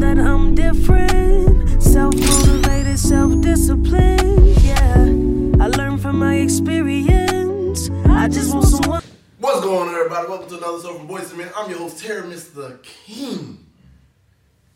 that 0.00 0.18
I'm 0.18 0.54
different. 0.54 1.82
Self 1.82 2.14
motivated, 2.14 2.98
self 2.98 3.40
disciplined. 3.40 4.62
Yeah, 4.62 5.64
I 5.64 5.66
learned 5.68 6.00
from 6.00 6.20
my 6.20 6.36
experience. 6.36 7.90
I 8.06 8.28
just 8.28 8.54
want 8.54 8.66
someone. 8.66 9.02
What's 9.38 9.60
going 9.60 9.88
on, 9.88 9.94
everybody? 9.94 10.28
Welcome 10.28 10.48
to 10.50 10.58
another 10.58 10.82
show 10.82 10.98
from 10.98 11.06
Boys 11.08 11.30
and 11.30 11.38
Men. 11.38 11.50
I'm 11.56 11.68
your 11.70 11.80
host, 11.80 12.04
Terry, 12.04 12.22
Mr. 12.22 12.80
King. 12.82 13.66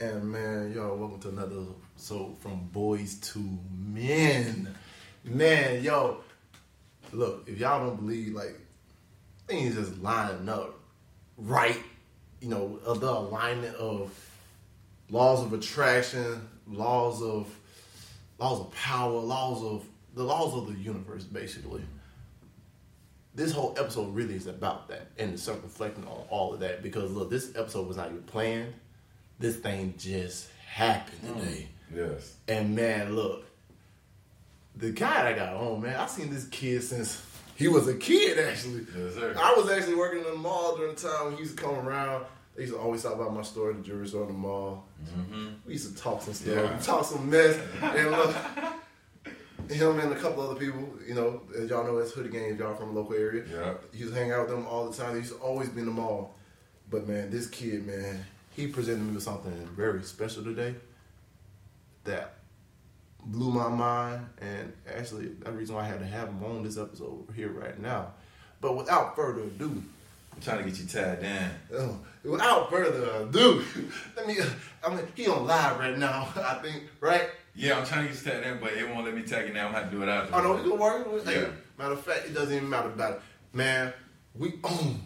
And 0.00 0.25
man, 0.25 0.72
y'all, 0.72 0.96
welcome 0.96 1.21
to 1.21 1.29
another 1.29 1.66
show 2.00 2.34
from 2.41 2.66
Boys 2.73 3.14
to 3.32 3.59
Men. 3.70 4.75
Man, 5.25 5.84
yo, 5.84 6.18
look, 7.12 7.45
if 7.46 7.59
y'all 7.59 7.86
don't 7.86 7.96
believe, 7.96 8.34
like, 8.34 8.59
things 9.46 9.77
just 9.77 9.98
lining 9.98 10.48
up 10.48 10.80
right, 11.36 11.79
you 12.41 12.48
know, 12.48 12.79
the 12.79 13.09
alignment 13.09 13.77
of 13.77 14.11
laws 15.12 15.44
of 15.44 15.52
attraction, 15.52 16.48
laws 16.66 17.22
of 17.22 17.48
laws 18.40 18.58
of 18.58 18.72
power, 18.72 19.12
laws 19.12 19.62
of 19.62 19.86
the 20.14 20.25
laws 20.25 20.54
of 20.54 20.66
the 20.66 20.82
universe, 20.82 21.22
basically 21.22 21.82
this 23.34 23.53
whole 23.53 23.75
episode 23.79 24.14
really 24.14 24.34
is 24.34 24.46
about 24.46 24.89
that 24.89 25.08
and 25.18 25.32
it's 25.32 25.48
reflecting 25.48 26.04
on 26.04 26.25
all 26.29 26.53
of 26.53 26.61
that 26.61 26.82
because 26.82 27.11
look, 27.12 27.30
this 27.30 27.53
episode 27.56 27.86
was 27.86 27.96
not 27.96 28.08
even 28.08 28.22
planned. 28.25 28.75
This 29.39 29.56
thing 29.56 29.94
just 29.98 30.48
happened 30.67 31.18
mm. 31.25 31.40
today. 31.40 31.68
Yes. 31.94 32.36
And 32.48 32.77
man, 32.77 33.14
look, 33.14 33.44
the 34.77 34.91
guy 34.91 35.25
that 35.25 35.36
got 35.36 35.56
home, 35.56 35.83
man, 35.83 35.97
I've 35.97 36.11
seen 36.11 36.31
this 36.31 36.47
kid 36.48 36.83
since 36.83 37.25
he 37.56 37.69
was 37.69 37.89
a 37.89 37.94
kid 37.94 38.39
actually. 38.39 38.86
Yes, 38.97 39.14
sir. 39.14 39.34
I 39.39 39.55
was 39.55 39.70
actually 39.70 39.97
working 39.97 40.20
in 40.20 40.27
the 40.27 40.34
mall 40.34 40.77
during 40.77 40.94
the 40.94 41.00
time 41.00 41.27
when 41.27 41.34
he 41.34 41.41
used 41.41 41.56
to 41.56 41.62
come 41.62 41.75
around. 41.75 42.27
They 42.55 42.62
used 42.62 42.74
to 42.74 42.80
always 42.80 43.02
talk 43.02 43.14
about 43.14 43.33
my 43.34 43.42
store, 43.42 43.72
the 43.72 43.80
jewelry 43.83 44.06
store 44.06 44.22
in 44.22 44.28
the 44.28 44.34
mall. 44.34 44.84
Mm-hmm. 45.05 45.48
We 45.66 45.72
used 45.72 45.97
to 45.97 46.02
talk 46.02 46.20
some 46.22 46.34
stuff, 46.34 46.55
Yeah. 46.55 46.78
talk 46.78 47.05
some 47.05 47.30
mess, 47.30 47.58
and 47.80 48.11
look, 48.11 48.34
him 49.70 49.98
and 50.00 50.12
a 50.12 50.17
couple 50.17 50.42
other 50.42 50.59
people, 50.61 50.86
you 51.06 51.14
know, 51.14 51.42
as 51.59 51.70
y'all 51.70 51.84
know, 51.84 51.97
it's 51.98 52.12
hoodie 52.12 52.28
games, 52.28 52.59
y'all 52.59 52.75
from 52.75 52.92
the 52.94 53.00
local 53.00 53.14
area. 53.14 53.44
Yeah. 53.50 53.75
He 53.92 54.00
used 54.00 54.12
to 54.12 54.19
hang 54.19 54.33
out 54.33 54.41
with 54.48 54.50
them 54.56 54.67
all 54.67 54.91
the 54.91 54.97
time. 54.97 55.12
He 55.12 55.20
used 55.20 55.33
to 55.33 55.39
always 55.39 55.70
be 55.70 55.81
in 55.81 55.86
the 55.86 55.92
mall. 55.92 56.34
But 56.91 57.09
man, 57.09 57.31
this 57.31 57.47
kid, 57.47 57.86
man, 57.86 58.22
he 58.50 58.66
presented 58.66 59.03
me 59.03 59.14
with 59.14 59.22
something 59.22 59.53
very 59.75 60.03
special 60.03 60.44
today 60.44 60.75
that 62.05 62.34
blew 63.25 63.50
my 63.50 63.69
mind. 63.69 64.27
And 64.42 64.75
actually, 64.94 65.28
that's 65.28 65.44
the 65.47 65.53
reason 65.53 65.75
why 65.75 65.83
I 65.84 65.87
had 65.87 66.00
to 66.00 66.06
have 66.06 66.28
him 66.28 66.44
on 66.44 66.62
this 66.62 66.77
episode 66.77 67.28
here 67.34 67.48
right 67.48 67.81
now. 67.81 68.12
But 68.61 68.77
without 68.77 69.16
further 69.16 69.42
ado, 69.44 69.83
I'm 70.34 70.41
trying 70.41 70.58
to 70.58 70.64
get 70.70 70.78
you 70.80 70.86
tied 70.86 71.20
down. 71.22 71.50
Oh, 71.75 71.98
without 72.25 72.70
further 72.70 73.27
ado, 73.28 73.62
let 74.16 74.27
me. 74.27 74.36
I 74.84 74.94
mean, 74.94 75.05
he 75.14 75.27
on 75.28 75.47
live 75.47 75.78
right 75.78 75.97
now. 75.97 76.28
I 76.36 76.55
think, 76.62 76.84
right? 77.00 77.28
Yeah, 77.55 77.78
I'm 77.78 77.84
trying 77.86 78.06
to 78.08 78.12
get 78.14 78.25
you 78.25 78.30
tied 78.33 78.42
down, 78.44 78.58
but 78.60 78.72
it 78.72 78.88
won't 78.88 79.05
let 79.05 79.14
me 79.14 79.22
tag 79.22 79.47
it 79.48 79.55
now. 79.55 79.66
I'm 79.66 79.72
gonna 79.72 79.84
have 79.84 79.92
to 79.92 79.97
do 79.98 80.03
it 80.03 80.08
after. 80.08 80.34
Oh 80.34 80.42
no, 80.42 80.55
we 80.62 80.70
can 80.70 80.78
work. 80.78 81.25
Hey, 81.25 81.42
Yeah. 81.42 81.48
matter 81.78 81.92
of 81.92 82.00
fact, 82.00 82.27
it 82.27 82.34
doesn't 82.34 82.55
even 82.55 82.69
matter 82.69 82.88
about 82.88 83.12
it, 83.14 83.20
man. 83.53 83.92
We 84.34 84.55
own 84.64 85.00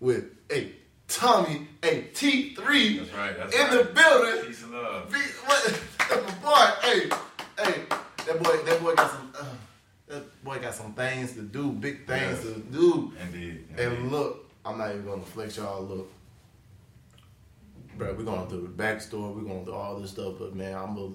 with 0.00 0.24
a 0.50 0.72
Tommy 1.06 1.68
a 1.82 2.02
T 2.12 2.54
three 2.54 2.98
That's 2.98 3.14
right. 3.14 3.36
That's 3.38 3.54
in 3.54 3.60
right. 3.62 3.70
the 3.78 3.84
building. 3.94 4.46
Peace 4.46 4.62
and 4.64 4.72
love. 4.72 5.10
Be- 5.10 5.18
what- 5.46 5.82
boy. 6.42 6.88
Hey, 6.88 7.10
hey, 7.62 7.82
that 8.26 8.42
boy, 8.42 8.56
that 8.64 8.80
boy 8.82 8.94
got 8.94 9.10
some. 9.12 9.32
Uh, 9.38 9.44
that 10.08 10.42
boy 10.44 10.58
got 10.58 10.74
some 10.74 10.94
things 10.94 11.34
to 11.34 11.42
do, 11.42 11.70
big 11.70 12.06
things 12.06 12.42
Yes. 12.42 12.42
to 12.42 12.58
do. 12.60 13.12
Indeed. 13.22 13.64
indeed. 13.70 13.78
And 13.78 14.10
look, 14.10 14.47
I'm 14.68 14.76
not 14.76 14.90
even 14.90 15.06
gonna 15.06 15.22
flex 15.22 15.56
y'all. 15.56 15.82
Look, 15.82 16.10
bro, 17.96 18.12
we're 18.12 18.22
going 18.22 18.46
through 18.50 18.62
the 18.62 18.82
backstory. 18.82 19.34
We're 19.34 19.48
going 19.48 19.64
through 19.64 19.72
all 19.72 19.98
this 19.98 20.10
stuff. 20.10 20.34
But 20.38 20.54
man, 20.54 20.74
I'm 20.74 20.94
gonna, 20.94 21.14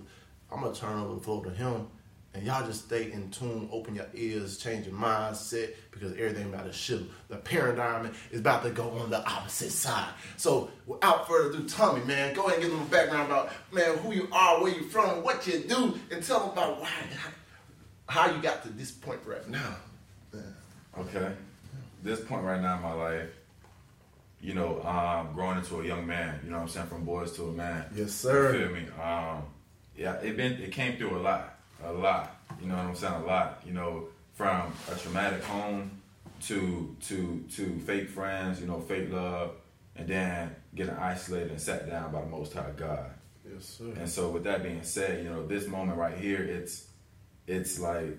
I'm 0.52 0.62
gonna 0.62 0.74
turn 0.74 1.00
over 1.00 1.14
the 1.14 1.22
floor 1.22 1.44
to 1.46 1.52
him, 1.52 1.86
and 2.34 2.44
y'all 2.44 2.66
just 2.66 2.86
stay 2.86 3.12
in 3.12 3.30
tune, 3.30 3.70
open 3.72 3.94
your 3.94 4.08
ears, 4.16 4.58
change 4.58 4.88
your 4.88 4.96
mindset 4.96 5.76
because 5.92 6.14
everything 6.14 6.52
about 6.52 6.66
to 6.66 6.74
shift. 6.74 7.04
The 7.28 7.36
paradigm 7.36 8.12
is 8.32 8.40
about 8.40 8.64
to 8.64 8.72
go 8.72 8.90
on 8.90 9.12
the 9.12 9.24
opposite 9.24 9.70
side. 9.70 10.10
So 10.36 10.72
without 10.88 11.28
further 11.28 11.56
ado, 11.56 11.70
Tommy, 11.70 12.04
man, 12.06 12.34
go 12.34 12.48
ahead 12.48 12.56
and 12.56 12.64
give 12.64 12.72
them 12.72 12.82
a 12.82 12.90
background 12.90 13.32
about 13.32 13.52
man 13.72 14.00
who 14.00 14.14
you 14.14 14.30
are, 14.32 14.64
where 14.64 14.74
you 14.74 14.90
from, 14.90 15.24
what 15.24 15.46
you 15.46 15.60
do, 15.60 16.00
and 16.10 16.24
tell 16.24 16.40
them 16.40 16.50
about 16.50 16.82
why, 16.82 16.90
how 18.08 18.34
you 18.34 18.42
got 18.42 18.64
to 18.64 18.70
this 18.70 18.90
point 18.90 19.20
right 19.28 19.48
now. 19.48 19.76
Okay. 20.98 21.32
This 22.02 22.20
point 22.20 22.44
right 22.44 22.60
now 22.60 22.78
in 22.78 22.82
my 22.82 22.94
life, 22.94 23.30
you 24.44 24.54
know, 24.54 24.82
um, 24.84 25.34
growing 25.34 25.58
into 25.58 25.80
a 25.80 25.86
young 25.86 26.06
man. 26.06 26.40
You 26.44 26.50
know 26.52 26.58
what 26.58 26.64
I'm 26.64 26.70
saying? 26.70 26.88
From 26.88 27.06
boys 27.06 27.32
to 27.38 27.44
a 27.48 27.52
man. 27.54 27.86
Yes, 27.92 28.00
You 28.00 28.08
sir. 28.08 28.54
feel 28.54 28.70
me? 28.76 28.86
Um, 29.02 29.44
yeah, 29.96 30.16
it 30.16 30.36
been 30.38 30.54
it 30.62 30.72
came 30.72 30.98
through 30.98 31.18
a 31.18 31.22
lot, 31.22 31.58
a 31.84 31.94
lot. 31.94 32.36
You 32.62 32.68
know 32.68 32.76
what 32.76 32.86
I'm 32.86 32.96
saying? 32.96 33.14
A 33.14 33.26
lot. 33.26 33.62
You 33.66 33.74
know, 33.74 34.08
from 34.34 34.74
a 34.92 34.96
traumatic 34.96 35.44
home 35.44 36.02
to 36.48 36.96
to 37.08 37.44
to 37.56 37.80
fake 37.88 38.10
friends. 38.10 38.60
You 38.60 38.68
know, 38.68 38.82
fake 38.82 39.10
love, 39.12 39.52
and 39.96 40.08
then 40.08 40.56
getting 40.76 40.96
isolated 40.96 41.52
and 41.52 41.62
sat 41.62 41.90
down 41.90 42.12
by 42.12 42.20
the 42.22 42.28
Most 42.28 42.54
High 42.54 42.72
God. 42.76 43.12
Yes, 43.50 43.66
sir. 43.66 43.94
And 43.98 44.10
so, 44.10 44.30
with 44.30 44.44
that 44.44 44.62
being 44.64 44.84
said, 44.84 45.24
you 45.24 45.30
know, 45.30 45.46
this 45.48 45.68
moment 45.68 45.98
right 45.98 46.18
here, 46.18 46.42
it's 46.44 46.88
it's 47.48 47.80
like 47.80 48.18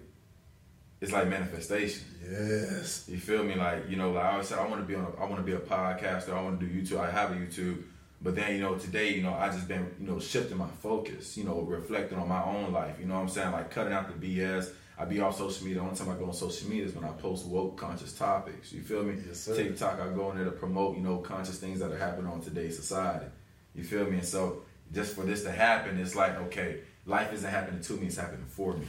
it's 1.05 1.13
like 1.13 1.29
manifestation. 1.29 2.03
Yes. 2.29 3.05
You 3.09 3.19
feel 3.19 3.45
me? 3.45 3.55
Like 3.55 3.89
you 3.89 3.97
know, 3.97 4.13
like 4.13 4.25
I 4.25 4.33
always 4.33 4.49
said, 4.49 4.59
I 4.59 4.67
want 4.67 4.81
to 4.81 4.87
be 4.87 4.95
on. 4.95 5.05
A, 5.05 5.23
I 5.23 5.29
want 5.29 5.37
to 5.37 5.43
be 5.43 5.53
a 5.53 5.59
podcaster. 5.59 6.31
I 6.31 6.43
want 6.43 6.59
to 6.59 6.67
do 6.67 6.73
YouTube. 6.73 6.99
I 6.99 7.11
have 7.11 7.31
a 7.33 7.35
YouTube, 7.35 7.83
but 8.23 8.35
then 8.35 8.55
you 8.55 8.61
know, 8.61 8.77
today, 8.77 9.15
you 9.15 9.23
know, 9.23 9.35
I 9.35 9.49
just 9.51 9.69
been 9.69 9.95
you 10.01 10.07
know 10.07 10.19
shifting 10.19 10.57
my 10.57 10.69
focus. 10.83 11.37
You 11.37 11.45
know, 11.45 11.61
reflecting 11.61 12.19
on 12.19 12.29
my 12.29 12.43
own 12.43 12.73
life. 12.73 12.97
You 12.99 13.07
know 13.07 13.15
what 13.15 13.21
I'm 13.21 13.29
saying? 13.29 13.53
Like 13.53 13.71
cutting 13.71 13.93
out 13.93 14.09
the 14.09 14.39
BS. 14.39 14.71
I 14.97 15.05
be 15.05 15.21
off 15.21 15.37
social 15.37 15.65
media. 15.67 15.81
The 15.81 15.87
only 15.87 15.97
time 15.97 16.09
I 16.09 16.15
go 16.15 16.27
on 16.27 16.33
social 16.33 16.69
media 16.69 16.85
is 16.85 16.95
when 16.95 17.05
I 17.05 17.09
post 17.09 17.47
woke, 17.47 17.77
conscious 17.77 18.13
topics. 18.13 18.73
You 18.73 18.81
feel 18.81 19.03
me? 19.03 19.17
Yes, 19.27 19.41
sir. 19.41 19.57
TikTok, 19.57 20.01
I 20.01 20.09
go 20.15 20.31
in 20.31 20.37
there 20.37 20.45
to 20.45 20.53
promote 20.53 20.97
you 20.97 21.03
know 21.03 21.19
conscious 21.19 21.59
things 21.59 21.81
that 21.81 21.91
are 21.93 21.99
happening 21.99 22.31
on 22.31 22.41
today's 22.41 22.77
society. 22.77 23.27
You 23.75 23.85
feel 23.85 24.05
me? 24.05 24.19
And 24.19 24.27
so, 24.27 24.63
just 24.93 25.15
for 25.17 25.23
this 25.23 25.43
to 25.43 25.51
happen, 25.51 25.99
it's 25.99 26.15
like 26.15 26.39
okay, 26.43 26.81
life 27.05 27.33
isn't 27.35 27.51
happening 27.51 27.83
to 27.83 27.93
me; 27.95 28.07
it's 28.07 28.17
happening 28.17 28.47
for 28.47 28.75
me. 28.75 28.87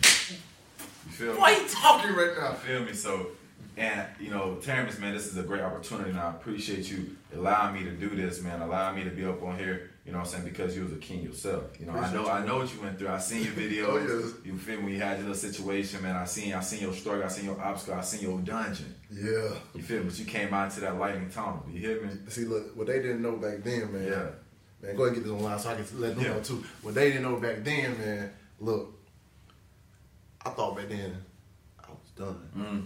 You 1.06 1.12
feel 1.12 1.34
me? 1.34 1.40
Why 1.40 1.52
you 1.58 1.68
talking 1.68 2.14
right 2.16 2.32
now? 2.38 2.54
Feel 2.54 2.84
me? 2.84 2.94
So, 2.94 3.28
and 3.78 4.06
you 4.20 4.30
know, 4.32 4.56
Terrence, 4.56 4.98
man, 5.00 5.14
this 5.14 5.28
is 5.28 5.38
a 5.38 5.44
great 5.44 5.62
opportunity, 5.62 6.10
and 6.12 6.20
I 6.20 6.30
appreciate 6.32 6.90
you 6.90 7.16
allowing 7.36 7.74
me 7.76 7.84
to 7.90 7.92
do 7.92 8.10
this, 8.16 8.42
man. 8.42 8.62
Allowing 8.62 8.96
me 8.98 9.04
to 9.04 9.10
be 9.12 9.26
up 9.26 9.42
on 9.44 9.58
here. 9.58 9.92
You 10.06 10.12
know 10.12 10.20
what 10.20 10.28
I'm 10.28 10.32
saying? 10.34 10.44
Because 10.46 10.78
you 10.78 10.84
was 10.84 10.94
a 10.94 10.98
king 10.98 11.24
yourself. 11.24 11.80
You 11.80 11.88
know, 11.88 11.94
I 11.94 12.14
know, 12.14 12.28
I 12.28 12.46
know 12.46 12.58
what 12.58 12.72
you 12.72 12.80
went 12.80 13.00
through. 13.00 13.08
I 13.08 13.18
seen 13.18 13.44
your 13.44 13.54
videos. 13.54 13.88
Oh, 13.88 13.98
yes. 14.24 14.34
You 14.46 14.56
feel 14.56 14.80
me? 14.82 14.94
You 14.94 15.00
had 15.00 15.18
your 15.18 15.28
little 15.30 15.34
situation, 15.36 16.04
man. 16.04 16.16
I 16.16 16.26
seen, 16.26 16.54
I 16.54 16.60
seen 16.60 16.82
your 16.82 16.94
struggle. 16.94 17.24
I 17.24 17.28
seen 17.28 17.46
your 17.46 17.60
obstacle. 17.60 17.96
I 17.96 18.02
seen 18.02 18.22
your 18.22 18.40
dungeon. 18.40 18.94
Yeah. 19.12 19.50
You 19.74 19.82
feel 19.82 20.00
me? 20.02 20.06
But 20.06 20.20
you 20.20 20.26
came 20.26 20.54
out 20.54 20.66
into 20.66 20.82
that 20.82 20.96
lightning 21.00 21.30
tunnel. 21.32 21.66
You 21.72 21.80
hear 21.80 22.02
me? 22.04 22.10
See, 22.28 22.46
look, 22.46 22.78
what 22.78 22.86
they 22.86 23.02
didn't 23.02 23.24
know 23.24 23.38
back 23.38 23.64
then, 23.64 23.92
man. 23.92 24.04
Yeah. 24.04 24.26
Man, 24.84 24.96
go 24.96 25.06
ahead 25.06 25.16
and 25.16 25.24
get 25.24 25.24
this 25.24 25.32
online 25.42 25.58
so 25.60 25.70
I 25.70 25.76
can 25.76 25.86
let 26.00 26.16
them 26.16 26.24
Yeah. 26.24 26.34
know 26.34 26.40
too. 26.42 26.64
What 26.84 26.94
they 26.94 27.08
didn't 27.10 27.24
know 27.24 27.38
back 27.38 27.64
then, 27.64 27.98
man. 27.98 28.32
Look, 28.60 28.94
I 30.45 30.50
thought 30.51 30.75
back 30.78 30.89
then 30.89 31.16
I 31.79 31.89
was 31.89 32.09
done, 32.16 32.50
Mm, 32.57 32.85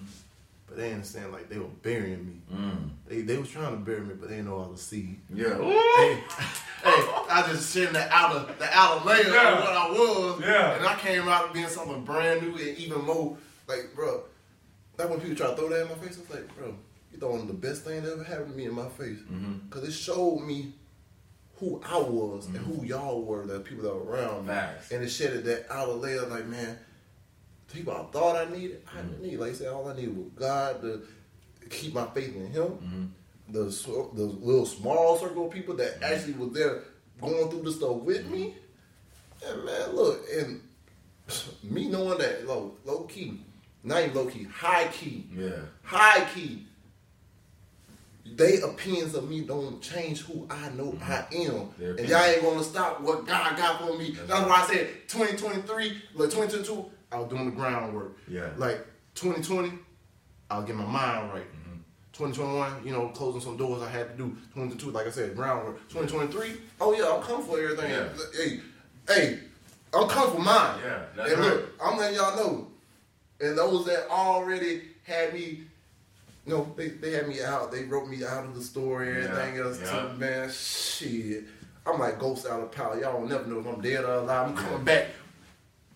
but 0.68 0.78
they 0.78 0.94
understand 0.94 1.32
like 1.32 1.50
they 1.50 1.58
were 1.58 1.66
burying 1.82 2.26
me. 2.26 2.42
mm. 2.56 2.90
They 3.08 3.22
they 3.22 3.38
was 3.38 3.50
trying 3.50 3.72
to 3.72 3.78
bury 3.78 4.02
me, 4.02 4.16
but 4.20 4.30
they 4.30 4.42
know 4.42 4.64
I 4.64 4.68
was 4.68 4.82
seed. 4.82 5.20
Yeah. 5.34 5.58
Hey, 5.58 6.24
hey, 6.84 7.06
I 7.30 7.44
just 7.52 7.74
shed 7.74 7.94
the 7.94 8.08
outer 8.14 8.54
the 8.58 8.68
outer 8.72 9.06
layer 9.06 9.34
Yeah. 9.34 9.58
of 9.58 9.64
what 9.64 9.74
I 9.74 9.90
was, 9.90 10.42
Yeah. 10.42 10.76
and 10.78 10.86
I 10.86 10.96
came 10.96 11.28
out 11.28 11.54
being 11.54 11.68
something 11.68 12.04
brand 12.06 12.42
new 12.42 12.56
and 12.58 12.78
even 12.78 13.02
more 13.04 13.38
like, 13.68 13.94
bro. 13.96 14.24
That 14.98 15.10
when 15.10 15.20
people 15.22 15.36
try 15.38 15.48
to 15.48 15.56
throw 15.56 15.70
that 15.70 15.84
in 15.84 15.88
my 15.90 15.96
face, 15.96 16.18
I 16.18 16.22
was 16.22 16.30
like, 16.30 16.58
bro, 16.58 16.76
you 17.12 17.18
throwing 17.20 17.48
the 17.48 17.54
best 17.54 17.84
thing 17.86 18.04
that 18.04 18.12
ever 18.12 18.24
happened 18.24 18.52
to 18.52 18.58
me 18.58 18.66
in 18.66 18.74
my 18.74 18.90
face, 18.90 19.20
Mhm. 19.32 19.70
cause 19.70 19.84
it 19.84 19.92
showed 19.94 20.40
me 20.40 20.74
who 21.58 21.82
I 21.86 21.98
was 21.98 22.48
and 22.48 22.58
who 22.58 22.86
y'all 22.86 23.24
were, 23.24 23.46
the 23.46 23.60
people 23.62 23.84
that 23.84 23.94
were 23.96 24.04
around 24.12 24.48
me, 24.48 24.54
Facts. 24.54 24.92
and 24.92 25.04
it 25.04 25.10
shedded 25.10 25.44
that 25.46 25.68
outer 25.72 25.94
layer. 25.94 26.26
Like, 26.26 26.48
man, 26.48 26.78
people 27.74 27.94
I 27.94 28.04
thought 28.12 28.36
I 28.36 28.50
needed, 28.56 28.82
I 28.94 29.02
didn't 29.02 29.22
need. 29.22 29.38
Like 29.40 29.52
I 29.52 29.54
said, 29.54 29.68
all 29.68 29.88
I 29.88 29.96
needed 29.96 30.16
was 30.16 30.28
God 30.36 30.82
to 30.82 31.02
keep 31.70 31.94
my 31.94 32.06
faith 32.08 32.36
in 32.36 32.52
Him 32.52 32.64
Mm-hmm. 32.68 33.54
the 33.54 33.64
the 34.16 34.24
little 34.24 34.66
small 34.66 35.18
circle 35.18 35.48
of 35.48 35.54
people 35.54 35.76
that 35.76 35.96
mm-hmm. 36.00 36.14
actually 36.14 36.34
was 36.34 36.52
there 36.54 36.84
going 37.22 37.50
through 37.50 37.64
the 37.64 37.72
stuff 37.72 37.98
with 37.98 38.26
me. 38.30 38.56
Mm-hmm. 39.44 39.56
And 39.56 39.66
man, 39.66 39.96
look, 39.96 40.26
and 40.38 40.62
me 41.64 41.88
knowing 41.88 42.18
that 42.20 42.46
low 42.48 42.74
low 42.86 43.02
key, 43.04 43.42
not 43.84 44.04
even 44.04 44.16
low 44.16 44.26
key, 44.26 44.44
high 44.44 44.88
key, 44.88 45.28
Yeah. 45.36 45.52
high 45.84 46.26
key. 46.34 46.66
They 48.36 48.62
opinions 48.62 49.16
of 49.16 49.28
me 49.28 49.42
don't 49.42 49.82
change 49.82 50.22
who 50.22 50.46
I 50.52 50.70
know 50.70 50.96
I 51.02 51.26
am, 51.34 51.70
Their 51.80 51.96
and 51.96 52.08
y'all 52.08 52.24
ain't 52.24 52.44
gonna 52.44 52.64
stop 52.64 53.02
what 53.02 53.26
God 53.26 53.58
got 53.58 53.82
for 53.82 53.98
me. 53.98 54.16
That's 54.28 54.48
why 54.48 54.62
I 54.62 54.68
said 54.68 54.88
2023, 55.08 55.90
like 56.14 56.30
2022, 56.30 56.86
I 57.12 57.20
was 57.20 57.30
doing 57.30 57.46
the 57.46 57.52
groundwork. 57.52 58.18
Yeah. 58.28 58.50
Like 58.58 58.86
2020, 59.16 59.72
I'll 60.52 60.64
get 60.64 60.76
my 60.76 60.86
mind 60.86 61.32
right. 61.34 61.44
Mm-hmm. 61.44 61.80
2021, 62.14 62.86
you 62.86 62.92
know, 62.92 63.08
closing 63.10 63.42
some 63.42 63.58
doors 63.58 63.82
I 63.82 63.90
had 63.90 64.10
to 64.12 64.18
do. 64.18 64.30
2022, 64.56 64.92
like 64.92 65.08
I 65.08 65.12
said, 65.12 65.36
groundwork. 65.36 65.78
2023, 65.90 66.62
oh 66.82 66.94
yeah, 66.94 67.16
I'm 67.16 67.22
coming 67.24 67.46
for 67.46 67.60
everything. 67.60 67.92
Yeah. 67.92 68.08
Hey, 68.36 68.60
hey, 69.08 69.40
I'm 69.94 70.08
coming 70.08 70.36
for 70.36 70.42
mine. 70.42 70.80
Yeah, 70.84 71.02
and 71.24 71.40
right. 71.40 71.40
look, 71.40 71.70
I'm 71.84 71.98
letting 71.98 72.18
y'all 72.18 72.36
know. 72.36 72.68
And 73.42 73.58
those 73.58 73.86
that 73.86 74.08
already 74.10 74.82
had 75.04 75.34
me, 75.34 75.62
you 76.46 76.54
know, 76.54 76.72
they, 76.76 76.90
they 76.90 77.12
had 77.12 77.28
me 77.28 77.42
out. 77.42 77.72
They 77.72 77.86
wrote 77.86 78.10
me 78.10 78.24
out 78.26 78.44
of 78.44 78.54
the 78.54 78.62
story 78.62 79.10
and 79.10 79.18
everything 79.30 79.56
Yeah, 79.56 79.62
else. 79.64 79.80
yeah. 79.82 80.02
Too, 80.12 80.18
man, 80.18 80.52
shit. 80.52 81.44
I'm 81.86 82.00
like 82.00 82.20
ghost 82.20 82.46
out 82.46 82.60
of 82.60 82.72
power. 82.72 83.00
Y'all 83.00 83.22
will 83.22 83.28
never 83.30 83.46
know 83.48 83.60
if 83.60 83.66
I'm 83.66 83.82
dead 83.82 84.04
or 84.04 84.14
alive. 84.16 84.50
I'm 84.50 84.56
coming 84.56 84.84
back. 84.84 85.08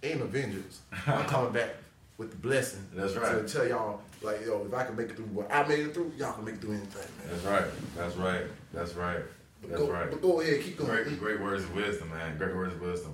Ain't 0.03 0.19
no 0.19 0.25
vengeance. 0.25 0.81
I'm 1.07 1.25
coming 1.25 1.53
back 1.53 1.69
with 2.17 2.31
the 2.31 2.37
blessing. 2.37 2.85
That's 2.93 3.15
right. 3.15 3.47
To 3.47 3.53
tell 3.53 3.67
y'all, 3.67 4.01
like, 4.21 4.45
yo, 4.45 4.65
if 4.65 4.73
I 4.73 4.83
can 4.83 4.95
make 4.97 5.09
it 5.09 5.15
through 5.15 5.25
what 5.27 5.51
I 5.51 5.65
made 5.67 5.79
it 5.79 5.93
through, 5.93 6.11
y'all 6.17 6.33
can 6.33 6.45
make 6.45 6.55
it 6.55 6.61
through 6.61 6.73
anything, 6.73 7.01
man. 7.19 7.29
That's 7.31 7.43
right. 7.45 7.71
That's 7.95 8.15
right. 8.17 8.41
That's 8.73 8.93
right. 8.95 9.19
But 9.61 9.69
That's 9.71 9.81
go, 9.81 9.91
right. 9.91 10.11
But 10.11 10.21
go 10.21 10.41
ahead, 10.41 10.61
keep 10.61 10.77
going. 10.77 10.91
Great, 10.91 11.19
great 11.19 11.39
words 11.39 11.63
of 11.63 11.73
wisdom, 11.73 12.09
man. 12.09 12.37
Great 12.37 12.53
words 12.55 12.73
of 12.73 12.81
wisdom. 12.81 13.13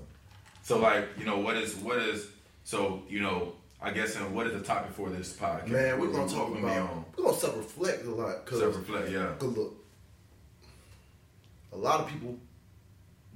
So, 0.63 0.79
like, 0.79 1.07
you 1.17 1.25
know, 1.25 1.37
what 1.39 1.57
is 1.57 1.75
what 1.75 1.97
is 1.99 2.27
so 2.63 3.03
you 3.07 3.21
know? 3.21 3.53
I 3.81 3.91
guess 3.91 4.17
and 4.17 4.35
what 4.35 4.45
is 4.45 4.53
the 4.53 4.59
topic 4.59 4.91
for 4.91 5.09
this 5.09 5.31
podcast? 5.33 5.67
Man, 5.69 5.99
we're 5.99 6.11
gonna 6.11 6.29
talk 6.29 6.49
about. 6.49 6.77
on? 6.89 7.05
We're 7.15 7.23
gonna 7.25 7.37
self-reflect 7.37 8.05
a 8.05 8.09
lot. 8.09 8.45
Cause, 8.45 8.59
Self-reflect, 8.59 9.09
yeah. 9.09 9.31
'cause 9.39 9.55
look, 9.55 9.73
a 11.71 11.77
lot 11.77 12.01
of 12.01 12.07
people 12.09 12.37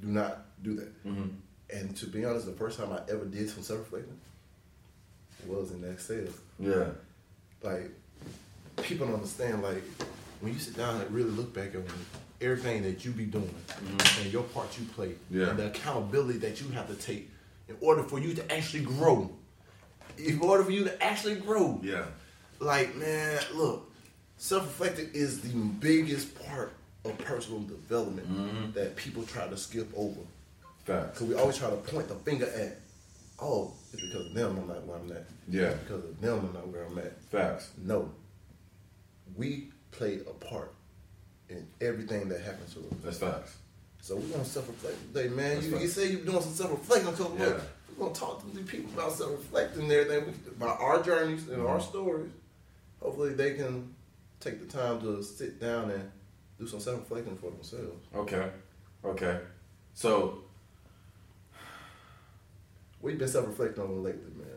do 0.01 0.07
not 0.07 0.45
do 0.61 0.75
that. 0.75 1.05
Mm-hmm. 1.05 1.27
And 1.73 1.95
to 1.97 2.05
be 2.05 2.23
honest, 2.23 2.45
the 2.45 2.51
first 2.53 2.77
time 2.79 2.91
I 2.93 2.99
ever 3.11 3.25
did 3.25 3.49
some 3.49 3.63
self 3.63 3.79
reflection 3.79 4.17
was 5.47 5.71
in 5.71 5.81
that 5.81 5.99
sales. 5.99 6.37
Yeah. 6.59 6.85
Like 7.61 7.89
people 8.83 9.07
don't 9.07 9.15
understand. 9.15 9.61
Like 9.63 9.83
when 10.41 10.53
you 10.53 10.59
sit 10.59 10.77
down 10.77 11.01
and 11.01 11.11
really 11.11 11.31
look 11.31 11.53
back 11.53 11.73
at 11.75 11.81
everything 12.41 12.83
that 12.83 13.03
you 13.05 13.11
be 13.11 13.25
doing 13.25 13.53
and 14.21 14.31
your 14.31 14.43
part 14.43 14.77
you 14.79 14.85
play 14.87 15.09
Mm-hmm. 15.09 15.39
Yeah. 15.41 15.49
and 15.49 15.59
the 15.59 15.67
accountability 15.67 16.39
that 16.39 16.61
you 16.61 16.69
have 16.69 16.87
to 16.87 16.95
take 16.95 17.29
in 17.69 17.75
order 17.81 18.03
for 18.03 18.19
you 18.19 18.33
to 18.35 18.53
actually 18.55 18.83
grow. 18.83 19.29
In 20.17 20.39
order 20.41 20.63
for 20.63 20.71
you 20.71 20.83
to 20.83 21.03
actually 21.03 21.35
grow. 21.35 21.79
Yeah. 21.83 22.03
Like, 22.59 22.95
man, 22.95 23.39
look, 23.55 23.91
self-reflecting 24.37 25.09
is 25.13 25.41
the 25.41 25.53
biggest 25.57 26.35
part 26.45 26.73
of 27.03 27.17
personal 27.17 27.61
development 27.61 28.29
Mm-hmm. 28.31 28.71
that 28.73 28.95
people 28.95 29.23
try 29.23 29.47
to 29.47 29.57
skip 29.57 29.89
over. 29.95 30.19
Facts. 30.85 31.19
Because 31.19 31.27
we 31.27 31.35
always 31.35 31.57
try 31.57 31.69
to 31.69 31.75
point 31.77 32.07
the 32.07 32.15
finger 32.15 32.45
at, 32.45 32.77
oh, 33.39 33.73
it's 33.93 34.01
because 34.01 34.27
of 34.27 34.33
them 34.33 34.57
I'm 34.57 34.67
not 34.67 34.85
where 34.85 34.97
I'm 34.97 35.11
at. 35.11 35.25
Yeah. 35.49 35.63
It's 35.69 35.79
because 35.83 36.03
of 36.03 36.19
them 36.21 36.39
I'm 36.39 36.53
not 36.53 36.67
where 36.67 36.83
I'm 36.85 36.97
at. 36.97 37.21
Facts. 37.23 37.71
No. 37.77 38.11
We 39.35 39.71
play 39.91 40.19
a 40.27 40.33
part 40.45 40.73
in 41.49 41.65
everything 41.81 42.27
that 42.29 42.41
happens 42.41 42.73
to 42.73 42.79
us. 42.79 42.85
That's 43.03 43.17
facts. 43.19 43.57
So 44.01 44.15
we're 44.17 44.27
gonna 44.27 44.43
self-reflect 44.45 45.13
today, 45.13 45.29
man. 45.29 45.55
That's 45.55 45.67
You, 45.67 45.79
you 45.79 45.87
say 45.87 46.11
you're 46.11 46.21
doing 46.25 46.41
some 46.41 46.53
self-reflecting, 46.53 47.15
so 47.15 47.33
Yeah. 47.37 47.45
look, 47.45 47.61
we're 47.97 48.05
gonna 48.05 48.15
talk 48.15 48.41
to 48.41 48.57
the 48.57 48.63
people 48.63 48.91
about 48.93 49.13
self-reflecting 49.13 49.83
and 49.83 49.91
everything, 49.91 50.33
we- 50.45 50.51
about 50.51 50.79
our 50.81 51.01
journeys 51.01 51.47
and 51.47 51.57
Mm-hmm. 51.59 51.67
our 51.67 51.79
stories. 51.79 52.31
Hopefully 53.01 53.33
they 53.33 53.53
can 53.53 53.93
take 54.41 54.59
the 54.59 54.65
time 54.77 54.99
to 55.01 55.23
sit 55.23 55.59
down 55.61 55.89
and 55.91 56.11
do 56.59 56.67
some 56.67 56.79
self-reflecting 56.81 57.37
for 57.37 57.51
themselves. 57.51 58.05
Okay. 58.13 58.49
Okay. 59.05 59.39
So 59.93 60.42
What 63.03 63.11
you 63.11 63.19
been 63.19 63.27
self-reflecting 63.27 63.83
on 63.83 64.01
lately, 64.01 64.31
man? 64.37 64.47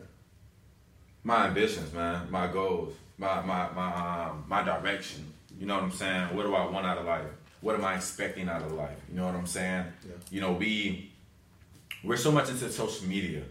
my 1.21 1.47
ambitions, 1.47 1.91
man, 1.91 2.31
my 2.31 2.47
goals, 2.47 2.93
my 3.17 3.41
my 3.41 3.69
my 3.75 3.93
um, 3.93 4.45
my 4.47 4.63
direction. 4.63 5.33
You 5.59 5.65
know 5.65 5.73
what 5.73 5.83
I'm 5.83 5.91
saying? 5.91 6.33
What 6.33 6.43
do 6.43 6.55
I 6.55 6.65
want 6.65 6.85
out 6.85 6.97
of 6.97 7.05
life? 7.05 7.25
What 7.59 7.75
am 7.75 7.83
I 7.83 7.95
expecting 7.95 8.47
out 8.47 8.61
of 8.61 8.71
life? 8.71 8.95
You 9.09 9.17
know 9.17 9.25
what 9.25 9.35
I'm 9.35 9.45
saying? 9.45 9.87
Yeah. 10.07 10.13
You 10.31 10.39
know, 10.39 10.53
we 10.53 11.11
we're 12.05 12.15
so 12.15 12.31
much 12.31 12.47
into 12.47 12.71
social 12.71 13.05
media. 13.05 13.43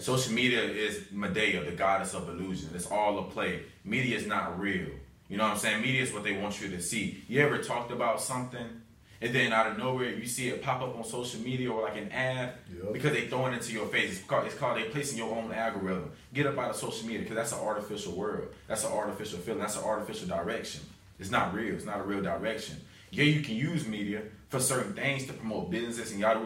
Social 0.00 0.32
media 0.32 0.60
is 0.60 1.04
Medea, 1.12 1.62
the 1.62 1.70
goddess 1.70 2.12
of 2.12 2.28
illusion. 2.28 2.70
It's 2.74 2.90
all 2.90 3.20
a 3.20 3.22
play. 3.22 3.62
Media 3.84 4.16
is 4.16 4.26
not 4.26 4.58
real. 4.58 4.88
You 5.28 5.36
know 5.36 5.44
what 5.44 5.52
I'm 5.52 5.58
saying? 5.58 5.82
Media 5.82 6.02
is 6.02 6.12
what 6.12 6.24
they 6.24 6.36
want 6.36 6.60
you 6.60 6.68
to 6.70 6.82
see. 6.82 7.22
You 7.28 7.42
ever 7.42 7.58
talked 7.58 7.92
about 7.92 8.20
something 8.20 8.81
and 9.22 9.34
then 9.34 9.52
out 9.52 9.68
of 9.70 9.78
nowhere 9.78 10.10
you 10.10 10.26
see 10.26 10.48
it 10.48 10.62
pop 10.62 10.82
up 10.82 10.96
on 10.96 11.04
social 11.04 11.40
media 11.40 11.70
or 11.70 11.82
like 11.82 11.96
an 11.96 12.10
ad 12.10 12.54
Yup. 12.74 12.92
because 12.92 13.12
they 13.12 13.28
throwing 13.28 13.52
it 13.52 13.58
into 13.58 13.72
your 13.72 13.86
face. 13.86 14.10
It's 14.18 14.24
called, 14.24 14.46
it's 14.46 14.54
called 14.56 14.76
they 14.78 14.84
placing 14.84 15.18
your 15.18 15.34
own 15.34 15.52
algorithm. 15.52 16.10
Get 16.34 16.46
up 16.46 16.58
out 16.58 16.70
of 16.70 16.76
social 16.76 17.06
media 17.06 17.20
because 17.22 17.36
that's 17.36 17.52
an 17.52 17.60
artificial 17.60 18.12
world. 18.12 18.48
That's 18.66 18.84
an 18.84 18.92
artificial 18.92 19.38
feeling. 19.38 19.60
That's 19.60 19.76
an 19.76 19.84
artificial 19.84 20.28
direction. 20.28 20.82
It's 21.20 21.30
not 21.30 21.54
real. 21.54 21.74
It's 21.74 21.84
not 21.86 22.00
a 22.00 22.02
real 22.02 22.22
direction. 22.22 22.76
Yeah, 23.10 23.24
you 23.24 23.42
can 23.42 23.54
use 23.54 23.86
media 23.86 24.22
for 24.48 24.58
certain 24.58 24.94
things 24.94 25.26
to 25.26 25.32
promote 25.34 25.70
businesses 25.70 26.12
and 26.12 26.20
yada, 26.20 26.40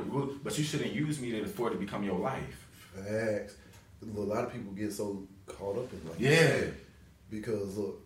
but 0.45 0.59
you 0.59 0.65
shouldn't 0.65 0.93
use 0.93 1.21
media 1.21 1.45
for 1.47 1.69
it 1.69 1.73
to 1.73 1.79
become 1.79 2.03
your 2.05 2.19
life. 2.19 2.67
Facts. 2.95 3.55
A 4.03 4.21
lot 4.21 4.45
of 4.45 4.53
people 4.53 4.73
get 4.73 4.93
so 4.93 5.23
caught 5.47 5.79
up 5.79 5.93
in 5.93 6.01
like 6.11 6.19
Yeah. 6.21 6.65
because 7.31 7.77
look, 7.77 8.01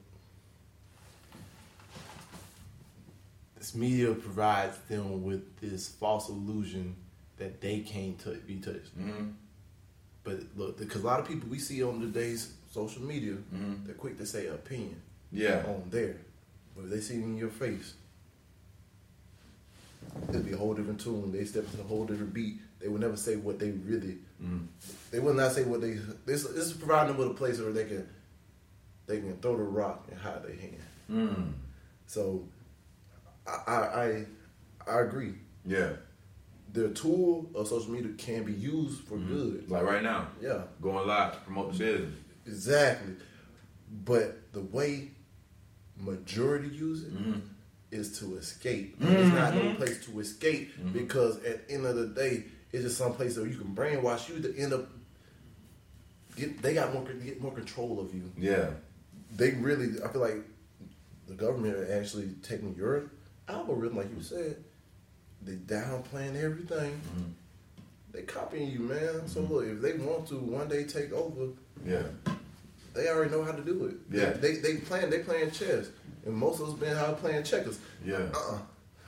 this 3.61 3.75
media 3.75 4.13
provides 4.15 4.77
them 4.89 5.23
with 5.23 5.61
this 5.61 5.87
false 5.89 6.31
illusion 6.31 6.97
that 7.37 7.61
they 7.61 7.81
can't 7.81 8.19
be 8.47 8.57
touched. 8.57 8.99
Mm-hmm. 8.99 9.27
But 10.25 10.41
look, 10.57 10.79
because 10.79 11.03
a 11.03 11.07
lot 11.07 11.21
of 11.21 11.29
people 11.29 11.49
we 11.51 11.59
see 11.59 11.83
on 11.85 12.01
today's 12.01 12.55
social 12.73 13.03
media, 13.03 13.37
Mhm. 13.55 13.85
they're 13.85 13.95
quick 13.95 14.17
to 14.19 14.25
say 14.27 14.47
opinion 14.47 14.97
Yeah. 15.31 15.63
on 15.67 15.85
there, 15.91 16.17
but 16.75 16.85
if 16.85 16.91
they 16.91 17.01
see 17.01 17.15
it 17.19 17.23
in 17.23 17.37
your 17.37 17.51
face, 17.51 17.95
it'll 20.31 20.43
be 20.43 20.53
a 20.53 20.57
whole 20.57 20.73
different 20.75 21.01
tune. 21.01 21.31
They 21.31 21.45
step 21.45 21.65
into 21.71 21.81
a 21.81 21.85
whole 21.87 22.07
different 22.07 22.33
beat. 22.33 22.61
They 22.81 22.89
will 22.89 22.99
never 23.01 23.17
say 23.17 23.37
what 23.37 23.59
they 23.59 23.71
really. 23.73 24.19
Mm-hmm. 24.43 24.65
They 25.11 25.19
will 25.21 25.35
not 25.35 25.53
say 25.53 25.65
what 25.65 25.83
they. 25.83 25.99
This, 26.25 26.45
this 26.45 26.67
is 26.67 26.73
providing 26.73 27.09
them 27.09 27.19
with 27.19 27.33
a 27.37 27.39
place 27.39 27.59
where 27.61 27.73
they 27.73 27.85
can, 27.85 28.09
they 29.07 29.19
can 29.21 29.37
throw 29.39 29.57
the 29.59 29.63
rock 29.65 30.07
and 30.11 30.19
hide 30.19 30.43
their 30.45 30.57
hand. 30.57 30.77
Mm. 31.11 31.53
So, 32.07 32.47
I 33.47 33.53
I 33.75 34.27
I, 34.87 35.01
agree. 35.01 35.35
Yeah. 35.65 35.91
The 36.73 36.91
tool 36.91 37.51
of 37.55 37.67
social 37.69 37.91
media 37.91 38.13
can 38.17 38.45
be 38.45 38.53
used 38.53 39.03
for 39.05 39.17
mm-hmm. 39.17 39.35
good. 39.35 39.71
Like 39.71 39.83
right 39.83 40.03
now, 40.03 40.29
Yeah, 40.41 40.63
going 40.81 41.07
live 41.07 41.45
promote 41.45 41.73
the 41.73 41.79
business. 41.79 42.15
exactly. 42.47 43.15
But 44.05 44.53
the 44.53 44.61
way 44.61 45.11
majority 45.99 46.69
use 46.69 47.03
it 47.05 47.13
mm-hmm. 47.15 47.41
is 47.91 48.11
Mm-hmm. 48.11 48.31
to 48.33 48.37
escape. 48.39 48.97
And 49.01 49.09
It's 49.11 49.29
mm-hmm. 49.29 49.35
not 49.37 49.55
no 49.55 49.75
place 49.75 50.05
to 50.07 50.21
escape 50.21 50.73
because 50.93 51.43
at 51.45 51.67
the 51.69 51.75
end 51.75 51.87
of 51.87 51.97
the 51.97 52.07
day, 52.07 52.45
it's 52.73 52.85
just 52.85 52.99
some 52.99 53.15
place 53.15 53.37
where 53.37 53.47
you 53.49 53.57
can 53.57 53.75
brainwash 53.75 54.29
you 54.29 54.41
to 54.41 54.57
end 54.57 54.73
up. 54.73 54.89
Get, 56.37 56.63
they 56.63 56.75
got 56.75 56.95
more 56.95 57.03
get 57.05 57.43
more 57.43 57.53
control 57.53 57.99
of 57.99 58.15
you. 58.15 58.31
Yeah. 58.39 58.71
They 59.37 59.51
really, 59.53 60.01
I 60.03 60.09
feel 60.09 60.21
like 60.21 60.37
the 61.27 61.35
government 61.35 61.75
are 61.77 61.99
actually 61.99 62.29
taking 62.43 62.75
your 62.77 63.11
algorithm, 63.51 63.97
like 63.97 64.09
you 64.17 64.23
said. 64.23 64.57
They 65.43 65.53
downplaying 65.55 66.37
everything. 66.43 66.93
Mm-hmm. 66.93 67.31
They 68.13 68.23
copying 68.23 68.71
you, 68.71 68.81
man. 68.81 69.27
So 69.27 69.41
look, 69.41 69.65
if 69.67 69.81
they 69.81 69.95
want 69.95 70.27
to 70.29 70.35
one 70.37 70.69
day 70.69 70.85
take 70.85 71.13
over, 71.13 71.53
Yeah. 71.87 72.03
they 72.95 73.09
already 73.09 73.31
know 73.31 73.43
how 73.45 73.53
to 73.53 73.63
do 73.63 73.87
it. 73.87 73.95
Yeah. 74.11 74.31
They 74.31 74.57
they 74.57 74.77
playing 74.77 75.11
they 75.11 75.21
playing 75.21 75.53
chess, 75.53 75.89
and 76.27 76.35
most 76.35 76.61
of 76.61 76.69
us 76.69 76.75
been 76.75 76.97
out 76.97 77.21
playing 77.21 77.45
checkers. 77.45 77.79
Yeah. 78.05 78.17
Uh-uh. 78.35 78.59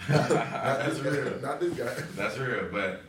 not 0.08 0.28
That's 0.28 0.98
this 0.98 1.02
guy. 1.02 1.10
real. 1.20 1.40
Not 1.40 1.60
this 1.60 1.74
guy. 1.74 1.94
That's 2.16 2.38
real, 2.38 2.68
but 2.72 3.02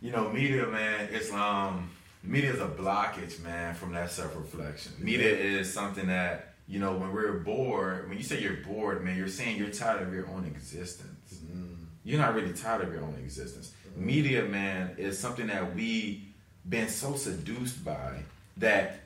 you 0.00 0.12
know, 0.12 0.30
media, 0.30 0.66
man, 0.66 1.08
it's 1.10 1.32
um, 1.32 1.90
media 2.22 2.52
is 2.52 2.60
a 2.60 2.66
blockage, 2.68 3.42
man, 3.42 3.74
from 3.74 3.92
that 3.94 4.10
self-reflection. 4.10 4.92
Media 4.98 5.34
is 5.34 5.72
something 5.72 6.06
that 6.06 6.45
you 6.68 6.80
know, 6.80 6.94
when 6.94 7.12
we're 7.12 7.38
bored, 7.38 8.08
when 8.08 8.18
you 8.18 8.24
say 8.24 8.40
you're 8.40 8.56
bored, 8.56 9.04
man, 9.04 9.16
you're 9.16 9.28
saying 9.28 9.56
you're 9.56 9.70
tired 9.70 10.02
of 10.02 10.12
your 10.12 10.28
own 10.28 10.44
existence. 10.44 11.34
Mm-hmm. 11.34 11.74
You're 12.04 12.20
not 12.20 12.34
really 12.34 12.52
tired 12.52 12.82
of 12.82 12.92
your 12.92 13.02
own 13.02 13.16
existence. 13.22 13.72
Mm-hmm. 13.90 14.06
Media, 14.06 14.44
man, 14.44 14.94
is 14.98 15.18
something 15.18 15.46
that 15.46 15.74
we 15.74 16.24
been 16.68 16.88
so 16.88 17.14
seduced 17.14 17.84
by 17.84 18.22
that 18.56 19.00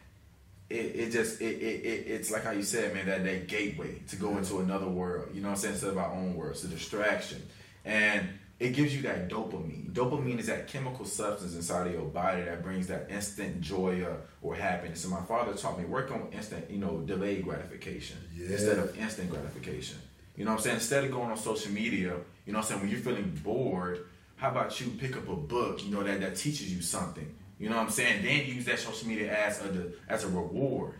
it, 0.71 0.75
it 0.75 1.11
just 1.11 1.41
it, 1.41 1.57
it, 1.57 1.85
it 1.85 2.07
it's 2.07 2.31
like 2.31 2.45
how 2.45 2.53
you 2.53 2.63
said, 2.63 2.95
man, 2.95 3.07
that 3.07 3.25
that 3.25 3.49
gateway 3.49 4.01
to 4.09 4.17
go 4.17 4.29
mm-hmm. 4.29 4.39
into 4.39 4.61
another 4.61 4.87
world. 4.87 5.29
You 5.35 5.43
know 5.43 5.49
what 5.49 5.55
I'm 5.55 5.61
saying? 5.61 5.75
Instead 5.75 5.91
of 5.91 5.99
our 5.99 6.13
own 6.13 6.37
world, 6.37 6.53
it's 6.53 6.65
a 6.65 6.69
distraction, 6.69 7.43
and 7.85 8.29
it 8.59 8.75
gives 8.75 8.95
you 8.95 9.03
that 9.03 9.29
dopamine. 9.31 9.91
Dopamine 9.93 10.39
is 10.39 10.47
that 10.49 10.69
chemical 10.69 11.07
substance 11.07 11.55
inside 11.55 11.87
of 11.87 11.93
your 11.95 12.03
body 12.05 12.43
that 12.43 12.63
brings 12.63 12.87
that 12.89 13.07
instant 13.11 13.61
joy 13.63 14.03
or, 14.05 14.19
or 14.43 14.55
happiness. 14.55 15.05
And 15.05 15.13
my 15.15 15.23
father 15.23 15.55
taught 15.55 15.79
me 15.79 15.87
work 15.87 16.11
on 16.11 16.29
instant, 16.33 16.71
you 16.71 16.77
know, 16.79 16.99
delayed 17.01 17.43
gratification 17.45 18.19
Yeah. 18.37 18.51
instead 18.51 18.79
of 18.79 18.97
instant 18.99 19.31
gratification. 19.31 19.97
You 20.37 20.45
know 20.45 20.51
what 20.53 20.59
I'm 20.59 20.63
saying? 20.65 20.77
Instead 20.77 21.05
of 21.05 21.11
going 21.11 21.31
on 21.31 21.39
social 21.39 21.73
media, 21.73 22.17
you 22.47 22.53
know 22.53 22.59
what 22.59 22.65
I'm 22.65 22.69
saying, 22.69 22.81
when 22.83 22.91
you're 22.91 23.01
feeling 23.01 23.41
bored, 23.43 24.07
how 24.37 24.51
about 24.51 24.79
you 24.81 24.89
pick 24.99 25.17
up 25.17 25.29
a 25.29 25.37
book, 25.37 25.83
you 25.85 25.91
know, 25.91 26.03
that, 26.03 26.21
that 26.21 26.37
teaches 26.37 26.75
you 26.75 26.83
something. 26.83 27.35
You 27.59 27.69
know 27.69 27.77
what 27.77 27.85
I'm 27.87 27.91
saying? 27.91 28.23
Then 28.23 28.47
you 28.47 28.55
use 28.55 28.65
that 28.67 28.79
social 28.79 29.07
media 29.09 29.31
as 29.47 29.61
a 29.63 29.93
as 30.09 30.25
a 30.25 30.29
reward. 30.29 30.95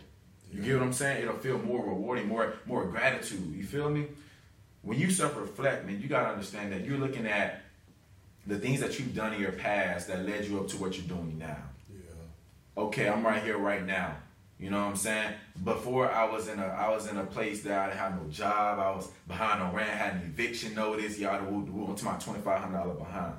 You 0.53 0.61
get 0.61 0.75
what 0.75 0.83
I'm 0.83 0.93
saying? 0.93 1.23
It'll 1.23 1.37
feel 1.37 1.57
more 1.57 1.83
rewarding, 1.83 2.27
more 2.27 2.53
more 2.67 2.85
gratitude. 2.85 3.53
You 3.55 3.63
feel 3.63 3.89
me? 3.89 4.05
When 4.83 4.99
you 4.99 5.11
self-reflect, 5.11 5.85
man, 5.85 6.01
you 6.01 6.07
gotta 6.07 6.29
understand 6.29 6.73
that 6.73 6.85
you're 6.85 6.97
looking 6.97 7.27
at 7.27 7.61
the 8.47 8.57
things 8.57 8.79
that 8.79 8.97
you've 8.97 9.13
done 9.13 9.33
in 9.33 9.41
your 9.41 9.51
past 9.51 10.07
that 10.07 10.25
led 10.25 10.45
you 10.45 10.59
up 10.59 10.67
to 10.69 10.77
what 10.77 10.97
you're 10.97 11.07
doing 11.07 11.37
now. 11.37 11.57
Yeah. 11.89 12.83
Okay, 12.83 13.07
I'm 13.07 13.23
right 13.25 13.43
here 13.43 13.57
right 13.57 13.85
now. 13.85 14.15
You 14.59 14.69
know 14.69 14.77
what 14.77 14.89
I'm 14.89 14.95
saying? 14.95 15.33
Before 15.63 16.11
I 16.11 16.29
was 16.29 16.47
in 16.47 16.59
a 16.59 16.65
I 16.65 16.89
was 16.89 17.07
in 17.07 17.17
a 17.17 17.25
place 17.25 17.63
that 17.63 17.79
I 17.79 17.87
didn't 17.87 17.99
have 17.99 18.23
no 18.23 18.29
job. 18.29 18.79
I 18.79 18.95
was 18.95 19.09
behind 19.27 19.61
on 19.61 19.73
rent, 19.73 19.89
had 19.89 20.13
an 20.15 20.21
eviction 20.21 20.75
notice. 20.75 21.17
Y'all 21.17 21.43
went 21.43 21.97
to 21.97 22.05
my 22.05 22.17
twenty 22.17 22.41
five 22.41 22.61
hundred 22.61 22.77
dollar 22.77 22.93
behind. 22.93 23.33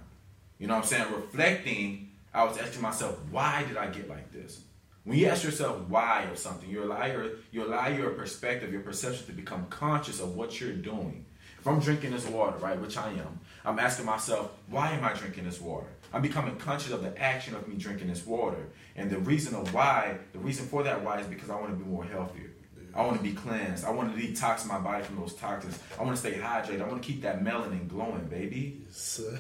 You 0.59 0.67
know 0.67 0.75
what 0.75 0.85
I'm 0.85 0.89
saying? 0.89 1.13
Reflecting, 1.13 2.11
I 2.35 2.45
was 2.45 2.59
asking 2.59 2.83
myself, 2.83 3.19
why 3.31 3.65
did 3.69 3.77
I 3.77 3.87
get 3.87 4.09
like 4.09 4.33
this? 4.33 4.63
When 5.05 5.19
you 5.19 5.27
ask 5.27 5.43
yourself 5.43 5.81
why 5.89 6.23
of 6.31 6.39
something, 6.39 6.69
you 6.69 6.83
allow 6.85 7.07
your 7.07 7.31
you 7.53 7.65
allow 7.65 7.87
your 7.87 8.11
perspective, 8.11 8.73
your 8.73 8.83
perception 8.83 9.27
to 9.27 9.33
become 9.33 9.67
conscious 9.71 10.21
of 10.21 10.37
what 10.37 10.61
you're 10.61 10.73
doing. 10.73 11.25
If 11.63 11.69
I'm 11.69 11.79
drinking 11.79 12.11
this 12.11 12.27
water, 12.27 12.57
right, 12.59 12.77
which 12.81 12.97
I 12.97 13.11
am, 13.11 13.39
I'm 13.65 13.79
asking 13.79 14.05
myself, 14.05 14.51
why 14.69 14.91
am 14.91 15.05
I 15.05 15.13
drinking 15.13 15.45
this 15.45 15.61
water? 15.61 15.87
I'm 16.13 16.21
becoming 16.21 16.57
conscious 16.57 16.91
of 16.91 17.05
the 17.05 17.17
action 17.17 17.55
of 17.55 17.69
me 17.69 17.77
drinking 17.77 18.09
this 18.09 18.27
water. 18.27 18.71
And 18.97 19.09
the 19.09 19.21
reason 19.21 19.55
of 19.55 19.73
why, 19.73 20.19
the 20.33 20.41
reason 20.41 20.67
for 20.67 20.83
that 20.83 21.05
why 21.05 21.21
is 21.21 21.29
because 21.29 21.51
I 21.51 21.55
want 21.55 21.69
to 21.69 21.77
be 21.77 21.89
more 21.89 22.03
healthier. 22.03 22.51
I 22.93 23.03
want 23.03 23.17
to 23.17 23.23
be 23.23 23.33
cleansed. 23.33 23.85
I 23.85 23.91
want 23.91 24.13
to 24.13 24.21
detox 24.21 24.67
my 24.67 24.81
body 24.81 25.05
from 25.05 25.21
those 25.21 25.35
toxins. 25.35 25.79
I 26.01 26.03
want 26.03 26.17
to 26.17 26.21
stay 26.21 26.37
hydrated. 26.37 26.83
I 26.83 26.89
want 26.89 27.01
to 27.01 27.09
keep 27.09 27.23
that 27.23 27.45
melanin 27.45 27.87
glowing, 27.87 28.25
baby. 28.25 28.83
Sir. 28.91 29.39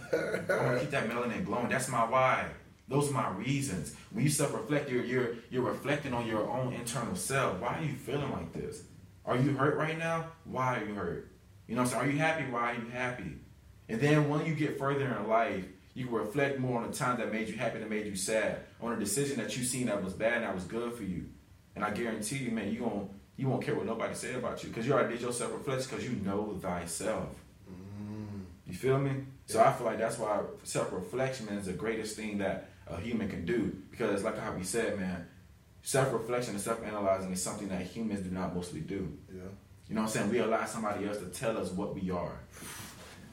I 0.48 0.64
want 0.64 0.74
to 0.74 0.80
keep 0.80 0.90
that 0.92 1.08
melanin 1.08 1.44
glowing. 1.44 1.70
That's 1.70 1.88
my 1.88 2.08
why. 2.08 2.46
Those 2.86 3.10
are 3.10 3.14
my 3.14 3.30
reasons. 3.30 3.96
When 4.12 4.22
you 4.22 4.30
self-reflect, 4.30 4.88
you're 4.88 5.04
you're 5.04 5.34
you're 5.50 5.64
reflecting 5.64 6.14
on 6.14 6.28
your 6.28 6.48
own 6.48 6.72
internal 6.72 7.16
self. 7.16 7.58
Why 7.58 7.78
are 7.78 7.82
you 7.82 7.94
feeling 7.94 8.30
like 8.30 8.52
this? 8.52 8.84
Are 9.26 9.36
you 9.36 9.54
hurt 9.54 9.76
right 9.76 9.98
now? 9.98 10.26
Why 10.44 10.78
are 10.78 10.84
you 10.84 10.94
hurt? 10.94 11.31
You 11.66 11.76
know 11.76 11.82
what 11.82 11.94
I'm 11.94 12.00
saying? 12.00 12.10
Are 12.10 12.12
you 12.12 12.18
happy? 12.18 12.44
Why 12.50 12.72
are 12.72 12.74
you 12.74 12.88
happy? 12.90 13.38
And 13.88 14.00
then 14.00 14.28
when 14.28 14.46
you 14.46 14.54
get 14.54 14.78
further 14.78 15.06
in 15.06 15.28
life, 15.28 15.64
you 15.94 16.06
can 16.06 16.14
reflect 16.14 16.58
more 16.58 16.80
on 16.80 16.90
the 16.90 16.96
times 16.96 17.18
that 17.18 17.32
made 17.32 17.48
you 17.48 17.56
happy 17.56 17.78
and 17.78 17.90
made 17.90 18.06
you 18.06 18.16
sad. 18.16 18.60
On 18.80 18.92
a 18.92 18.98
decision 18.98 19.38
that 19.38 19.56
you 19.56 19.64
seen 19.64 19.86
that 19.86 20.02
was 20.02 20.14
bad 20.14 20.34
and 20.34 20.44
that 20.44 20.54
was 20.54 20.64
good 20.64 20.94
for 20.94 21.02
you. 21.02 21.26
And 21.74 21.84
I 21.84 21.90
guarantee 21.90 22.38
you, 22.38 22.50
man, 22.50 22.72
you 22.72 22.84
won't 22.84 23.10
you 23.36 23.48
won't 23.48 23.62
care 23.62 23.74
what 23.74 23.86
nobody 23.86 24.14
said 24.14 24.36
about 24.36 24.62
you 24.62 24.68
because 24.68 24.86
you 24.86 24.92
already 24.92 25.14
did 25.14 25.22
your 25.22 25.32
self 25.32 25.52
reflection 25.52 25.88
because 25.90 26.04
you 26.04 26.16
know 26.24 26.58
thyself. 26.60 27.28
Mm-hmm. 27.70 28.40
You 28.66 28.74
feel 28.74 28.98
me? 28.98 29.12
So 29.46 29.62
I 29.62 29.72
feel 29.72 29.86
like 29.86 29.98
that's 29.98 30.18
why 30.18 30.40
self 30.62 30.92
reflection 30.92 31.48
is 31.48 31.66
the 31.66 31.72
greatest 31.72 32.16
thing 32.16 32.38
that 32.38 32.70
a 32.86 33.00
human 33.00 33.28
can 33.28 33.44
do 33.44 33.76
because, 33.90 34.22
like 34.22 34.38
how 34.38 34.52
we 34.52 34.64
said, 34.64 34.98
man, 34.98 35.26
self 35.82 36.12
reflection 36.12 36.54
and 36.54 36.62
self 36.62 36.84
analyzing 36.84 37.32
is 37.32 37.42
something 37.42 37.68
that 37.68 37.82
humans 37.82 38.20
do 38.20 38.30
not 38.30 38.54
mostly 38.54 38.80
do. 38.80 39.16
Yeah. 39.34 39.42
You 39.92 39.96
know 39.96 40.04
what 40.04 40.16
I'm 40.16 40.20
saying? 40.22 40.30
We 40.30 40.38
allow 40.38 40.64
somebody 40.64 41.06
else 41.06 41.18
to 41.18 41.26
tell 41.26 41.58
us 41.58 41.70
what 41.70 41.94
we 41.94 42.10
are. 42.10 42.32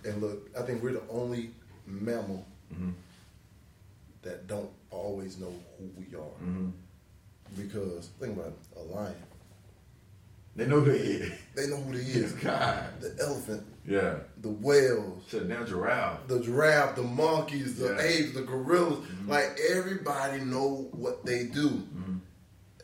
And 0.04 0.22
look, 0.22 0.50
I 0.60 0.62
think 0.64 0.84
we're 0.84 0.92
the 0.92 1.04
only 1.10 1.52
mammal 1.88 2.46
Mhm. 2.74 2.96
that 4.24 4.46
don't 4.46 4.70
always 4.92 5.38
know 5.38 5.54
who 5.78 5.86
we 5.98 6.14
are. 6.18 6.36
Mhm. 6.44 6.74
Because 7.56 8.10
think 8.20 8.36
about 8.36 8.48
it, 8.48 8.54
a 8.76 8.82
lion. 8.82 9.16
They 10.58 10.68
know 10.68 10.82
who 10.82 10.92
they 10.92 10.98
is. 11.00 11.32
They 11.56 11.68
know 11.68 11.78
who 11.78 11.94
they 11.98 12.04
is. 12.04 12.34
God. 12.34 12.90
The 13.00 13.16
elephant, 13.22 13.66
Yeah. 13.86 14.20
the 14.42 14.50
whales, 14.50 15.24
Shit, 15.30 15.48
damn 15.48 15.66
giraffe. 15.66 16.28
the 16.28 16.42
giraffe, 16.42 16.98
the 16.98 17.04
monkeys, 17.04 17.78
the 17.78 17.94
Yeah. 17.94 18.02
apes, 18.02 18.34
the 18.34 18.42
gorillas. 18.42 19.08
Like 19.28 19.58
everybody 19.70 20.44
know 20.44 20.90
what 20.92 21.26
they 21.26 21.46
do, 21.46 21.84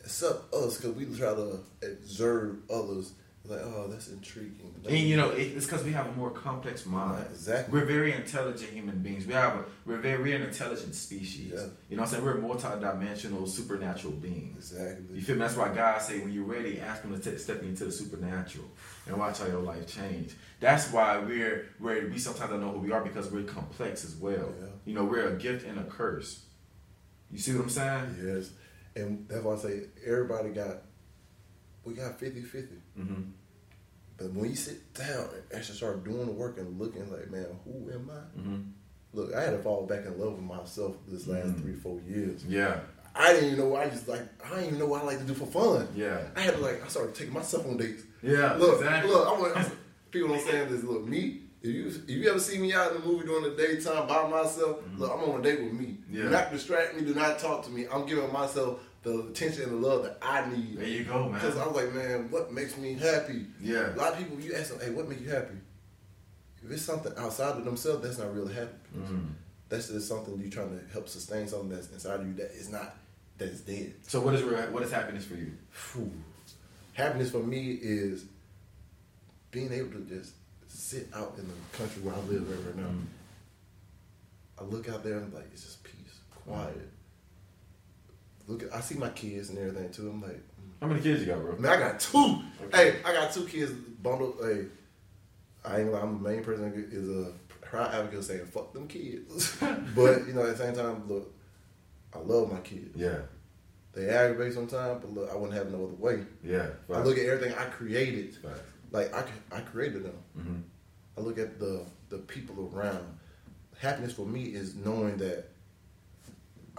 except 0.02 0.54
us, 0.54 0.78
because 0.78 0.96
we 0.96 1.04
try 1.14 1.34
to 1.34 1.60
observe 1.82 2.56
others. 2.70 3.12
Like, 3.48 3.60
oh, 3.62 3.86
that's 3.88 4.08
intriguing. 4.08 4.74
And 4.88 4.98
you 4.98 5.16
know, 5.16 5.30
it's 5.30 5.66
because 5.66 5.84
we 5.84 5.92
have 5.92 6.06
a 6.06 6.12
more 6.12 6.30
complex 6.30 6.84
mind. 6.84 7.24
Exactly. 7.30 7.78
We're 7.78 7.86
very 7.86 8.12
intelligent 8.12 8.70
human 8.72 8.98
beings. 8.98 9.26
We 9.26 9.34
have 9.34 9.54
a 9.54 9.64
we're 9.84 9.98
very 9.98 10.22
we're 10.22 10.36
an 10.36 10.42
intelligent 10.42 10.94
species. 10.94 11.52
Yeah. 11.54 11.66
You 11.88 11.96
know 11.96 12.02
what 12.02 12.08
I'm 12.08 12.14
saying? 12.14 12.24
We're 12.24 12.38
multi-dimensional, 12.38 13.46
supernatural 13.46 14.14
beings. 14.14 14.72
exactly. 14.72 15.16
You 15.16 15.22
feel 15.22 15.36
me? 15.36 15.42
That's 15.42 15.56
why 15.56 15.68
God 15.72 16.02
say 16.02 16.18
when 16.18 16.32
you're 16.32 16.44
ready, 16.44 16.80
ask 16.80 17.02
Him 17.02 17.18
to 17.18 17.30
t- 17.30 17.38
step 17.38 17.62
into 17.62 17.84
the 17.84 17.92
supernatural 17.92 18.66
and 19.06 19.16
watch 19.16 19.38
how 19.38 19.46
your 19.46 19.62
life 19.62 19.86
change. 19.86 20.34
That's 20.58 20.90
why 20.92 21.18
we're 21.18 21.66
we're 21.78 22.08
we 22.08 22.18
sometimes 22.18 22.50
don't 22.50 22.60
know 22.60 22.72
who 22.72 22.80
we 22.80 22.92
are 22.92 23.02
because 23.02 23.30
we're 23.30 23.44
complex 23.44 24.04
as 24.04 24.16
well. 24.16 24.52
Yeah. 24.60 24.66
You 24.84 24.94
know, 24.94 25.04
we're 25.04 25.28
a 25.28 25.36
gift 25.36 25.66
and 25.66 25.78
a 25.78 25.84
curse. 25.84 26.42
You 27.30 27.38
see 27.38 27.54
what 27.54 27.62
I'm 27.64 27.70
saying? 27.70 28.16
Yes, 28.24 28.50
and 28.94 29.26
that's 29.28 29.42
why 29.44 29.54
I 29.54 29.58
say 29.58 29.80
everybody 30.04 30.50
got 30.50 30.82
we 31.86 31.94
got 31.94 32.18
50-50. 32.18 32.68
Mm-hmm. 32.98 33.22
But 34.16 34.32
when 34.32 34.48
you 34.50 34.56
sit 34.56 34.94
down 34.94 35.28
and 35.34 35.42
actually 35.54 35.76
start 35.76 36.04
doing 36.04 36.26
the 36.26 36.32
work 36.32 36.58
and 36.58 36.78
looking 36.80 37.10
like, 37.12 37.30
man, 37.30 37.46
who 37.64 37.90
am 37.92 38.10
I? 38.10 38.38
Mm-hmm. 38.38 38.60
Look, 39.12 39.34
I 39.34 39.42
had 39.42 39.50
to 39.50 39.58
fall 39.58 39.86
back 39.86 40.04
in 40.06 40.18
love 40.18 40.32
with 40.34 40.42
myself 40.42 40.96
this 41.08 41.26
last 41.26 41.48
Mhm. 41.48 41.60
three, 41.62 41.74
four 41.74 42.00
years. 42.06 42.44
Yeah. 42.46 42.80
I 43.14 43.32
didn't 43.32 43.52
even 43.52 43.58
know 43.70 43.76
I 43.76 43.88
just 43.88 44.08
like. 44.08 44.20
I 44.44 44.48
didn't 44.50 44.66
even 44.66 44.78
know 44.78 44.86
what 44.86 45.02
I 45.02 45.04
like 45.06 45.18
to 45.18 45.24
do 45.24 45.32
for 45.34 45.46
fun. 45.46 45.88
Yeah. 45.96 46.20
I 46.36 46.40
had 46.40 46.54
to 46.56 46.60
like. 46.60 46.84
I 46.84 46.88
started 46.88 47.14
taking 47.14 47.32
myself 47.32 47.66
on 47.66 47.78
dates. 47.78 48.02
Yeah. 48.22 48.54
Look, 48.54 48.80
exactly. 48.80 49.10
look. 49.10 49.26
I 49.26 49.32
want 49.40 49.72
people 50.10 50.28
don't 50.28 50.46
saying 50.46 50.70
this. 50.70 50.82
Look, 50.84 51.06
me. 51.06 51.42
If 51.62 51.70
you 51.74 51.86
if 51.86 52.10
you 52.10 52.28
ever 52.30 52.38
see 52.38 52.58
me 52.58 52.74
out 52.74 52.94
in 52.94 53.00
the 53.00 53.06
movie 53.06 53.26
during 53.26 53.44
the 53.44 53.56
daytime 53.56 54.06
by 54.06 54.28
myself, 54.28 54.80
look, 54.98 55.10
I'm 55.10 55.30
on 55.30 55.40
a 55.40 55.42
date 55.42 55.62
with 55.62 55.72
me. 55.72 55.86
Mm-hmm. 55.86 56.14
Yeah. 56.16 56.22
Do 56.24 56.30
not 56.30 56.52
distract 56.52 56.94
me. 56.96 57.02
Do 57.06 57.14
not 57.14 57.38
talk 57.38 57.64
to 57.64 57.70
me. 57.70 57.86
I'm 57.90 58.04
giving 58.06 58.30
myself 58.30 58.80
the 59.06 59.20
attention 59.28 59.62
and 59.62 59.72
the 59.72 59.88
love 59.88 60.02
that 60.02 60.18
I 60.20 60.50
need. 60.50 60.78
There 60.78 60.88
you 60.88 61.04
go, 61.04 61.28
man. 61.28 61.34
Because 61.34 61.56
I 61.56 61.64
was 61.64 61.76
like, 61.76 61.94
man, 61.94 62.28
what 62.28 62.52
makes 62.52 62.76
me 62.76 62.94
happy? 62.94 63.46
Yeah. 63.62 63.94
A 63.94 63.96
lot 63.96 64.12
of 64.12 64.18
people, 64.18 64.40
you 64.40 64.52
ask 64.52 64.70
them, 64.70 64.80
hey, 64.80 64.92
what 64.92 65.08
makes 65.08 65.20
you 65.20 65.30
happy? 65.30 65.54
If 66.64 66.72
it's 66.72 66.82
something 66.82 67.12
outside 67.16 67.56
of 67.56 67.64
themselves, 67.64 68.02
that's 68.02 68.18
not 68.18 68.34
really 68.34 68.52
happy. 68.52 68.74
Mm. 68.98 69.28
That's 69.68 69.88
just 69.88 70.08
something 70.08 70.36
you're 70.40 70.50
trying 70.50 70.76
to 70.76 70.84
help 70.92 71.08
sustain 71.08 71.46
something 71.46 71.68
that's 71.68 71.88
inside 71.92 72.18
of 72.18 72.26
you 72.26 72.34
that 72.34 72.50
is 72.50 72.68
not, 72.68 72.96
that 73.38 73.48
is 73.48 73.60
dead. 73.60 73.94
So 74.08 74.20
what 74.20 74.34
is 74.34 74.42
what 74.72 74.82
is 74.82 74.90
happiness 74.90 75.24
for 75.24 75.36
you? 75.36 75.52
Happiness 76.94 77.30
for 77.30 77.38
me 77.38 77.78
is 77.80 78.24
being 79.52 79.72
able 79.72 79.92
to 79.92 80.00
just 80.00 80.32
sit 80.66 81.06
out 81.14 81.34
in 81.38 81.46
the 81.46 81.78
country 81.78 82.02
where 82.02 82.14
I 82.14 82.18
live 82.26 82.50
right, 82.50 82.66
right 82.66 82.76
now. 82.76 82.90
Mm. 82.90 83.04
I 84.58 84.64
look 84.64 84.88
out 84.88 85.04
there 85.04 85.18
and 85.18 85.26
I'm 85.26 85.34
like 85.34 85.48
it's 85.52 85.62
just 85.62 85.84
peace, 85.84 86.18
quiet. 86.44 86.90
Look, 88.46 88.62
at, 88.62 88.74
I 88.74 88.80
see 88.80 88.96
my 88.96 89.08
kids 89.10 89.50
and 89.50 89.58
everything 89.58 89.90
too. 89.90 90.08
I'm 90.10 90.22
like, 90.22 90.40
How 90.80 90.86
many 90.86 91.00
kids 91.00 91.20
you 91.20 91.26
got, 91.26 91.40
bro? 91.40 91.56
man, 91.56 91.72
I 91.72 91.78
got 91.78 92.00
two. 92.00 92.40
Hey, 92.72 92.96
I 93.04 93.12
got 93.12 93.32
two 93.32 93.44
kids 93.46 93.72
bundled. 93.72 94.36
Hey, 94.42 94.66
I 95.64 95.80
ain't. 95.80 95.94
I'm 95.94 96.22
the 96.22 96.28
main 96.28 96.44
person 96.44 96.70
that 96.70 96.92
is 96.96 97.08
a 97.08 97.32
proud 97.60 97.92
advocate 97.94 98.24
saying 98.24 98.46
fuck 98.46 98.72
them 98.72 98.86
kids. 98.86 99.56
but 99.94 100.26
you 100.26 100.32
know, 100.32 100.42
at 100.46 100.56
the 100.56 100.64
same 100.64 100.74
time, 100.74 101.08
look, 101.08 101.34
I 102.14 102.18
love 102.18 102.52
my 102.52 102.60
kids. 102.60 102.94
Yeah. 102.96 103.18
They 103.92 104.10
aggravate 104.10 104.52
sometimes, 104.52 105.00
but 105.02 105.12
look, 105.14 105.30
I 105.30 105.34
wouldn't 105.34 105.54
have 105.54 105.70
no 105.72 105.84
other 105.84 105.94
way. 105.94 106.22
Yeah. 106.44 106.68
I 106.92 107.00
look 107.00 107.16
at 107.16 107.24
everything 107.24 107.54
I 107.58 107.64
created. 107.64 108.36
Facts. 108.36 108.60
Like 108.92 109.12
I, 109.14 109.24
I 109.50 109.60
created 109.60 110.04
them. 110.04 110.18
Mhm. 110.38 110.62
I 111.18 111.20
look 111.22 111.38
at 111.38 111.58
the 111.58 111.84
the 112.10 112.18
people 112.18 112.70
around. 112.74 113.04
Happiness 113.78 114.12
for 114.12 114.24
me 114.26 114.44
is 114.44 114.74
knowing 114.74 115.16
that 115.18 115.46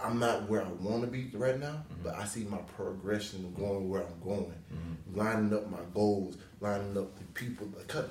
I'm 0.00 0.18
not 0.18 0.48
where 0.48 0.62
I 0.62 0.68
want 0.68 1.02
to 1.02 1.08
be 1.08 1.30
right 1.34 1.58
now, 1.58 1.66
mm-hmm. 1.66 2.02
but 2.04 2.14
I 2.14 2.24
see 2.24 2.44
my 2.44 2.58
progression 2.76 3.44
of 3.44 3.56
going 3.56 3.88
where 3.88 4.02
I'm 4.02 4.20
going, 4.22 4.54
mm-hmm. 4.72 5.18
lining 5.18 5.52
up 5.52 5.70
my 5.70 5.78
goals, 5.94 6.36
lining 6.60 6.96
up 6.96 7.16
the 7.18 7.24
people, 7.34 7.68
cut, 7.86 8.10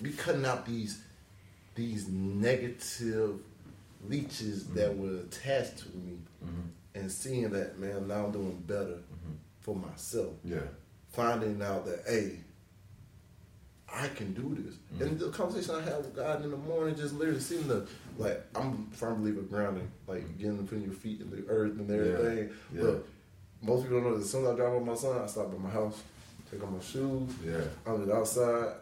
me 0.00 0.10
cutting 0.10 0.44
out 0.46 0.66
these 0.66 1.02
these 1.74 2.08
negative 2.08 3.40
leeches 4.06 4.64
mm-hmm. 4.64 4.76
that 4.76 4.96
were 4.96 5.20
attached 5.20 5.78
to 5.78 5.88
me, 5.96 6.18
and 6.94 7.10
seeing 7.10 7.50
that 7.50 7.78
man 7.78 8.08
now 8.08 8.26
I'm 8.26 8.32
doing 8.32 8.62
better 8.66 8.98
for 9.60 9.74
myself. 9.74 10.34
Yeah. 10.44 10.58
finding 11.08 11.62
out 11.62 11.86
that 11.86 12.02
hey, 12.06 12.38
I 13.94 14.08
can 14.08 14.32
do 14.32 14.60
this. 14.60 14.74
And 15.00 15.18
the 15.18 15.30
conversation 15.30 15.76
I 15.76 15.82
had 15.82 15.98
with 15.98 16.16
God 16.16 16.44
in 16.44 16.50
the 16.50 16.56
morning 16.56 16.96
just 16.96 17.14
literally 17.14 17.40
seeing 17.40 17.68
the 17.68 17.86
like 18.18 18.44
I'm 18.54 18.88
a 18.92 18.96
firm 18.96 19.20
believer 19.20 19.42
grounding, 19.42 19.90
like 20.06 20.22
mm. 20.22 20.38
getting 20.38 20.66
putting 20.66 20.84
your 20.84 20.92
feet 20.92 21.20
in 21.20 21.30
the 21.30 21.46
earth 21.48 21.78
and 21.78 21.90
everything. 21.90 22.50
Yeah. 22.74 22.82
Look, 22.82 23.08
most 23.62 23.82
people 23.82 24.00
don't 24.00 24.10
know 24.10 24.16
that 24.16 24.24
as 24.24 24.30
soon 24.30 24.44
as 24.44 24.52
I 24.52 24.56
drive 24.56 24.72
off 24.74 24.82
my 24.82 24.94
son, 24.94 25.22
I 25.22 25.26
stop 25.26 25.52
at 25.52 25.60
my 25.60 25.70
house, 25.70 26.02
take 26.50 26.62
off 26.62 26.70
my 26.70 26.80
shoes, 26.80 27.30
Yeah. 27.44 27.60
I'm 27.86 28.10
outside. 28.10 28.74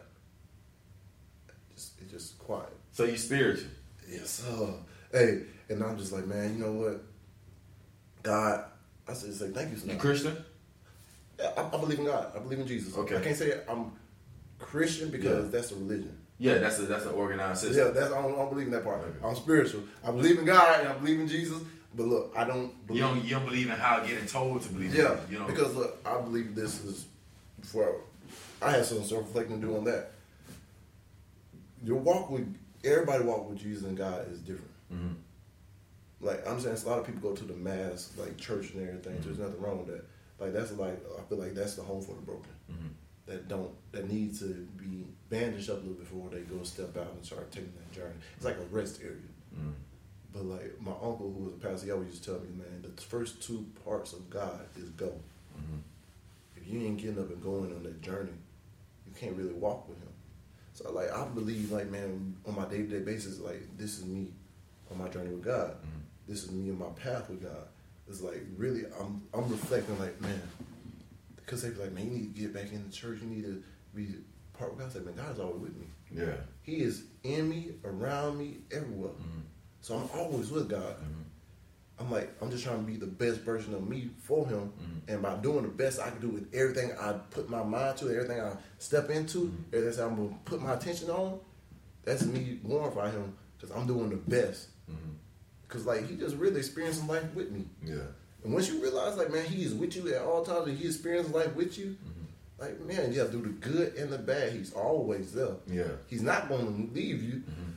Just 1.75 2.01
it's 2.01 2.11
just 2.11 2.39
quiet. 2.39 2.73
So 2.91 3.03
you 3.03 3.17
spiritual. 3.17 3.69
Yes, 4.09 4.29
sir. 4.29 4.73
Hey, 5.11 5.43
and 5.69 5.83
I'm 5.83 5.97
just 5.97 6.11
like, 6.11 6.25
man, 6.25 6.57
you 6.57 6.65
know 6.65 6.73
what? 6.73 7.03
God, 8.23 8.65
I 9.07 9.13
said, 9.13 9.33
say 9.33 9.49
thank 9.49 9.69
you, 9.69 9.75
You 9.75 9.89
son. 9.89 9.97
Christian? 9.99 10.37
Yeah, 11.39 11.51
I, 11.57 11.75
I 11.75 11.79
believe 11.79 11.99
in 11.99 12.05
God. 12.05 12.31
I 12.35 12.39
believe 12.39 12.59
in 12.59 12.67
Jesus. 12.67 12.95
Okay. 12.97 13.17
I 13.17 13.21
can't 13.21 13.35
say 13.35 13.61
I'm 13.69 13.91
Christian 14.63 15.09
because 15.09 15.45
Yeah. 15.45 15.51
that's 15.51 15.71
a 15.71 15.75
religion. 15.75 16.17
Yeah, 16.39 16.57
that's 16.57 16.79
a 16.79 16.83
that's 16.83 17.05
an 17.05 17.11
organized 17.13 17.61
system. 17.61 17.85
Yeah, 17.85 17.91
that's 17.91 18.11
I 18.11 18.21
don't, 18.21 18.33
I 18.33 18.37
don't 18.37 18.49
believe 18.49 18.67
in 18.67 18.73
that 18.73 18.83
part. 18.83 19.01
Okay. 19.01 19.17
I'm 19.25 19.35
spiritual. 19.35 19.83
I 20.03 20.11
believe 20.11 20.39
in 20.39 20.45
God 20.45 20.79
and 20.79 20.89
I 20.89 20.93
believe 20.93 21.19
in 21.19 21.27
Jesus, 21.27 21.59
But 21.95 22.07
look, 22.07 22.33
I 22.35 22.43
don't 22.43 22.73
You 22.89 23.01
don't, 23.01 23.23
you 23.23 23.29
don't 23.35 23.45
believe 23.45 23.67
in 23.69 23.75
how 23.75 23.99
getting 24.03 24.25
told 24.25 24.61
to 24.63 24.69
believe. 24.69 24.95
yeah, 24.95 25.13
it, 25.13 25.19
you 25.29 25.37
know. 25.39 25.45
because 25.45 25.73
look, 25.75 25.99
I 26.05 26.19
believe 26.21 26.55
this 26.55 26.83
is 26.83 27.05
for. 27.61 28.01
I 28.61 28.71
had 28.71 28.85
some 28.85 29.03
self 29.03 29.21
reflecting 29.27 29.61
to 29.61 29.67
do 29.67 29.77
on 29.77 29.83
that. 29.85 30.11
Your 31.83 31.97
walk 31.99 32.29
with 32.31 32.47
everybody 32.83 33.23
walk 33.23 33.49
with 33.49 33.59
Jesus 33.59 33.83
and 33.83 33.95
God 33.97 34.25
is 34.31 34.39
different. 34.39 34.71
Mhm. 34.93 35.15
Like 36.21 36.47
I'm 36.47 36.59
saying, 36.59 36.77
a 36.83 36.89
lot 36.89 36.99
of 36.99 37.05
people 37.05 37.29
go 37.29 37.35
to 37.35 37.43
the 37.43 37.53
mass, 37.53 38.11
like 38.17 38.37
church 38.37 38.71
and 38.73 38.87
everything. 38.87 39.19
There's 39.21 39.37
nothing 39.39 39.61
wrong 39.61 39.79
with 39.85 39.87
that. 39.95 40.05
Like 40.39 40.53
that's 40.53 40.71
like 40.73 40.99
I 41.17 41.21
feel 41.29 41.37
like 41.37 41.53
that's 41.53 41.75
the 41.75 41.83
home 41.83 42.01
for 42.01 42.15
the 42.15 42.21
broken 42.21 42.51
Mhm. 42.71 42.89
That 43.25 43.47
don't 43.47 43.71
that 43.91 44.09
need 44.11 44.37
to 44.39 44.67
be 44.77 45.05
bandaged 45.29 45.69
up 45.69 45.77
a 45.77 45.79
little 45.81 45.93
before 45.93 46.29
they 46.29 46.41
go 46.41 46.61
step 46.63 46.95
out 46.97 47.11
and 47.15 47.25
start 47.25 47.51
taking 47.51 47.73
that 47.77 47.91
journey. 47.93 48.15
It's 48.35 48.45
like 48.45 48.57
a 48.57 48.65
rest 48.75 48.99
area. 49.01 49.17
Mhm. 49.55 49.73
But 50.33 50.45
like 50.45 50.81
my 50.81 50.91
uncle, 50.91 51.31
who 51.35 51.43
was 51.45 51.53
a 51.53 51.57
pastor, 51.57 51.85
he 51.85 51.91
always 51.91 52.09
used 52.09 52.23
to 52.23 52.31
tell 52.31 52.39
me, 52.41 52.49
man, 52.57 52.81
the 52.81 53.01
first 53.01 53.41
two 53.41 53.65
parts 53.85 54.13
of 54.13 54.29
God 54.29 54.61
is 54.75 54.89
go. 54.89 55.07
Mhm. 55.57 55.81
If 56.57 56.67
you 56.67 56.79
ain't 56.81 56.97
getting 56.97 57.19
up 57.19 57.29
and 57.29 57.41
going 57.41 57.73
on 57.75 57.83
that 57.83 58.01
journey, 58.01 58.31
you 59.05 59.13
can't 59.15 59.35
really 59.37 59.53
walk 59.53 59.87
with 59.87 59.99
Him. 59.99 60.09
So 60.73 60.91
like 60.91 61.11
I 61.11 61.25
believe, 61.27 61.71
like 61.71 61.89
man, 61.89 62.35
on 62.45 62.55
my 62.55 62.65
day 62.67 62.77
to 62.77 62.87
day 62.87 62.99
basis, 62.99 63.39
like 63.39 63.77
this 63.77 63.99
is 63.99 64.05
me 64.05 64.33
on 64.91 64.97
my 64.97 65.07
journey 65.09 65.29
with 65.29 65.43
God. 65.43 65.77
Mhm. 65.81 66.01
This 66.27 66.43
is 66.43 66.51
me 66.51 66.69
on 66.71 66.79
my 66.79 66.89
path 66.89 67.29
with 67.29 67.41
God. 67.43 67.67
It's 68.07 68.21
like 68.21 68.43
really, 68.57 68.85
I'm 68.99 69.21
I'm 69.33 69.47
reflecting, 69.49 69.97
like 69.99 70.19
man, 70.19 70.41
because 71.45 71.61
they 71.61 71.69
be 71.69 71.79
like, 71.79 71.91
man, 71.91 72.05
you 72.05 72.11
need 72.11 72.35
to 72.35 72.41
get 72.41 72.53
back 72.53 72.71
in 72.71 72.83
the 72.83 72.91
church. 72.91 73.19
You 73.21 73.27
need 73.27 73.43
to 73.43 73.63
be 73.95 74.15
part 74.57 74.71
of 74.73 74.77
God. 74.77 74.87
I 74.87 74.89
said, 74.93 75.05
man, 75.05 75.15
God's 75.15 75.39
always 75.39 75.61
with 75.61 75.75
me. 75.77 75.87
Yeah. 76.11 76.35
He 76.61 76.77
is 76.81 77.03
in 77.23 77.49
me, 77.49 77.71
around 77.83 78.37
me, 78.37 78.57
everywhere. 78.71 79.11
Mhm. 79.11 79.41
So 79.81 79.95
I'm 79.97 80.09
always 80.19 80.49
with 80.51 80.69
God. 80.69 80.95
Mhm. 81.01 81.23
I'm 81.99 82.11
like, 82.11 82.31
I'm 82.41 82.49
just 82.49 82.63
trying 82.63 82.83
to 82.85 82.91
be 82.91 82.97
the 82.97 83.05
best 83.07 83.41
version 83.41 83.73
of 83.73 83.87
me 83.87 84.09
for 84.19 84.47
Him, 84.47 84.71
Mhm. 84.81 85.13
and 85.13 85.21
by 85.21 85.35
doing 85.37 85.61
the 85.63 85.69
best 85.69 85.99
I 85.99 86.09
can 86.09 86.21
do 86.21 86.29
with 86.29 86.53
everything 86.53 86.91
I 86.99 87.13
put 87.13 87.49
my 87.49 87.63
mind 87.63 87.97
to, 87.99 88.09
everything 88.09 88.39
I 88.41 88.57
step 88.79 89.09
into, 89.09 89.47
Mhm. 89.47 89.73
everything 89.77 90.03
I'm 90.03 90.15
gonna 90.15 90.39
put 90.45 90.61
my 90.61 90.73
attention 90.73 91.09
on, 91.11 91.39
that's 92.03 92.25
me 92.25 92.59
glorify 92.63 93.11
Him 93.11 93.35
because 93.57 93.75
I'm 93.75 93.85
doing 93.87 94.09
the 94.09 94.15
best. 94.17 94.69
Because 95.67 95.85
like 95.85 96.07
He 96.07 96.15
just 96.15 96.35
really 96.35 96.59
experiencing 96.59 97.07
life 97.07 97.33
with 97.33 97.51
me, 97.51 97.67
Yeah. 97.83 98.07
And 98.43 98.53
once 98.53 98.67
you 98.69 98.81
realize 98.81 99.17
like 99.17 99.31
man, 99.31 99.45
He 99.45 99.63
is 99.63 99.73
with 99.73 99.95
you 99.95 100.13
at 100.13 100.21
all 100.21 100.43
times, 100.43 100.67
and 100.67 100.77
He 100.77 100.85
experiencing 100.87 101.33
life 101.33 101.53
with 101.55 101.77
you, 101.77 101.95
Mhm. 102.05 102.59
like 102.59 102.79
man, 102.81 103.11
yeah, 103.13 103.23
do 103.25 103.41
the 103.41 103.49
good 103.49 103.95
and 103.95 104.11
the 104.11 104.17
bad. 104.17 104.53
He's 104.53 104.73
always 104.73 105.31
there. 105.33 105.55
Yeah. 105.67 105.87
He's 106.07 106.21
not 106.21 106.49
going 106.49 106.87
to 106.89 106.93
leave 106.93 107.21
you. 107.23 107.37
Mhm. 107.41 107.73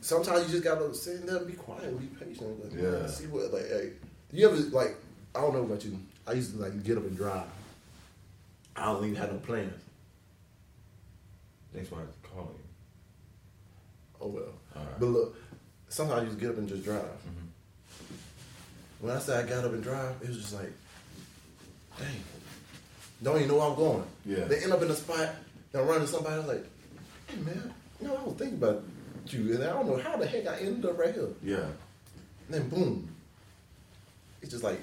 Sometimes 0.00 0.46
you 0.46 0.52
just 0.52 0.64
gotta 0.64 0.92
sit 0.94 1.26
there 1.26 1.36
and 1.36 1.46
be 1.46 1.52
quiet, 1.52 1.84
and 1.84 1.98
be 2.00 2.06
patient. 2.24 2.62
Like, 2.64 2.74
Yeah. 2.74 2.90
man, 2.90 3.08
see 3.08 3.26
what 3.26 3.52
like. 3.52 3.68
Hey, 3.68 3.92
you 4.32 4.48
ever 4.48 4.56
like? 4.70 4.96
I 5.34 5.40
don't 5.40 5.54
know 5.54 5.62
about 5.62 5.84
you. 5.84 5.98
I 6.26 6.32
used 6.32 6.52
to 6.54 6.58
like 6.60 6.82
get 6.84 6.98
up 6.98 7.04
and 7.04 7.16
drive. 7.16 7.46
I 8.76 8.86
don't 8.86 9.04
even 9.04 9.16
have 9.16 9.32
no 9.32 9.38
plans. 9.38 9.80
Thanks 11.72 11.88
for 11.88 11.96
calling. 12.22 12.48
Oh 14.20 14.28
well. 14.28 14.52
Right. 14.74 15.00
But 15.00 15.06
look, 15.06 15.36
sometimes 15.88 16.22
you 16.22 16.28
just 16.28 16.40
get 16.40 16.50
up 16.50 16.58
and 16.58 16.68
just 16.68 16.84
drive. 16.84 17.02
Mhm. 17.04 17.41
When 19.02 19.12
I 19.12 19.18
say 19.18 19.36
I 19.36 19.42
got 19.42 19.64
up 19.64 19.72
and 19.72 19.82
drive, 19.82 20.14
it 20.22 20.28
was 20.28 20.38
just 20.38 20.54
like, 20.54 20.72
dang, 21.98 22.06
don't 23.20 23.36
even 23.38 23.48
know 23.48 23.56
where 23.56 23.68
I'm 23.68 23.74
going. 23.74 24.04
Yeah. 24.24 24.44
They 24.44 24.62
end 24.62 24.72
up 24.72 24.80
in 24.80 24.88
a 24.88 24.94
spot, 24.94 25.30
and 25.72 25.88
run 25.88 25.96
into 25.96 26.06
somebody. 26.06 26.36
I 26.36 26.38
was 26.38 26.46
like, 26.46 26.64
hey 27.26 27.36
man, 27.40 27.74
you 28.00 28.06
know 28.06 28.16
I 28.16 28.22
was 28.22 28.36
thinking 28.36 28.58
about 28.58 28.84
you, 29.26 29.54
and 29.54 29.64
I 29.64 29.70
don't 29.70 29.88
know 29.88 29.96
how 29.96 30.16
the 30.16 30.24
heck 30.24 30.46
I 30.46 30.58
ended 30.58 30.88
up 30.88 30.96
right 30.96 31.12
here. 31.12 31.30
Yeah. 31.42 31.56
And 31.56 32.48
then 32.48 32.68
boom. 32.68 33.08
It's 34.40 34.52
just 34.52 34.62
like 34.62 34.80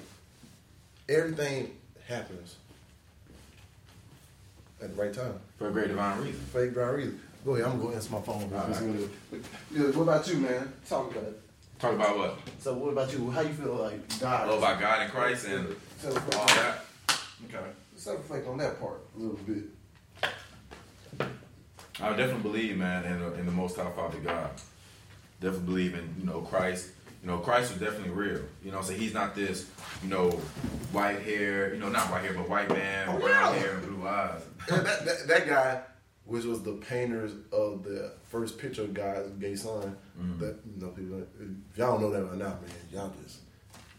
everything 1.08 1.74
happens 2.06 2.56
at 4.82 4.94
the 4.94 5.02
right 5.02 5.14
time. 5.14 5.40
For 5.56 5.68
a 5.68 5.72
great 5.72 5.88
divine 5.88 6.18
reason. 6.18 6.40
Fake 6.52 6.74
dry 6.74 6.90
reason. 6.90 7.18
Go 7.42 7.54
ahead, 7.54 7.64
I'm 7.64 7.78
gonna 7.78 7.88
go 7.88 7.94
answer 7.94 8.12
my 8.12 8.20
phone. 8.20 8.52
All 8.52 8.68
right. 8.68 9.40
Yeah, 9.74 9.84
what 9.84 10.02
about 10.02 10.28
you, 10.28 10.36
man? 10.40 10.70
Talk 10.86 11.10
about 11.10 11.24
it. 11.24 11.39
Talk 11.80 11.94
about 11.94 12.18
what? 12.18 12.38
So 12.58 12.74
what 12.74 12.90
about 12.92 13.12
you? 13.12 13.30
How 13.30 13.40
you 13.40 13.48
feel 13.54 13.74
like 13.74 14.20
God? 14.20 14.48
Oh, 14.50 14.58
about 14.58 14.78
God 14.80 15.02
and 15.02 15.10
Christ 15.10 15.46
and 15.46 15.66
all 15.68 15.74
Self-reflect, 15.98 16.48
that. 16.56 16.84
Okay. 17.48 17.66
self-reflect 17.96 18.46
on 18.48 18.58
that 18.58 18.78
part 18.80 19.00
a 19.16 19.18
little 19.20 19.38
bit. 19.46 19.64
I 22.02 22.08
definitely 22.10 22.42
believe, 22.42 22.76
man, 22.76 23.04
in 23.04 23.20
the, 23.20 23.32
in 23.34 23.46
the 23.46 23.52
Most 23.52 23.76
High 23.76 23.90
Father 23.92 24.18
God. 24.18 24.50
Definitely 25.40 25.66
believe 25.66 25.94
in, 25.94 26.14
you 26.18 26.26
know, 26.26 26.40
Christ. 26.42 26.88
You 27.22 27.28
know, 27.30 27.38
Christ 27.38 27.72
was 27.72 27.80
definitely 27.80 28.10
real. 28.10 28.40
You 28.64 28.72
know, 28.72 28.80
so 28.82 28.92
he's 28.94 29.12
not 29.12 29.34
this, 29.34 29.66
you 30.02 30.08
know, 30.08 30.30
white 30.92 31.20
hair, 31.22 31.74
you 31.74 31.80
know, 31.80 31.88
not 31.90 32.10
white 32.10 32.22
hair, 32.24 32.32
but 32.34 32.48
white 32.48 32.68
man, 32.70 33.08
Oh, 33.10 33.18
brown 33.18 33.54
yeah. 33.54 33.60
hair 33.60 33.74
and 33.76 33.86
blue 33.86 34.06
eyes. 34.08 34.40
That, 34.68 34.84
that, 35.04 35.28
that 35.28 35.46
guy, 35.46 35.80
which 36.30 36.44
was 36.44 36.62
the 36.62 36.74
painters 36.74 37.32
of 37.52 37.82
the 37.82 38.12
first 38.28 38.56
picture 38.56 38.82
of 38.82 38.94
God's 38.94 39.30
gay 39.32 39.56
son, 39.56 39.96
Mm-hmm. 40.20 40.38
that 40.40 40.56
you 40.76 40.80
know 40.82 40.88
people, 40.90 41.18
if 41.18 41.78
y'all 41.78 41.98
don't 41.98 42.02
know 42.02 42.10
that 42.10 42.22
right 42.24 42.36
now, 42.38 42.48
man, 42.48 42.70
y'all 42.92 43.12
just 43.22 43.38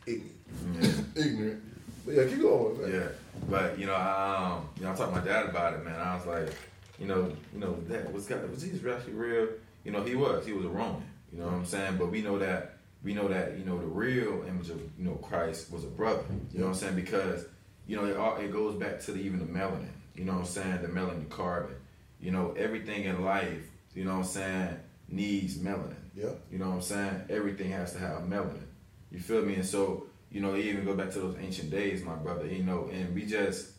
ignorant, 0.06 0.36
Mm-hmm. 0.66 1.20
ignorant. 1.20 1.64
But 2.06 2.16
yeah, 2.16 2.26
keep 2.28 2.42
going, 2.42 2.82
man. 2.82 2.92
Yeah, 2.92 3.08
but 3.50 3.78
you 3.78 3.86
know, 3.86 3.94
I, 3.96 4.56
um, 4.60 4.70
you 4.78 4.84
know, 4.86 4.92
I 4.92 4.96
talked 4.96 5.14
to 5.14 5.20
my 5.20 5.26
dad 5.26 5.48
about 5.48 5.74
it, 5.74 5.84
man. 5.84 6.00
I 6.00 6.16
was 6.16 6.26
like, 6.26 6.56
you 7.00 7.08
know, 7.08 7.32
you 7.54 7.60
know, 7.60 7.76
that 7.90 8.12
was 8.14 8.26
God, 8.28 8.50
was 8.50 8.62
he 8.62 8.72
actually 8.90 9.14
real? 9.14 9.48
You 9.84 9.92
know, 9.92 10.04
he 10.04 10.16
was. 10.16 10.46
He 10.46 10.54
was 10.54 10.66
a 10.66 10.70
Roman. 10.70 11.04
You 11.34 11.40
know 11.40 11.46
what 11.48 11.54
I'm 11.56 11.66
saying? 11.66 11.98
But 11.98 12.12
we 12.12 12.22
know 12.22 12.40
that 12.40 12.78
we 13.04 13.14
know 13.14 13.28
that 13.28 13.58
you 13.58 13.66
know 13.66 13.78
the 13.78 13.86
real 13.88 14.44
image 14.48 14.70
of 14.70 14.80
you 14.98 15.04
know 15.06 15.16
Christ 15.16 15.72
was 15.72 15.84
a 15.84 15.88
brother. 15.88 16.24
You 16.54 16.60
know 16.60 16.68
what 16.68 16.74
I'm 16.74 16.78
saying? 16.80 16.96
Because 16.96 17.46
you 17.88 17.96
know 17.98 18.06
it 18.06 18.16
all 18.16 18.38
it 18.38 18.52
goes 18.54 18.76
back 18.76 19.00
to 19.02 19.12
the, 19.12 19.20
even 19.20 19.40
the 19.40 19.46
melanin. 19.46 19.88
You 20.16 20.24
know 20.26 20.34
what 20.34 20.40
I'm 20.40 20.46
saying? 20.46 20.82
The 20.82 20.88
melanin 20.88 21.30
carbon. 21.30 21.76
You 22.22 22.32
know 22.32 22.54
everything 22.58 23.06
in 23.06 23.24
life. 23.24 23.70
You 23.94 24.06
know 24.06 24.12
what 24.12 24.20
I'm 24.20 24.24
saying? 24.26 24.80
Needs 25.10 25.58
melanin. 25.58 25.96
Yeah. 26.16 26.30
You 26.52 26.60
know 26.60 26.70
what 26.70 26.76
I'm 26.76 26.82
saying? 26.82 27.22
Everything 27.30 27.72
has 27.72 27.94
to 27.94 28.00
have 28.00 28.22
melanin. 28.22 28.64
You 29.12 29.20
feel 29.20 29.44
me? 29.44 29.56
And 29.56 29.66
so, 29.66 30.06
you 30.32 30.40
know, 30.40 30.56
even 30.56 30.86
go 30.86 30.96
back 30.96 31.12
to 31.12 31.20
those 31.20 31.36
ancient 31.40 31.70
days, 31.70 32.04
my 32.04 32.16
brother, 32.16 32.46
you 32.46 32.64
know, 32.64 32.90
and 32.92 33.14
we 33.14 33.26
just 33.26 33.72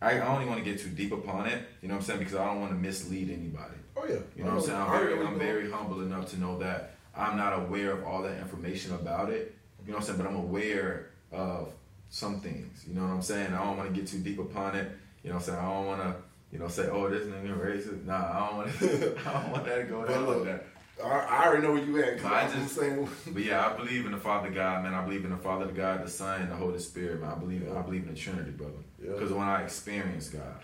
I, 0.00 0.18
I 0.18 0.44
want 0.44 0.58
to 0.58 0.70
get 0.70 0.78
too 0.78 0.90
deep 0.90 1.12
upon 1.12 1.46
it, 1.46 1.62
you 1.80 1.88
know 1.88 1.94
what 1.94 2.00
I'm 2.00 2.06
saying? 2.06 2.18
Because 2.18 2.34
I 2.34 2.44
don't 2.44 2.60
want 2.60 2.72
to 2.72 2.76
mislead 2.76 3.30
anybody. 3.30 3.78
Oh 3.96 4.04
yeah. 4.06 4.18
You 4.36 4.44
know 4.44 4.50
what 4.50 4.58
I'm 4.58 4.66
saying? 4.66 4.80
I'm 4.80 4.90
very 4.90 5.26
I'm 5.26 5.38
very 5.38 5.70
humble 5.70 6.02
enough 6.02 6.30
to 6.30 6.40
know 6.40 6.58
that 6.58 6.94
I'm 7.16 7.36
not 7.36 7.52
aware 7.52 7.92
of 7.92 8.04
all 8.04 8.22
that 8.22 8.38
information 8.38 8.94
about 8.94 9.30
it. 9.30 9.54
You 9.86 9.92
know 9.92 9.98
what 9.98 10.08
I'm 10.08 10.16
saying? 10.16 10.18
But 10.18 10.26
I'm 10.26 10.36
aware 10.36 11.10
of 11.32 11.72
some 12.10 12.40
things. 12.40 12.84
You 12.86 12.94
know 12.94 13.02
what 13.02 13.10
I'm 13.10 13.22
saying? 13.22 13.52
I 13.54 13.64
don't 13.64 13.76
want 13.76 13.94
to 13.94 13.98
get 13.98 14.08
too 14.08 14.18
deep 14.18 14.38
upon 14.38 14.76
it. 14.76 14.90
You 15.22 15.30
know 15.30 15.36
what 15.36 15.42
I'm 15.42 15.46
saying? 15.46 15.58
I 15.58 15.72
don't 15.72 15.86
want 15.86 16.02
to, 16.02 16.16
you 16.54 16.60
know, 16.60 16.68
say, 16.68 16.88
oh, 16.88 17.10
this 17.10 17.26
nigga 17.26 17.58
racist. 17.58 18.04
Nah, 18.06 18.14
I 18.14 18.46
don't 18.48 18.56
want 18.58 18.78
to. 18.78 19.18
I 19.28 19.32
don't 19.32 19.50
want 19.52 19.64
that 19.64 19.74
to 19.76 19.84
go 19.84 20.04
down 20.04 20.26
like 20.26 20.44
that. 20.44 20.66
I, 21.04 21.08
I 21.08 21.46
already 21.46 21.66
know 21.66 21.72
where 21.72 21.82
you 21.82 22.00
at. 22.00 22.24
I 22.24 22.42
I'm 22.42 22.52
just- 22.62 22.76
same. 22.76 23.08
But 23.32 23.42
yeah, 23.44 23.66
I 23.66 23.76
believe 23.76 24.06
in 24.06 24.12
the 24.12 24.18
Father 24.18 24.50
God, 24.50 24.84
man. 24.84 24.94
I 24.94 25.04
believe 25.04 25.24
in 25.24 25.32
the 25.32 25.36
Father 25.36 25.66
the 25.66 25.72
God, 25.72 26.04
the 26.06 26.08
Son, 26.08 26.42
and 26.42 26.50
the 26.52 26.54
Holy 26.54 26.78
Spirit, 26.78 27.20
man. 27.20 27.32
I 27.32 27.34
believe 27.34 27.68
I 27.76 27.82
believe 27.82 28.02
in 28.06 28.14
the 28.14 28.20
Trinity, 28.20 28.52
brother. 28.52 28.74
Yeah. 29.04 29.12
Because 29.14 29.32
when 29.32 29.48
I 29.48 29.64
experience 29.64 30.28
God, 30.28 30.60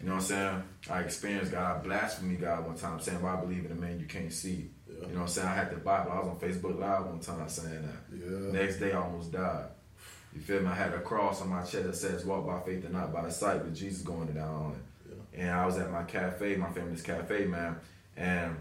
you 0.00 0.06
know 0.06 0.14
what 0.14 0.20
I'm 0.22 0.26
saying? 0.28 0.62
I 0.88 1.00
experienced 1.00 1.50
God. 1.50 1.80
I 1.80 1.82
blasphemy 1.82 2.36
God 2.36 2.64
one 2.64 2.76
time, 2.76 3.00
saying, 3.00 3.20
"Well, 3.20 3.36
I 3.36 3.40
believe 3.40 3.64
in 3.64 3.72
a 3.72 3.74
man 3.74 3.98
you 3.98 4.06
can't 4.06 4.32
see." 4.32 4.70
Yeah. 4.88 5.08
You 5.08 5.14
know 5.14 5.14
what 5.14 5.20
I'm 5.22 5.28
saying? 5.28 5.48
I 5.48 5.54
had 5.54 5.70
the 5.72 5.76
Bible. 5.78 6.12
I 6.12 6.18
was 6.20 6.28
on 6.28 6.38
Facebook 6.38 6.78
Live 6.78 7.06
one 7.06 7.18
time 7.18 7.48
saying 7.48 7.82
that. 7.82 8.16
Yeah. 8.16 8.52
Next 8.60 8.78
day, 8.78 8.92
I 8.92 9.00
almost 9.02 9.32
died. 9.32 9.66
You 10.32 10.40
feel 10.42 10.60
me? 10.60 10.68
I 10.68 10.74
had 10.74 10.92
a 10.92 11.00
cross 11.00 11.42
on 11.42 11.48
my 11.48 11.62
chest 11.62 11.82
that 11.84 11.96
says, 11.96 12.24
"Walk 12.24 12.46
by 12.46 12.60
faith 12.60 12.84
and 12.84 12.92
not 12.92 13.12
by 13.12 13.28
sight," 13.30 13.64
but 13.64 13.74
Jesus 13.74 14.02
going 14.02 14.28
down 14.32 14.48
on 14.54 14.72
it. 14.72 14.78
And 15.36 15.50
I 15.50 15.66
was 15.66 15.76
at 15.78 15.90
my 15.90 16.02
cafe, 16.04 16.56
my 16.56 16.70
family's 16.70 17.02
cafe, 17.02 17.44
man, 17.44 17.76
and 18.16 18.56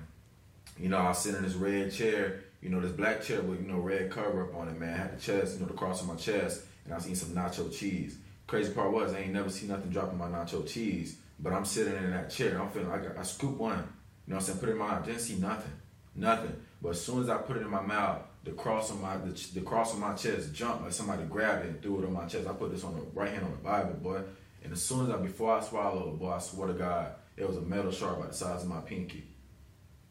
you 0.77 0.89
know, 0.89 0.97
I 0.97 1.09
was 1.09 1.19
sitting 1.19 1.38
in 1.38 1.43
this 1.43 1.53
red 1.53 1.91
chair, 1.93 2.41
you 2.61 2.69
know, 2.69 2.81
this 2.81 2.91
black 2.91 3.23
chair 3.23 3.41
with, 3.41 3.61
you 3.61 3.67
know, 3.67 3.79
red 3.79 4.11
cover 4.11 4.43
up 4.43 4.55
on 4.55 4.67
it, 4.67 4.77
man. 4.77 4.93
I 4.93 4.97
had 4.97 5.17
the 5.17 5.21
chest, 5.21 5.55
you 5.55 5.61
know, 5.61 5.67
the 5.67 5.73
cross 5.73 6.01
on 6.01 6.07
my 6.07 6.15
chest, 6.15 6.63
and 6.83 6.93
I 6.93 6.97
was 6.97 7.05
eating 7.05 7.15
some 7.15 7.29
nacho 7.29 7.73
cheese. 7.73 8.17
Crazy 8.47 8.73
part 8.73 8.91
was 8.91 9.13
I 9.13 9.19
ain't 9.19 9.33
never 9.33 9.49
seen 9.49 9.69
nothing 9.69 9.89
dropping 9.89 10.17
my 10.17 10.27
nacho 10.27 10.67
cheese, 10.67 11.17
but 11.39 11.53
I'm 11.53 11.65
sitting 11.65 11.95
in 11.95 12.11
that 12.11 12.29
chair. 12.29 12.61
I'm 12.61 12.69
feeling 12.69 12.89
like 12.89 13.17
I, 13.17 13.21
I 13.21 13.23
scoop 13.23 13.57
one, 13.57 13.77
you 13.77 13.77
know 13.77 14.35
what 14.35 14.35
I'm 14.35 14.41
saying? 14.41 14.59
Put 14.59 14.69
it 14.69 14.71
in 14.73 14.77
my 14.77 14.88
mouth. 14.88 15.05
Didn't 15.05 15.21
see 15.21 15.35
nothing, 15.35 15.71
nothing. 16.15 16.55
But 16.81 16.89
as 16.89 17.01
soon 17.01 17.23
as 17.23 17.29
I 17.29 17.38
put 17.38 17.57
it 17.57 17.61
in 17.61 17.69
my 17.69 17.81
mouth, 17.81 18.19
the 18.43 18.51
cross 18.51 18.91
on 18.91 19.01
my 19.01 19.17
the, 19.17 19.31
the 19.53 19.61
cross 19.61 19.93
on 19.93 19.99
my 19.99 20.13
chest 20.13 20.53
jumped 20.53 20.83
like 20.83 20.91
somebody 20.91 21.23
grabbed 21.23 21.65
it 21.65 21.69
and 21.69 21.81
threw 21.81 22.03
it 22.03 22.05
on 22.05 22.13
my 22.13 22.25
chest. 22.25 22.47
I 22.47 22.53
put 22.53 22.71
this 22.71 22.83
on 22.83 22.95
the 22.95 23.01
right 23.13 23.29
hand 23.29 23.43
on 23.43 23.51
the 23.51 23.57
Bible, 23.57 23.93
boy. 23.93 24.21
And 24.65 24.73
as 24.73 24.82
soon 24.82 25.06
as 25.06 25.12
I 25.12 25.17
before 25.17 25.56
I 25.56 25.62
swallowed 25.62 26.17
boy, 26.19 26.32
I 26.32 26.39
swear 26.39 26.67
to 26.69 26.73
God, 26.73 27.12
it 27.38 27.47
was 27.47 27.58
a 27.58 27.62
metal 27.62 27.91
sharp 27.91 28.17
about 28.17 28.30
the 28.30 28.36
size 28.36 28.63
of 28.63 28.69
my 28.69 28.82
pinky. 28.82 29.23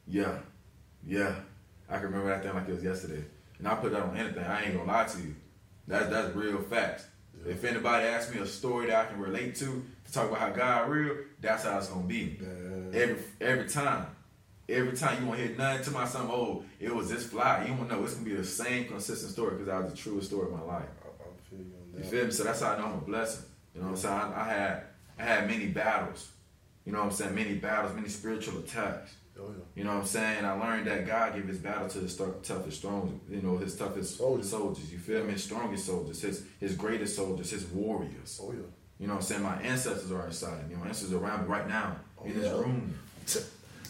Yeah, 0.06 0.38
yeah. 1.04 1.34
I 1.90 1.96
can 1.96 2.04
remember 2.04 2.28
that 2.28 2.44
thing 2.44 2.54
like 2.54 2.68
it 2.68 2.74
was 2.74 2.84
yesterday. 2.84 3.24
And 3.58 3.66
I 3.66 3.74
put 3.74 3.90
that 3.92 4.02
on 4.02 4.16
anything. 4.16 4.44
I 4.44 4.62
ain't 4.62 4.76
gonna 4.76 4.90
lie 4.90 5.06
to 5.06 5.18
you. 5.18 5.34
That's 5.88 6.08
that's 6.08 6.36
real 6.36 6.60
facts. 6.60 7.04
If 7.44 7.64
anybody 7.64 8.06
asks 8.06 8.32
me 8.32 8.40
a 8.40 8.46
story 8.46 8.86
that 8.86 9.06
I 9.06 9.10
can 9.10 9.20
relate 9.20 9.56
to 9.56 9.84
to 10.04 10.12
talk 10.12 10.28
about 10.28 10.38
how 10.38 10.50
God 10.50 10.88
real, 10.88 11.16
that's 11.40 11.64
how 11.64 11.76
it's 11.76 11.88
gonna 11.88 12.06
be. 12.06 12.38
Every 12.92 13.16
every 13.40 13.68
time. 13.68 14.06
Every 14.68 14.96
time 14.96 15.20
you 15.20 15.26
won't 15.26 15.40
hear 15.40 15.54
nothing 15.58 15.84
to 15.84 15.90
my 15.90 16.06
son, 16.06 16.28
oh, 16.30 16.64
it 16.78 16.94
was 16.94 17.10
this 17.10 17.26
fly. 17.26 17.66
You 17.66 17.74
won't 17.74 17.90
know. 17.90 18.04
It's 18.04 18.14
gonna 18.14 18.24
be 18.24 18.36
the 18.36 18.44
same 18.44 18.84
consistent 18.86 19.32
story 19.32 19.50
because 19.56 19.66
that 19.66 19.82
was 19.82 19.92
the 19.92 19.98
truest 19.98 20.28
story 20.28 20.46
of 20.46 20.52
my 20.52 20.62
life. 20.62 20.88
I, 21.04 21.08
I 21.08 21.50
feel 21.50 21.58
you 21.58 21.98
You 21.98 22.04
feel 22.04 22.24
me? 22.26 22.30
So 22.30 22.44
that's 22.44 22.60
how 22.60 22.72
I 22.72 22.78
know 22.78 22.86
I'm 22.86 22.94
a 22.94 22.98
blessing. 22.98 23.44
You 23.74 23.80
know 23.80 23.86
what 23.88 23.92
I'm 23.92 23.96
saying? 23.96 24.14
I, 24.14 24.40
I 24.40 24.44
had 24.48 24.82
I 25.18 25.22
had 25.22 25.46
many 25.48 25.66
battles. 25.66 26.30
You 26.84 26.92
know 26.92 26.98
what 26.98 27.06
I'm 27.06 27.12
saying? 27.12 27.34
Many 27.34 27.54
battles, 27.54 27.94
many 27.94 28.08
spiritual 28.08 28.58
attacks. 28.58 29.14
Oh 29.38 29.48
yeah. 29.48 29.64
You 29.74 29.84
know 29.84 29.94
what 29.94 30.00
I'm 30.02 30.06
saying? 30.06 30.44
I 30.44 30.52
learned 30.52 30.86
that 30.86 31.06
God 31.06 31.34
gave 31.34 31.48
his 31.48 31.58
battle 31.58 31.88
to 31.88 31.98
his 32.00 32.16
toughest, 32.16 32.76
strong, 32.78 33.20
you 33.28 33.42
know, 33.42 33.56
his 33.56 33.74
toughest 33.76 34.16
Soldiers. 34.16 34.50
soldiers. 34.50 34.92
You 34.92 34.98
feel 34.98 35.24
me? 35.24 35.32
His 35.32 35.42
strongest 35.44 35.86
soldiers, 35.86 36.20
his 36.22 36.44
his 36.60 36.76
greatest 36.76 37.16
soldiers, 37.16 37.50
his 37.50 37.64
warriors. 37.66 38.40
Oh 38.42 38.52
yeah. 38.52 38.58
You 39.00 39.08
know 39.08 39.14
what 39.14 39.20
I'm 39.20 39.26
saying? 39.26 39.42
My 39.42 39.56
ancestors 39.60 40.12
are 40.12 40.24
inside 40.26 40.68
me. 40.70 40.76
My 40.76 40.86
ancestors 40.86 41.12
are 41.14 41.18
around 41.18 41.42
me 41.42 41.48
right 41.48 41.68
now 41.68 41.96
Oh, 42.18 42.24
in 42.26 42.40
this 42.40 42.52
room. 42.52 42.94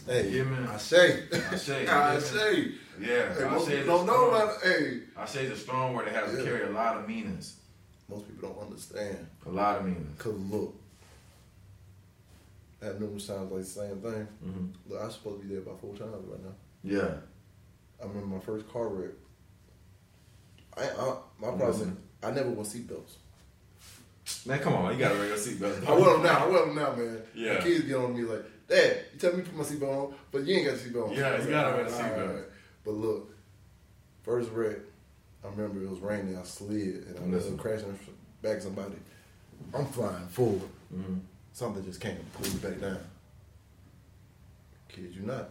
Hey, 0.06 0.28
Yeah, 0.30 0.42
man. 0.44 0.68
I 0.68 0.76
say. 0.76 1.22
I 1.50 1.56
say, 1.56 1.86
I 1.88 2.12
yeah. 2.14 2.18
say. 2.20 2.68
Yeah, 3.00 3.34
Hey, 3.34 3.44
I 3.44 3.58
say 3.58 3.84
don't 3.86 4.04
know 4.06 4.28
about. 4.30 4.62
Hey, 4.62 5.00
I 5.16 5.24
say 5.24 5.46
a 5.46 5.56
strong 5.56 5.94
word 5.94 6.06
that 6.08 6.14
has 6.14 6.30
to 6.32 6.38
Yeah. 6.38 6.44
carry 6.44 6.62
a 6.66 6.70
lot 6.70 6.96
of 6.98 7.08
meanings. 7.08 7.56
Most 8.08 8.26
people 8.28 8.48
don't 8.50 8.66
understand. 8.66 9.26
A 9.46 9.50
lot 9.50 9.78
of 9.78 9.84
meanings. 9.86 10.18
Cause 10.18 10.34
look, 10.34 10.74
I 12.82 12.86
had 12.86 13.00
numerous 13.00 13.26
times 13.26 13.50
like 13.50 13.60
the 13.62 13.66
same 13.66 13.96
thing. 14.00 14.28
hmm 14.42 14.66
Look, 14.88 15.02
I'm 15.02 15.10
supposed 15.10 15.40
to 15.42 15.46
be 15.46 15.54
there 15.54 15.62
about 15.62 15.80
four 15.80 15.94
times 15.96 16.26
right 16.26 16.42
now. 16.42 16.54
Yeah. 16.82 17.14
I 18.02 18.06
remember 18.06 18.26
my 18.36 18.40
first 18.40 18.68
car 18.70 18.88
wreck. 18.88 19.12
I, 20.76 20.82
I 20.82 20.86
my 21.40 21.48
I'm 21.48 21.56
problem 21.58 21.70
listening. 21.70 21.96
I 22.22 22.30
never 22.32 22.50
wore 22.50 22.64
seatbelts. 22.64 23.16
Man, 24.46 24.58
come 24.58 24.74
on, 24.74 24.92
you 24.92 24.98
gotta 24.98 25.14
wear 25.16 25.28
your 25.28 25.36
seatbelt. 25.36 25.86
I 25.88 25.92
wear 25.92 26.12
them 26.14 26.22
now. 26.22 26.44
I 26.44 26.48
wear 26.48 26.66
them 26.66 26.74
now, 26.74 26.92
man. 26.94 27.22
Yeah. 27.34 27.54
My 27.54 27.60
kids 27.60 27.84
get 27.84 27.96
on 27.96 28.14
me 28.16 28.22
like, 28.22 28.42
Dad, 28.68 29.04
you 29.12 29.18
tell 29.18 29.32
me 29.34 29.42
to 29.42 29.48
put 29.50 29.56
my 29.58 29.64
seatbelt 29.64 30.08
on, 30.08 30.14
but 30.32 30.44
you 30.44 30.56
ain't 30.56 30.66
got 30.66 30.76
the 30.78 30.80
seatbelt 30.90 31.08
on. 31.10 31.14
Yeah, 31.14 31.42
you 31.42 31.50
gotta 31.50 31.76
wear 31.76 31.84
the 31.84 31.94
"All 31.94 32.00
right, 32.02 32.10
seatbelt." 32.12 32.34
right." 32.34 32.44
But 32.84 32.90
look, 32.92 33.34
first 34.22 34.50
wreck, 34.50 34.76
I 35.44 35.48
remember 35.48 35.82
it 35.82 35.90
was 35.90 36.00
raining. 36.00 36.36
I 36.38 36.42
slid 36.42 37.04
and 37.08 37.34
I 37.34 37.36
was 37.36 37.52
crashing 37.58 37.98
back 38.42 38.60
somebody. 38.60 38.96
I'm 39.74 39.86
flying 39.86 40.26
forward. 40.28 40.62
hmm 40.90 41.18
Something 41.52 41.84
just 41.84 42.00
came 42.00 42.16
and 42.16 42.32
pulled 42.32 42.52
me 42.52 42.68
back 42.70 42.80
down. 42.80 42.98
Kid 44.88 45.14
you 45.14 45.22
not. 45.22 45.50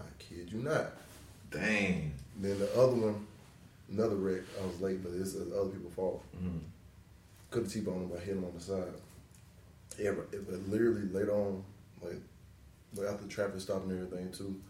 I 0.00 0.04
kid 0.18 0.50
you 0.52 0.58
not. 0.58 0.86
Dang. 1.50 2.12
Then 2.40 2.58
the 2.58 2.72
other 2.74 2.92
one, 2.94 3.26
another 3.90 4.16
wreck. 4.16 4.42
I 4.60 4.66
was 4.66 4.80
late, 4.80 5.02
but 5.02 5.12
it's 5.14 5.36
other 5.36 5.68
people's 5.70 5.94
fault. 5.94 6.24
hmm 6.36 6.58
Could 7.50 7.64
have 7.64 7.72
T-boned 7.72 8.02
him 8.02 8.08
by 8.08 8.18
hitting 8.18 8.38
him 8.38 8.44
on 8.46 8.54
the 8.54 8.60
side. 8.60 8.94
Yeah, 9.98 10.10
but, 10.12 10.30
but 10.32 10.68
literally 10.68 11.02
later 11.12 11.32
on, 11.32 11.62
like, 12.02 12.20
like 12.96 13.06
after 13.08 13.24
the 13.24 13.28
traffic 13.30 13.60
stopped 13.60 13.86
and 13.86 13.92
everything 14.02 14.32
too, 14.32 14.60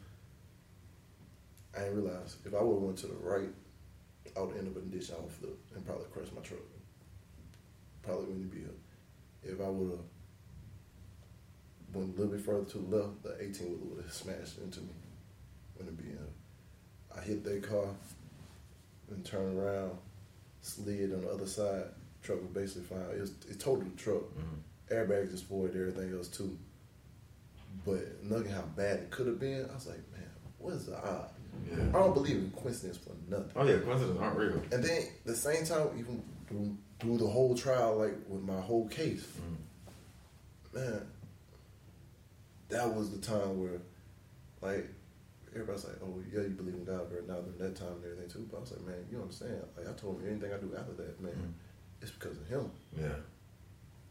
I 1.77 1.81
didn't 1.85 2.03
realize 2.05 2.37
if 2.45 2.55
I 2.55 2.63
would 2.63 2.75
have 2.75 2.83
went 2.83 2.99
to 2.99 3.07
the 3.07 3.15
right, 3.15 3.49
I 4.37 4.41
would 4.41 4.57
end 4.57 4.69
up 4.69 4.77
in 4.83 4.91
the 4.91 4.97
ditch. 4.97 5.11
I 5.17 5.21
would 5.21 5.33
flip 5.33 5.59
and 5.75 5.85
probably 5.85 6.07
crash 6.13 6.29
my 6.35 6.43
truck. 6.43 6.61
Probably 8.03 8.27
wouldn't 8.27 8.51
be 8.53 8.59
here. 8.61 8.69
If 9.45 9.61
I 9.61 9.69
would 9.69 9.91
have 9.91 10.01
went 11.95 12.17
a 12.17 12.21
little 12.21 12.37
bit 12.37 12.45
further 12.45 12.65
to 12.65 12.79
the 12.79 12.97
left, 12.97 13.23
the 13.23 13.37
18 13.43 13.79
would 13.91 14.05
have 14.05 14.13
smashed 14.13 14.59
into 14.59 14.81
me. 14.81 14.95
Wouldn't 15.77 15.99
be 15.99 16.11
in. 16.11 16.27
I 17.17 17.21
hit 17.21 17.45
their 17.45 17.61
car 17.61 17.89
and 19.11 19.25
turned 19.25 19.59
around, 19.59 19.93
slid 20.63 21.13
on 21.13 21.23
the 21.23 21.31
other 21.31 21.47
side. 21.47 21.85
Truck 22.23 22.41
was 22.43 22.51
basically 22.51 22.83
fine. 22.97 23.17
It, 23.17 23.21
was, 23.21 23.31
it 23.49 23.61
totaled 23.61 23.97
the 23.97 24.03
truck. 24.03 24.23
hmm 24.33 24.61
Airbags 24.91 25.33
destroyed 25.33 25.75
everything 25.75 26.13
else 26.17 26.29
too. 26.29 26.57
But 27.85 28.05
looking 28.23 28.53
how 28.53 28.63
bad 28.77 29.01
it 29.01 29.11
could 29.11 29.27
have 29.27 29.41
been, 29.41 29.69
I 29.69 29.75
was 29.75 29.87
like, 29.87 29.99
man, 30.13 30.31
what 30.59 30.75
is 30.75 30.87
the 30.87 30.97
odd? 30.97 31.31
Yeah. 31.71 31.89
I 31.89 31.93
don't 31.93 32.15
believe 32.15 32.37
in 32.37 32.51
coincidence 32.51 32.99
for 32.99 33.13
nothing. 33.29 33.51
Oh 33.57 33.65
yeah, 33.65 33.79
coincidences 33.79 34.17
aren't 34.21 34.37
real. 34.39 34.63
And 34.73 34.83
then 34.85 35.03
the 35.25 35.35
same 35.37 35.65
time, 35.65 35.89
even 35.99 36.23
through, 36.49 36.77
through 37.01 37.19
the 37.19 37.27
whole 37.27 37.55
trial, 37.57 37.97
like 37.99 38.15
with 38.29 38.43
my 38.43 38.61
whole 38.61 38.89
case, 38.89 39.27
Mhm. 39.41 40.75
man, 40.75 41.07
that 42.69 42.95
was 42.95 43.11
the 43.11 43.19
time 43.19 43.61
where, 43.61 43.81
like, 44.61 44.89
everybody's 45.53 45.85
like, 45.85 45.97
oh, 46.03 46.21
yeah, 46.33 46.41
you 46.43 46.49
believe 46.51 46.75
in 46.75 46.85
God, 46.85 47.07
but 47.11 47.27
now 47.27 47.41
during 47.41 47.59
that 47.59 47.77
time 47.77 47.93
and 47.95 48.05
everything 48.05 48.29
too. 48.29 48.49
But 48.51 48.59
I 48.59 48.61
was 48.61 48.73
like, 48.73 48.87
man, 48.87 49.07
you 49.11 49.21
understand. 49.21 49.63
Like, 49.77 49.89
I 49.89 49.93
told 49.93 50.21
him 50.21 50.29
anything 50.31 50.53
I 50.53 50.57
do 50.59 50.75
after 50.77 50.93
that, 50.95 51.21
man, 51.21 51.33
Mhm. 51.33 52.03
it's 52.03 52.11
because 52.13 52.37
of 52.37 52.47
him. 52.47 52.71
Yeah. 52.99 53.15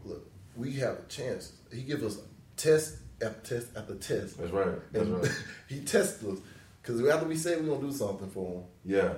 Look, 0.04 0.30
we 0.56 0.74
have 0.74 1.00
a 1.00 1.04
chance. 1.08 1.54
He 1.72 1.84
gives 1.84 2.04
us 2.04 2.18
test 2.56 2.98
after 3.22 3.56
test 3.60 3.76
after 3.76 3.96
test. 3.96 4.38
That's 4.38 4.52
right. 4.52 4.94
That's 4.94 5.08
right. 5.08 5.32
he 5.68 5.82
tests 5.82 6.24
us. 6.24 6.40
Because 6.86 7.04
after 7.08 7.26
we 7.28 7.36
say 7.36 7.56
we're 7.56 7.66
going 7.68 7.82
to 7.82 7.88
do 7.88 7.94
something 7.94 8.30
for 8.30 8.54
him, 8.60 8.64
Yeah. 8.86 9.14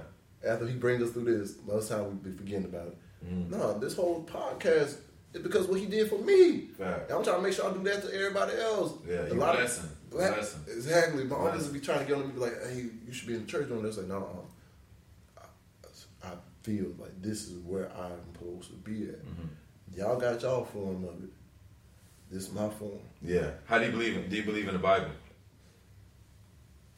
after 0.46 0.66
he 0.68 0.76
brings 0.76 1.04
us 1.04 1.12
through 1.12 1.26
this, 1.38 1.56
most 1.68 1.90
time 1.90 2.06
we 2.24 2.30
be 2.32 2.38
forgetting 2.38 2.64
about 2.66 2.88
it. 2.88 2.98
Mhm. 3.26 3.50
No, 3.50 3.78
this 3.78 3.94
whole 3.94 4.24
podcast 4.24 4.96
is 5.34 5.42
because 5.44 5.68
what 5.68 5.78
he 5.80 5.86
did 5.86 6.08
for 6.10 6.18
me. 6.20 6.68
Fact. 6.78 7.12
I'm 7.12 7.24
trying 7.24 7.38
to 7.38 7.42
make 7.42 7.52
sure 7.54 7.70
I 7.70 7.74
do 7.74 7.84
that 7.84 8.04
to 8.04 8.14
everybody 8.16 8.54
else. 8.58 8.94
Yeah, 9.06 9.28
A 9.28 9.34
lot 9.34 9.56
of- 9.56 9.62
blessing. 9.62 9.90
Black, 10.10 10.36
Blessing. 10.36 10.62
exactly. 10.70 11.24
My 11.26 11.36
Blessing. 11.36 11.48
uncles 11.52 11.68
be 11.68 11.80
trying 11.82 12.00
to 12.00 12.06
get 12.06 12.16
on 12.16 12.26
me, 12.28 12.34
be 12.34 12.40
like, 12.40 12.64
"Hey, 12.70 12.86
you 13.06 13.12
should 13.12 13.28
be 13.28 13.34
in 13.36 13.42
the 13.42 13.48
church 13.48 13.68
doing 13.68 13.84
this." 13.84 13.98
Like, 13.98 14.08
no, 14.08 14.46
I, 15.38 15.42
I 16.24 16.32
feel 16.64 16.86
like 16.98 17.22
this 17.22 17.50
is 17.50 17.58
where 17.60 17.92
I'm 17.92 18.18
supposed 18.34 18.70
to 18.70 18.76
be 18.78 19.10
at. 19.10 19.22
Mhm. 19.26 19.50
Y'all 19.94 20.18
got 20.18 20.42
y'all 20.42 20.64
form 20.64 21.04
of 21.04 21.22
it. 21.22 21.30
This 22.32 22.44
is 22.48 22.54
my 22.54 22.70
form. 22.70 23.00
Yeah. 23.22 23.52
How 23.66 23.80
do 23.80 23.86
you 23.86 23.92
believe 23.92 24.16
in? 24.16 24.30
Do 24.30 24.38
you 24.38 24.44
believe 24.44 24.68
in 24.70 24.74
the 24.74 24.80
Bible? 24.80 25.12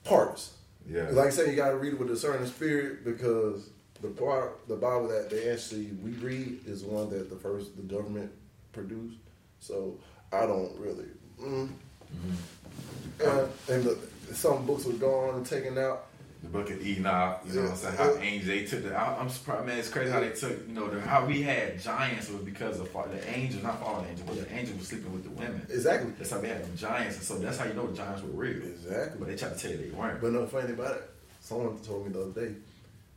Parts. 0.04 0.54
Yeah. 0.88 1.10
Like 1.12 1.28
I 1.28 1.30
say, 1.30 1.50
you 1.50 1.56
got 1.56 1.70
to 1.70 1.78
read 1.78 1.94
it 1.94 2.00
with 2.00 2.12
a 2.12 2.18
certain 2.18 2.48
spirit 2.48 3.04
because 3.04 3.70
the 4.02 4.08
part, 4.08 4.68
the 4.68 4.76
Bible 4.76 5.08
that 5.10 5.30
they 5.30 5.50
actually 5.50 5.88
we 6.04 6.12
read 6.12 6.60
is 6.66 6.84
one 6.84 7.10
that 7.10 7.30
the 7.30 7.36
first 7.36 7.76
the 7.76 7.84
government 7.84 8.32
produced. 8.72 9.18
So 9.60 9.98
I 10.32 10.46
don't 10.46 10.78
really. 10.80 11.06
Mm. 11.42 11.70
Mm-hmm. 11.70 13.22
Uh, 13.22 13.74
and 13.74 13.84
the, 13.84 13.98
some 14.34 14.66
books 14.66 14.86
were 14.86 14.94
gone 14.94 15.36
and 15.36 15.46
taken 15.46 15.78
out. 15.78 16.06
The 16.42 16.48
book 16.50 16.70
of 16.70 16.82
Enoch, 16.86 17.42
you 17.48 17.54
know 17.56 17.62
what 17.64 17.72
I'm 17.72 17.76
saying? 17.78 17.96
How 17.98 18.16
angels 18.16 18.48
they 18.48 18.64
took 18.66 18.84
the. 18.84 18.96
I, 18.96 19.20
I'm 19.20 19.30
surprised, 19.30 19.66
man. 19.68 19.78
It's 19.78 19.90
crazy 19.90 20.10
how 20.12 20.22
they 20.22 20.30
took, 20.30 20.68
you 20.68 20.74
know, 20.74 20.90
the, 20.90 21.02
how 21.02 21.26
we 21.26 21.42
had 21.42 21.80
giants 21.82 22.30
was 22.30 22.42
because 22.44 22.80
of 22.80 22.92
the 22.94 23.30
angels, 23.38 23.62
not 23.62 23.80
fallen 23.82 24.06
angels, 24.10 24.28
but 24.30 24.48
the 24.48 24.56
angels 24.56 24.78
were 24.80 24.86
sleeping 24.86 25.12
with 25.12 25.24
the 25.26 25.32
women. 25.32 25.62
Exactly. 25.70 26.12
That's 26.18 26.32
how 26.32 26.40
we 26.40 26.48
had 26.48 26.64
them 26.64 26.78
giants, 26.78 27.18
and 27.18 27.26
so 27.26 27.38
that's 27.40 27.58
how 27.58 27.66
you 27.66 27.74
know 27.74 27.88
the 27.88 27.98
giants 27.98 28.22
were 28.24 28.30
real. 28.30 28.56
Exactly. 28.64 29.18
But 29.20 29.28
they 29.28 29.36
tried 29.36 29.54
to 29.58 29.60
tell 29.60 29.72
you 29.72 29.78
they 29.78 29.90
weren't. 29.90 30.22
But 30.22 30.32
no, 30.32 30.46
funny 30.48 30.72
about 30.74 30.96
it, 30.96 31.10
someone 31.42 31.78
told 31.80 32.08
me 32.08 32.14
the 32.14 32.22
other 32.22 32.48
day. 32.48 32.54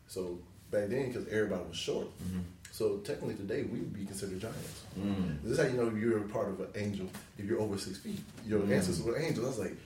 So 0.08 0.38
back 0.72 0.88
then, 0.88 1.08
because 1.12 1.28
everybody 1.28 1.62
was 1.68 1.76
short, 1.76 2.08
Mhm. 2.24 2.42
so 2.72 2.96
technically 2.98 3.34
today 3.36 3.62
we 3.62 3.78
would 3.78 3.94
be 3.94 4.04
considered 4.04 4.40
giants. 4.40 4.82
Mm. 4.98 5.42
This 5.42 5.52
is 5.52 5.58
how 5.58 5.64
you 5.66 5.76
know 5.80 5.90
you're 5.96 6.18
a 6.18 6.22
part 6.28 6.48
of 6.48 6.58
an 6.60 6.66
angel 6.74 7.06
if 7.38 7.44
you're 7.44 7.60
over 7.60 7.78
six 7.78 7.98
feet. 7.98 8.20
Your 8.46 8.60
Mm. 8.60 8.72
ancestors 8.72 9.02
were 9.04 9.16
angels. 9.18 9.46
I 9.46 9.48
was 9.48 9.58
like, 9.60 9.76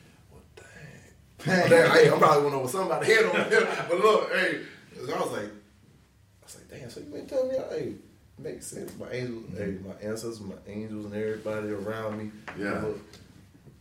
dang, 1.45 1.69
hey, 1.91 2.11
I'm 2.11 2.19
probably 2.19 2.43
went 2.45 2.55
over 2.57 2.69
somebody's 2.69 3.09
head 3.15 3.25
on 3.27 3.49
here. 3.51 3.69
But 3.89 3.99
look, 4.01 4.33
hey, 4.33 4.61
I 4.97 5.01
was 5.01 5.09
like, 5.33 5.43
I 5.45 6.45
was 6.45 6.57
like, 6.57 6.69
damn. 6.71 6.91
So 6.91 7.01
you 7.01 7.07
been 7.07 7.27
telling 7.27 7.49
me, 7.51 7.57
hey, 7.71 7.93
makes 8.39 8.67
sense. 8.67 8.93
My 8.99 9.11
angels, 9.11 9.45
hey, 9.57 9.77
my 9.85 9.93
ancestors, 10.03 10.41
my 10.41 10.55
angels, 10.67 11.07
and 11.07 11.15
everybody 11.15 11.69
around 11.71 12.19
me. 12.19 12.31
Yeah. 12.59 12.81
Look, 12.81 13.01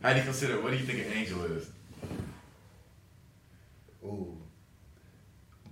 How 0.02 0.12
do 0.12 0.18
you 0.18 0.24
consider? 0.24 0.60
What 0.60 0.72
do 0.72 0.76
you 0.78 0.84
think 0.84 1.06
an 1.06 1.12
angel 1.12 1.44
is? 1.44 1.70
ooh, 4.04 4.36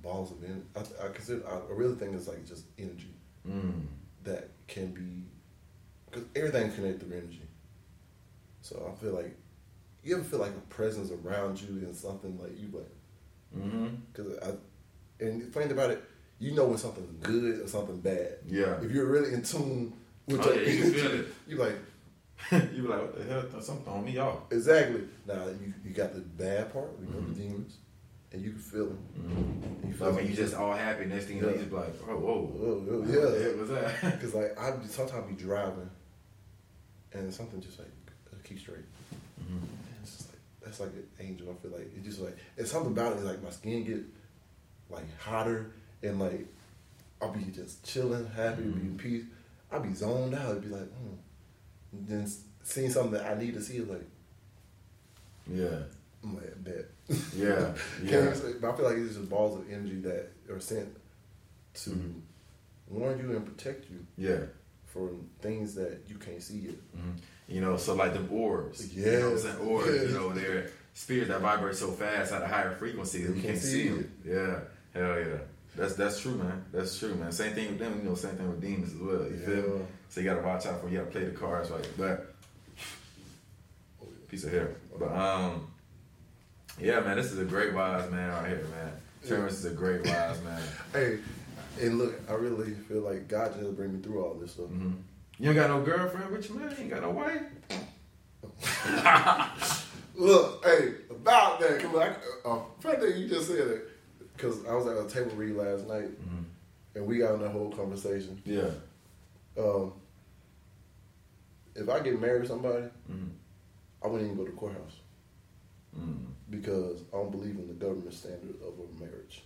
balls 0.03 0.33
of 0.33 0.43
energy. 0.43 0.63
I, 0.75 1.07
I 1.07 1.09
consider. 1.11 1.47
I, 1.49 1.55
I 1.57 1.73
really 1.77 1.95
think 1.95 2.15
it's 2.15 2.27
like 2.29 2.47
just 2.47 2.65
energy 2.79 3.11
Mm. 3.49 3.83
that 4.25 4.49
can 4.69 4.87
be, 4.93 5.23
because 6.07 6.25
everything's 6.35 6.75
connected 6.75 7.07
through 7.07 7.19
energy. 7.19 7.43
So 8.63 8.91
I 8.91 8.99
feel 9.03 9.13
like, 9.13 9.37
you 10.05 10.15
ever 10.17 10.25
feel 10.25 10.39
like 10.39 10.51
a 10.53 10.61
presence 10.75 11.11
around 11.11 11.61
you 11.61 11.69
and 11.69 11.95
something 11.95 12.39
like 12.41 12.59
you 12.59 12.69
like, 12.73 12.91
Mm-hmm. 13.57 13.87
because 14.13 14.37
I, 14.43 15.25
and 15.25 15.53
think 15.55 15.71
about 15.71 15.91
it, 15.93 16.03
you 16.41 16.53
know 16.53 16.65
when 16.67 16.77
something's 16.79 17.11
good 17.25 17.61
or 17.61 17.69
something 17.69 18.01
bad. 18.01 18.39
Yeah. 18.47 18.81
If 18.83 18.91
you're 18.91 19.07
really 19.07 19.33
in 19.33 19.43
tune 19.43 19.93
with 20.27 20.41
Oh, 20.45 20.53
your 20.53 20.63
yeah, 20.63 20.71
you 20.73 20.93
feel 20.93 21.05
energy, 21.07 21.19
it. 21.19 21.27
you 21.47 21.57
like 21.57 21.77
you 22.75 22.83
be 22.83 22.89
like, 22.89 23.01
what 23.01 23.17
the 23.17 23.25
hell? 23.33 23.63
Something 23.63 23.85
throwing 23.85 24.05
me 24.05 24.19
off. 24.19 24.39
exactly. 24.51 25.03
Now 25.27 25.47
you 25.47 25.73
you 25.85 25.91
got 25.91 26.13
the 26.15 26.21
bad 26.21 26.73
part, 26.73 26.99
we 26.99 27.07
know 27.07 27.21
Mhm. 27.21 27.29
the 27.37 27.43
demons, 27.43 27.77
and 28.33 28.43
you 28.43 28.51
can 28.51 28.59
feel 28.59 28.87
them. 28.87 28.99
Mm-hmm. 29.17 29.89
You 29.89 29.95
But 29.97 30.15
when 30.15 30.27
you 30.27 30.35
just 30.35 30.55
all 30.55 30.73
happy, 30.75 31.05
next 31.07 31.27
thing 31.27 31.37
you 31.37 31.43
know, 31.43 31.49
Yeah. 31.51 31.55
you 31.55 31.61
just 31.63 31.73
like, 31.73 31.95
oh, 32.09 32.17
whoa. 32.17 32.41
What 32.43 33.07
the 33.07 33.13
yeah. 33.13 33.49
heck 33.49 33.61
was 33.61 33.71
that? 33.71 34.03
Because 34.21 34.35
like 34.35 34.59
I 34.59 34.75
sometimes 34.89 35.29
be 35.29 35.41
driving, 35.41 35.89
and 37.13 37.33
something 37.33 37.61
just 37.61 37.79
like 37.79 37.89
uh, 38.33 38.37
keep 38.43 38.59
straight. 38.59 38.85
Mhm. 39.41 39.63
And 39.63 39.69
It's 40.03 40.17
just 40.17 40.29
like 40.31 40.41
that's 40.65 40.81
like 40.81 40.91
an 40.91 41.07
angel. 41.21 41.51
I 41.51 41.63
feel 41.63 41.71
like 41.77 41.91
it's 41.97 42.07
just 42.07 42.21
like 42.21 42.37
it's 42.57 42.71
something 42.71 42.93
about 42.93 43.17
it. 43.17 43.23
Like 43.25 43.43
my 43.43 43.51
skin 43.51 43.85
get 43.85 44.01
like 44.91 45.05
hotter, 45.19 45.71
and 46.03 46.19
like 46.19 46.47
I'll 47.23 47.33
be 47.33 47.45
just 47.53 47.85
chilling, 47.85 48.27
happy, 48.35 48.63
be 48.63 48.81
in 48.81 48.99
peace. 48.99 49.25
I'll 49.71 49.81
be 49.81 49.95
zoned 49.95 50.35
out. 50.35 50.51
It'd 50.53 50.63
be 50.63 50.69
like, 50.69 50.91
hmm. 50.93 51.15
Then 51.93 52.31
seeing 52.63 52.91
something 52.91 53.13
that 53.13 53.27
I 53.31 53.39
need 53.39 53.55
to 53.55 53.61
see, 53.63 53.81
like 53.81 54.07
Yeah. 55.51 55.79
I'm 56.23 56.35
like, 56.37 56.65
bet. 56.65 56.87
Yeah, 57.37 57.75
yeah. 58.03 58.35
but 58.61 58.71
I 58.73 58.77
feel 58.77 58.85
like 58.87 58.97
it's 58.97 59.17
just 59.17 59.29
balls 59.29 59.61
of 59.61 59.71
energy 59.71 59.97
that 60.01 60.31
are 60.51 60.59
sent 60.61 60.89
to 61.75 61.91
Mhm. 61.91 62.21
warn 62.89 63.19
you 63.19 63.37
and 63.37 63.45
protect 63.45 63.91
you 63.91 64.07
Yeah. 64.17 64.47
from 64.87 65.29
things 65.41 65.75
that 65.75 65.99
you 66.09 66.17
can't 66.17 66.43
see 66.43 66.59
yet. 66.61 66.75
Mhm. 66.97 67.21
You 67.49 67.61
know, 67.61 67.77
so 67.77 67.95
like 67.95 68.15
the 68.15 68.27
orbs. 68.35 68.95
You 68.97 69.05
know 69.05 69.31
what 69.31 69.33
I'm 69.33 69.39
saying? 69.39 69.59
Orbs, 69.59 69.89
you 69.89 70.09
know, 70.09 70.33
they're 70.33 70.71
spirits 70.95 71.29
that 71.29 71.41
vibrate 71.41 71.75
so 71.75 71.91
fast 71.91 72.33
at 72.33 72.43
a 72.43 72.47
higher 72.47 72.75
frequency 72.75 73.25
that 73.25 73.37
you 73.37 73.43
can't 73.43 73.59
see 73.59 73.89
them. 73.89 74.13
Yeah. 74.25 74.61
Hell 74.95 75.19
yeah. 75.19 75.39
That's 75.77 75.95
that's 75.95 76.21
true, 76.21 76.37
man. 76.37 76.65
That's 76.73 76.99
true, 76.99 77.15
man. 77.17 77.33
Same 77.33 77.53
thing 77.53 77.69
with 77.69 77.79
them, 77.81 78.01
you 78.03 78.09
know, 78.09 78.15
same 78.15 78.37
thing 78.37 78.49
with 78.49 78.61
demons 78.61 78.95
as 78.95 79.01
well. 79.01 79.25
You 79.29 79.37
feel 79.37 79.57
me? 79.57 79.79
Yeah. 79.79 79.85
So 80.09 80.21
you 80.21 80.27
gotta 80.31 80.43
watch 80.43 80.67
out 80.67 80.81
for 80.81 80.89
you 80.89 80.99
gotta 80.99 81.11
play 81.11 81.25
the 81.25 81.33
cards 81.33 81.71
right. 81.71 81.87
But 81.99 82.35
piece 84.29 84.45
of 84.45 84.53
hair. 84.53 84.77
But 84.99 85.13
um 85.13 85.69
yeah, 86.81 87.01
man, 87.01 87.17
this 87.17 87.31
is 87.31 87.39
a 87.39 87.45
great 87.45 87.75
wise 87.75 88.11
man 88.11 88.31
right 88.31 88.49
here, 88.49 88.67
man. 88.71 88.93
Terrence 89.27 89.55
is 89.55 89.65
a 89.65 89.71
great 89.71 90.05
wise 90.07 90.41
man. 90.43 90.63
Hey, 90.93 91.19
and 91.81 91.99
look, 91.99 92.21
I 92.29 92.35
really 92.35 92.73
feel 92.73 93.01
like 93.01 93.27
God 93.27 93.53
just 93.59 93.75
bring 93.77 93.95
me 93.95 94.01
through 94.01 94.25
all 94.25 94.35
this 94.35 94.53
stuff. 94.53 94.67
hmm 94.67 94.93
You 95.39 95.51
ain't 95.51 95.57
got 95.59 95.71
no 95.71 95.83
girlfriend 95.83 96.45
you, 96.49 96.55
man. 96.55 96.71
You 96.71 96.77
ain't 96.85 96.91
got 96.91 97.03
no 97.03 97.11
wife. 97.11 97.43
Look, 100.17 100.65
hey, 100.65 100.95
about 101.11 101.59
that, 101.61 101.81
cause 101.81 101.93
like, 101.95 102.17
uh, 102.45 102.59
funny 102.81 102.99
thing 103.13 103.21
you 103.23 103.29
just 103.29 103.49
said 103.49 103.67
it, 103.67 103.89
cause 104.39 104.65
I 104.65 104.75
was 104.75 104.87
at 104.87 104.97
a 104.97 105.09
table 105.09 105.35
read 105.37 105.57
last 105.57 105.89
night, 105.89 106.09
Mhm. 106.23 106.45
and 106.95 107.07
we 107.07 107.19
got 107.19 107.35
in 107.35 107.41
that 107.41 107.51
whole 107.51 107.71
conversation. 107.73 108.41
Yeah. 108.45 108.71
Um, 109.59 109.93
if 111.75 111.89
I 111.89 111.99
get 112.01 112.21
married 112.21 112.43
to 112.43 112.49
somebody, 112.49 112.85
hmm 113.09 113.27
I 114.03 114.07
wouldn't 114.07 114.31
even 114.31 114.37
go 114.39 114.45
to 114.45 114.51
the 114.53 114.57
courthouse 114.57 115.01
hmm 115.97 116.13
because 116.51 117.01
I 117.13 117.17
don't 117.17 117.31
believe 117.33 117.57
in 117.57 117.67
the 117.67 117.73
government 117.75 118.13
standard 118.15 118.55
of 118.63 118.75
a 118.79 119.01
marriage. 119.03 119.43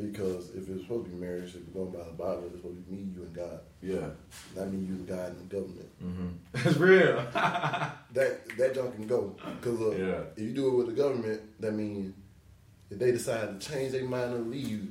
Because 0.00 0.50
if 0.50 0.68
it's 0.68 0.82
supposed 0.82 1.06
to 1.06 1.10
be 1.10 1.16
marriage, 1.16 1.48
if 1.48 1.56
you're 1.74 1.84
going 1.84 1.90
by 1.90 2.04
the 2.04 2.12
Bible, 2.12 2.44
it's 2.46 2.56
supposed 2.56 2.76
to 2.76 2.82
be 2.82 2.96
me, 2.96 3.08
you, 3.16 3.22
and 3.24 3.34
God. 3.34 3.58
Yeah. 3.82 4.08
Not 4.56 4.70
me, 4.72 4.78
you, 4.86 4.94
and 4.94 5.08
God, 5.08 5.30
and 5.36 5.50
the 5.50 5.56
government. 5.56 5.88
hmm 6.00 6.28
It's 6.68 6.76
real. 6.76 7.16
That 8.14 8.48
that 8.56 8.74
junk 8.74 8.94
can 8.94 9.06
go. 9.06 9.36
Because 9.60 9.80
uh, 9.80 9.90
Yeah. 9.90 10.20
if 10.36 10.42
you 10.42 10.52
do 10.54 10.68
it 10.68 10.74
with 10.76 10.86
the 10.86 10.92
government, 11.02 11.40
that 11.60 11.72
means 11.72 12.14
if 12.90 12.98
they 12.98 13.10
decide 13.12 13.60
to 13.60 13.68
change 13.70 13.92
their 13.92 14.04
mind 14.04 14.32
and 14.34 14.50
leave, 14.50 14.68
you. 14.68 14.88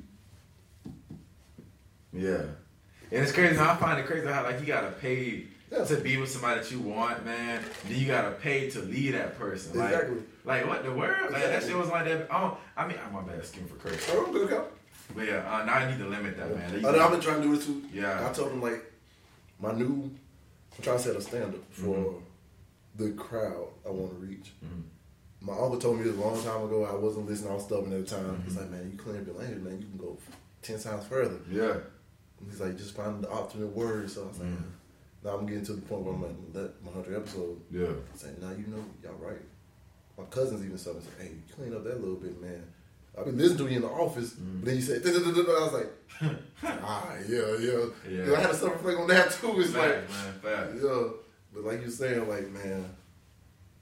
yeah. 2.13 2.41
And 3.11 3.23
it's 3.23 3.31
crazy. 3.31 3.57
I 3.57 3.75
find 3.77 3.99
it 3.99 4.05
crazy 4.05 4.27
how 4.27 4.43
like 4.43 4.59
you 4.59 4.65
gotta 4.65 4.91
pay 4.91 5.45
Yeah. 5.71 5.83
to 5.85 5.97
be 5.97 6.17
with 6.17 6.29
somebody 6.29 6.59
that 6.61 6.71
you 6.71 6.79
want, 6.79 7.25
man. 7.25 7.63
Then 7.87 7.97
you 7.99 8.07
gotta 8.07 8.31
pay 8.31 8.69
to 8.71 8.79
leave 8.81 9.13
that 9.13 9.37
person. 9.39 9.77
Like, 9.77 9.91
Exactly. 9.93 10.17
like 10.45 10.67
what 10.67 10.83
the 10.83 10.91
world? 10.91 11.31
Like 11.31 11.43
that 11.43 11.63
shit 11.63 11.75
was 11.77 11.89
like 11.89 12.05
that. 12.05 12.27
Oh, 12.29 12.57
I 12.75 12.87
mean, 12.87 12.97
I'm 13.05 13.13
my 13.13 13.21
bad. 13.23 13.43
Skin 13.45 13.65
for 13.67 13.75
curse. 13.75 14.05
oh, 14.11 14.25
I'm 14.25 14.31
good, 14.31 14.51
okay. 14.51 14.67
But 15.15 15.25
yeah, 15.27 15.37
uh, 15.51 15.65
now 15.65 15.73
I 15.73 15.89
need 15.91 15.97
to 15.99 16.07
limit 16.07 16.37
that, 16.37 16.55
man. 16.55 16.85
I've 16.85 17.11
been 17.11 17.21
trying 17.21 17.41
to 17.41 17.47
do 17.47 17.53
it 17.53 17.61
too. 17.63 17.83
Yeah. 17.93 18.27
I 18.29 18.33
told 18.33 18.51
them 18.51 18.61
like 18.61 18.83
my 19.59 19.71
new. 19.73 20.11
I'm 20.77 20.83
trying 20.83 20.97
to 20.97 21.03
set 21.03 21.15
a 21.15 21.21
standard 21.21 21.61
for 21.71 21.95
Mhm. 21.95 22.21
the 22.97 23.11
crowd 23.11 23.67
I 23.85 23.89
want 23.89 24.11
to 24.11 24.17
reach. 24.25 24.53
Mhm. 24.63 24.83
My 25.41 25.53
uncle 25.53 25.79
told 25.79 25.97
me 25.97 26.03
this 26.03 26.15
a 26.15 26.19
long 26.19 26.41
time 26.43 26.63
ago. 26.65 26.83
I 26.83 26.93
wasn't 26.95 27.27
listening. 27.27 27.51
I 27.51 27.55
was 27.55 27.63
stubborn 27.63 27.93
at 27.93 28.05
the 28.07 28.15
time. 28.15 28.25
Mm-hmm. 28.25 28.43
He's 28.43 28.57
like, 28.57 28.69
man, 28.69 28.91
you 28.91 28.97
clean 28.97 29.17
up 29.21 29.25
your 29.27 29.35
language, 29.35 29.63
man. 29.63 29.79
You 29.81 29.87
can 29.87 29.97
go 29.97 30.17
ten 30.61 30.79
times 30.79 31.05
further. 31.05 31.39
Yeah. 31.49 31.77
And 32.39 32.49
he's 32.51 32.59
like, 32.59 32.77
just 32.77 32.95
find 32.95 33.23
the 33.23 33.29
alternate 33.29 33.67
words. 33.75 34.13
So 34.13 34.25
I 34.25 34.27
was 34.27 34.39
like, 34.39 34.49
Mhm. 34.49 34.63
now 35.23 35.37
I'm 35.37 35.45
getting 35.47 35.65
to 35.65 35.73
the 35.73 35.81
point 35.81 36.03
where 36.03 36.13
I'm 36.15 36.23
at 36.25 36.53
that 36.53 36.73
100 36.83 37.15
episode. 37.15 37.59
Yeah. 37.71 37.87
I 38.13 38.17
said, 38.17 38.39
now 38.41 38.51
you 38.51 38.67
know, 38.67 38.83
y'all 39.03 39.13
right. 39.19 39.41
My 40.17 40.25
cousins 40.25 40.63
even 40.65 40.77
said, 40.77 40.95
hey, 41.19 41.31
clean 41.55 41.73
up 41.73 41.83
that 41.85 41.99
little 42.01 42.17
bit, 42.17 42.39
man. 42.41 42.63
I've 43.17 43.25
been 43.25 43.37
listening 43.37 43.57
to 43.57 43.69
you 43.69 43.75
in 43.77 43.81
the 43.81 43.87
office, 43.89 44.31
Mm-hmm. 44.33 44.59
but 44.59 44.65
then 44.65 44.75
you 44.75 44.81
said, 44.81 45.01
I 45.05 45.09
was 45.09 45.73
like, 45.73 45.91
ah, 46.63 47.13
yeah, 47.27 47.57
yeah. 47.59 47.85
Yeah. 48.09 48.33
I 48.37 48.39
had 48.41 48.49
to 48.51 48.55
self 48.55 48.73
reflect 48.73 48.99
on 48.99 49.07
that 49.07 49.31
too. 49.31 49.59
It's 49.59 49.73
like, 49.75 49.89
man. 49.89 50.33
Fact. 50.41 50.71
yeah. 50.83 51.03
But 51.53 51.63
like 51.63 51.81
you're 51.81 51.89
saying, 51.89 52.27
like, 52.27 52.47
man, 52.49 52.85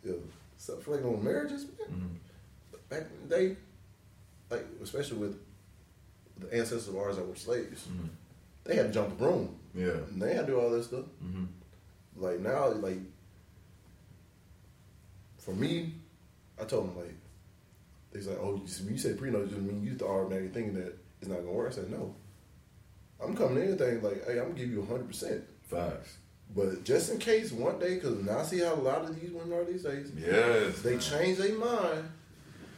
yeah, 0.03 0.13
self 0.57 0.79
reflect 0.79 1.05
on 1.05 1.23
marriages, 1.23 1.65
man. 1.65 1.89
Mhm. 2.71 2.89
Back 2.89 3.03
in 3.11 3.27
the 3.29 3.35
day, 3.35 3.57
like, 4.49 4.65
especially 4.81 5.17
with 5.17 5.37
the 6.39 6.53
ancestors 6.53 6.87
of 6.87 6.97
ours 6.97 7.15
that 7.17 7.27
were 7.27 7.35
slaves, 7.35 7.87
Mhm. 7.87 8.09
they 8.63 8.75
had 8.75 8.87
to 8.87 8.91
jump 8.93 9.09
the 9.09 9.15
broom. 9.15 9.55
Yeah. 9.73 9.87
And 10.09 10.21
they 10.21 10.33
had 10.33 10.45
to 10.47 10.53
do 10.53 10.59
all 10.59 10.69
this 10.69 10.87
stuff. 10.87 11.05
Mhm. 11.23 11.47
Like 12.17 12.39
now, 12.39 12.69
like 12.69 12.99
for 15.39 15.53
me, 15.53 15.93
I 16.59 16.63
told 16.65 16.89
them 16.89 16.97
like 16.97 17.15
they 18.23 18.29
like, 18.31 18.39
"Oh, 18.41 18.55
you, 18.55 18.91
you 18.91 18.97
said 18.97 19.17
prenup 19.17 19.49
just 19.49 19.61
mean 19.61 19.83
you 19.83 19.95
the 19.95 20.05
automatic 20.05 20.53
thinking 20.53 20.73
that 20.75 20.97
it's 21.21 21.29
not 21.29 21.39
gonna 21.39 21.51
work." 21.51 21.71
I 21.71 21.75
said, 21.75 21.89
"No, 21.91 22.15
I'm 23.23 23.35
coming 23.35 23.55
to 23.55 23.63
anything 23.63 24.01
like, 24.01 24.25
hey, 24.25 24.39
I'm 24.39 24.47
gonna 24.49 24.53
give 24.59 24.69
you 24.71 24.83
hundred 24.85 25.07
percent, 25.07 25.43
Facts. 25.63 26.17
but 26.55 26.83
just 26.83 27.11
in 27.11 27.17
case 27.19 27.51
one 27.51 27.79
day, 27.79 27.95
because 27.95 28.21
now 28.23 28.39
I 28.39 28.43
see 28.43 28.59
how 28.59 28.73
a 28.73 28.75
lot 28.75 29.01
of 29.03 29.19
these 29.19 29.31
women 29.31 29.53
are 29.57 29.63
these 29.65 29.83
days, 29.83 30.11
Yes. 30.17 30.81
they 30.81 30.97
change 30.97 31.37
their 31.37 31.57
mind 31.57 32.09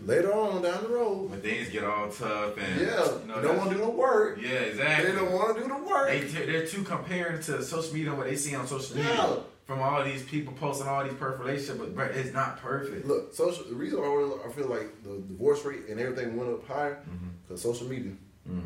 later 0.06 0.32
on 0.34 0.62
down 0.62 0.84
the 0.84 0.90
road. 0.90 1.32
When 1.32 1.42
things 1.42 1.70
get 1.70 1.84
all 1.84 2.10
tough 2.10 2.58
and 2.58 2.82
Yeah, 2.82 3.20
you 3.22 3.28
know, 3.28 3.42
don't 3.42 3.58
want 3.58 3.70
to 3.72 3.76
do 3.78 3.82
the 3.82 3.90
work. 3.90 4.40
Yeah, 4.42 4.50
exactly. 4.52 5.12
They 5.12 5.16
don't 5.18 5.32
want 5.32 5.58
to 5.58 5.64
do 5.64 5.70
the 5.70 5.76
work. 5.84 6.10
They, 6.10 6.20
they're 6.20 6.68
too 6.68 6.84
compared 6.84 7.42
to 7.44 7.64
social 7.64 7.94
media 7.94 8.14
what 8.14 8.28
they 8.28 8.36
see 8.36 8.54
on 8.56 8.68
social 8.68 8.96
media 8.96 9.12
Yeah. 9.14 9.36
From 9.68 9.82
all 9.82 10.02
these 10.04 10.24
people 10.24 10.54
posting 10.54 10.88
all 10.88 11.04
these 11.04 11.14
perfect 11.14 11.42
relationships, 11.42 11.78
but 11.80 11.94
bro, 11.94 12.06
it's 12.06 12.34
not 12.34 12.58
perfect. 12.62 13.06
Look, 13.06 13.34
social. 13.34 13.66
The 13.66 13.76
reason 13.76 14.00
why 14.00 14.40
I 14.48 14.52
feel 14.54 14.68
like 14.68 15.04
the 15.04 15.18
divorce 15.28 15.64
rate 15.66 15.88
and 15.90 16.00
everything 16.00 16.38
went 16.38 16.50
up 16.50 16.66
higher 16.66 17.04
because 17.46 17.62
social 17.62 17.88
media. 17.88 18.14
Mm. 18.50 18.62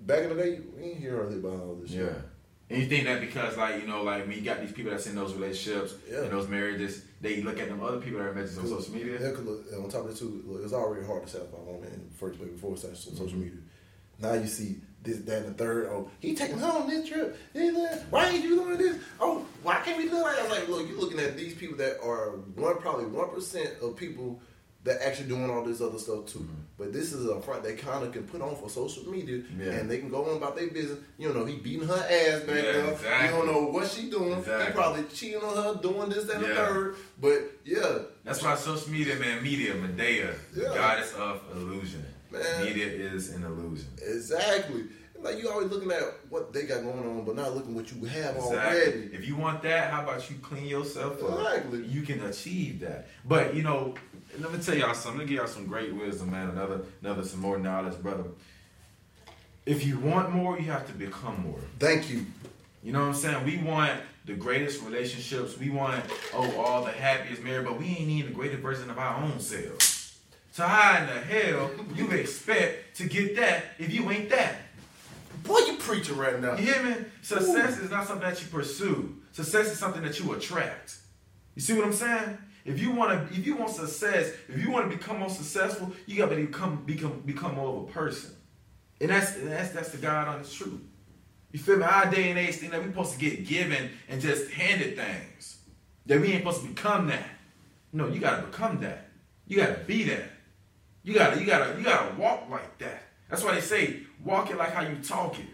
Back 0.00 0.22
in 0.24 0.36
the 0.36 0.42
day, 0.42 0.60
we 0.76 0.82
ain't 0.84 0.98
hear 0.98 1.16
hardly 1.16 1.38
about 1.38 1.60
all 1.60 1.74
this 1.80 1.90
Yeah. 1.90 2.04
shit. 2.06 2.14
And 2.70 2.80
you 2.82 2.88
think 2.88 3.04
that 3.04 3.20
because 3.20 3.56
like 3.56 3.80
you 3.80 3.88
know 3.88 4.02
like 4.02 4.26
when 4.26 4.36
you 4.36 4.42
got 4.42 4.60
these 4.60 4.70
people 4.72 4.90
that's 4.92 5.06
in 5.06 5.14
those 5.16 5.32
relationships 5.34 5.94
Yeah. 6.10 6.22
and 6.22 6.30
those 6.30 6.46
marriages, 6.48 7.02
they 7.20 7.42
look 7.42 7.58
at 7.58 7.68
them 7.68 7.82
other 7.82 8.00
people 8.00 8.20
that 8.20 8.28
are 8.28 8.34
mentioned 8.34 8.58
on 8.60 8.66
social 8.68 8.94
media. 8.94 9.18
Yeah, 9.20 9.30
because 9.30 9.72
on 9.74 9.88
top 9.90 10.04
of 10.04 10.10
it 10.10 10.16
too, 10.16 10.42
look, 10.46 10.62
it's 10.62 10.72
already 10.72 11.04
hard 11.06 11.24
to 11.24 11.28
satisfy 11.28 11.56
a 11.56 11.60
woman 11.62 11.90
in 11.92 12.08
the 12.10 12.14
first 12.16 12.38
place 12.38 12.50
before 12.50 12.70
on 12.72 12.76
social 12.76 13.26
Mm-hmm. 13.26 13.40
media. 13.40 13.58
Now 14.20 14.34
you 14.34 14.46
see 14.46 14.76
this, 15.02 15.18
that, 15.18 15.38
and 15.44 15.46
the 15.46 15.54
third. 15.54 15.86
Oh, 15.90 16.10
he 16.20 16.34
taking 16.34 16.58
her 16.58 16.66
on 16.66 16.88
this 16.88 17.08
trip. 17.08 17.36
Why 18.10 18.28
ain't 18.28 18.42
you 18.44 18.56
doing 18.56 18.78
this? 18.78 18.96
Oh, 19.20 19.44
why 19.62 19.76
can't 19.84 19.98
we 19.98 20.08
do 20.08 20.20
like? 20.22 20.38
I 20.38 20.42
was 20.42 20.50
like, 20.50 20.68
look, 20.68 20.88
you're 20.88 20.98
looking 21.00 21.20
at 21.20 21.36
these 21.36 21.54
people 21.54 21.76
that 21.78 21.98
are 22.02 22.32
one, 22.56 22.78
probably 22.78 23.06
one 23.06 23.30
percent 23.30 23.70
of 23.82 23.96
people 23.96 24.40
that 24.82 25.02
actually 25.06 25.28
doing 25.28 25.50
all 25.50 25.62
this 25.62 25.82
other 25.82 25.98
stuff 25.98 26.24
too. 26.24 26.48
But 26.78 26.90
this 26.94 27.12
is 27.12 27.26
a 27.26 27.38
front 27.42 27.62
they 27.62 27.74
kind 27.74 28.02
of 28.02 28.12
can 28.14 28.22
put 28.22 28.40
on 28.40 28.56
for 28.56 28.70
social 28.70 29.06
media, 29.10 29.38
Mm-hmm. 29.40 29.60
Yeah. 29.60 29.72
and 29.72 29.90
they 29.90 29.98
can 29.98 30.08
go 30.08 30.24
on 30.30 30.38
about 30.38 30.56
their 30.56 30.68
business. 30.68 30.98
You 31.18 31.32
know 31.34 31.44
he 31.44 31.56
beating 31.56 31.86
her 31.86 31.94
ass 31.94 32.40
back 32.44 32.56
Yeah, 32.56 32.62
there. 32.72 33.24
You 33.26 33.30
don't 33.30 33.46
know 33.46 33.64
what 33.66 33.88
she 33.90 34.08
doing. 34.10 34.36
He 34.42 34.70
probably 34.72 35.04
cheating 35.04 35.42
on 35.42 35.54
her, 35.62 35.80
doing 35.82 36.08
this, 36.08 36.24
that, 36.24 36.36
and 36.36 36.44
the 36.44 36.54
third. 36.54 36.96
But 37.20 37.42
yeah, 37.64 37.98
That's 38.24 38.42
why 38.42 38.54
social 38.54 38.90
media, 38.90 39.16
man, 39.16 39.42
media, 39.42 39.74
Medea, 39.74 40.34
Yeah. 40.56 40.64
goddess 40.74 41.12
of 41.14 41.42
illusion. 41.54 42.02
Man. 42.30 42.64
Media 42.64 42.86
is 42.86 43.30
an 43.30 43.44
illusion. 43.44 43.88
Exactly. 44.00 44.84
Like 45.22 45.38
you 45.38 45.50
always 45.50 45.68
looking 45.70 45.90
at 45.90 46.02
what 46.30 46.52
they 46.52 46.62
got 46.62 46.82
going 46.82 46.98
on, 46.98 47.24
but 47.24 47.36
not 47.36 47.54
looking 47.54 47.74
what 47.74 47.92
you 47.92 48.04
have 48.06 48.36
Exactly. 48.36 48.56
already. 48.58 49.10
If 49.12 49.28
you 49.28 49.36
want 49.36 49.62
that, 49.62 49.90
how 49.90 50.02
about 50.02 50.30
you 50.30 50.36
clean 50.36 50.66
yourself 50.66 51.22
up? 51.22 51.38
Exactly. 51.38 51.84
You 51.86 52.02
can 52.02 52.24
achieve 52.24 52.80
that. 52.80 53.08
But 53.26 53.54
you 53.54 53.62
know, 53.62 53.94
let 54.38 54.50
me 54.52 54.58
tell 54.58 54.74
y'all 54.76 54.94
something. 54.94 55.18
Let 55.18 55.28
me 55.28 55.34
give 55.34 55.38
y'all 55.42 55.46
some 55.52 55.66
great 55.66 55.94
wisdom, 55.94 56.30
man. 56.30 56.50
Another, 56.50 56.80
another, 57.02 57.22
some 57.24 57.40
more 57.40 57.58
knowledge, 57.58 58.00
brother. 58.02 58.24
If 59.66 59.84
you 59.86 59.98
want 59.98 60.30
more, 60.32 60.58
you 60.58 60.70
have 60.70 60.86
to 60.86 60.92
become 60.94 61.42
more. 61.42 61.60
Thank 61.78 62.10
you. 62.10 62.24
You 62.82 62.92
know 62.92 63.00
what 63.00 63.08
I'm 63.08 63.14
saying? 63.14 63.44
We 63.44 63.58
want 63.58 64.00
the 64.24 64.32
greatest 64.32 64.82
relationships. 64.82 65.58
We 65.58 65.68
want 65.68 66.02
oh 66.32 66.56
all 66.58 66.82
the 66.84 66.92
happiest 66.92 67.42
marriage, 67.42 67.66
but 67.66 67.78
we 67.78 67.86
ain't 67.86 68.06
need 68.06 68.26
the 68.28 68.32
greatest 68.32 68.62
version 68.62 68.88
of 68.88 68.98
our 68.98 69.22
own 69.22 69.38
selves. 69.38 69.89
So 70.52 70.64
how 70.64 71.00
in 71.00 71.06
the 71.06 71.20
hell 71.20 71.70
you 71.94 72.10
expect 72.10 72.96
to 72.96 73.08
get 73.08 73.36
that 73.36 73.64
if 73.78 73.92
you 73.92 74.10
ain't 74.10 74.30
that? 74.30 74.56
Boy, 75.44 75.58
you 75.60 75.76
preaching 75.78 76.16
right 76.16 76.40
now. 76.40 76.56
You 76.56 76.72
hear 76.72 76.82
me? 76.82 76.94
Success 77.22 77.78
is 77.78 77.90
not 77.90 78.06
something 78.06 78.28
that 78.28 78.40
you 78.40 78.48
pursue. 78.48 79.16
Success 79.32 79.70
is 79.70 79.78
something 79.78 80.02
that 80.02 80.18
you 80.18 80.32
attract. 80.32 80.96
You 81.54 81.62
see 81.62 81.74
what 81.74 81.84
I'm 81.84 81.92
saying? 81.92 82.38
If 82.64 82.80
you 82.80 82.90
want 82.90 83.30
to, 83.30 83.38
if 83.38 83.46
you 83.46 83.56
want 83.56 83.70
success, 83.70 84.32
if 84.48 84.62
you 84.62 84.70
want 84.70 84.90
to 84.90 84.96
become 84.96 85.18
more 85.18 85.30
successful, 85.30 85.92
you 86.06 86.16
got 86.16 86.30
to 86.30 86.36
become 86.36 86.84
become 86.84 87.22
become 87.24 87.54
more 87.54 87.68
of 87.68 87.88
a 87.88 87.92
person. 87.92 88.32
And 89.00 89.10
that's 89.10 89.36
and 89.36 89.50
that's 89.50 89.70
that's 89.70 89.90
the 89.90 89.98
God 89.98 90.28
honest 90.28 90.54
truth. 90.56 90.80
You 91.52 91.58
feel 91.58 91.78
me? 91.78 91.84
Our 91.84 92.10
day 92.10 92.30
and 92.30 92.38
age 92.38 92.56
thing 92.56 92.70
that 92.70 92.82
we 92.82 92.90
supposed 92.90 93.12
to 93.12 93.18
get 93.18 93.46
given 93.46 93.90
and 94.08 94.20
just 94.20 94.50
handed 94.50 94.96
things. 94.96 95.58
That 96.06 96.20
we 96.20 96.32
ain't 96.32 96.42
supposed 96.42 96.62
to 96.62 96.68
become 96.68 97.06
that. 97.08 97.26
No, 97.92 98.08
you 98.08 98.20
gotta 98.20 98.42
become 98.42 98.80
that. 98.80 99.08
You 99.46 99.56
gotta 99.56 99.80
be 99.86 100.04
that. 100.04 100.24
You 101.02 101.14
gotta 101.14 101.40
you 101.40 101.46
gotta 101.46 101.78
you 101.78 101.84
gotta 101.84 102.14
walk 102.16 102.48
like 102.50 102.78
that. 102.78 103.02
That's 103.28 103.42
why 103.42 103.54
they 103.54 103.60
say 103.60 104.00
walk 104.24 104.50
it 104.50 104.56
like 104.56 104.72
how 104.72 104.82
you 104.82 104.96
talking. 104.96 105.48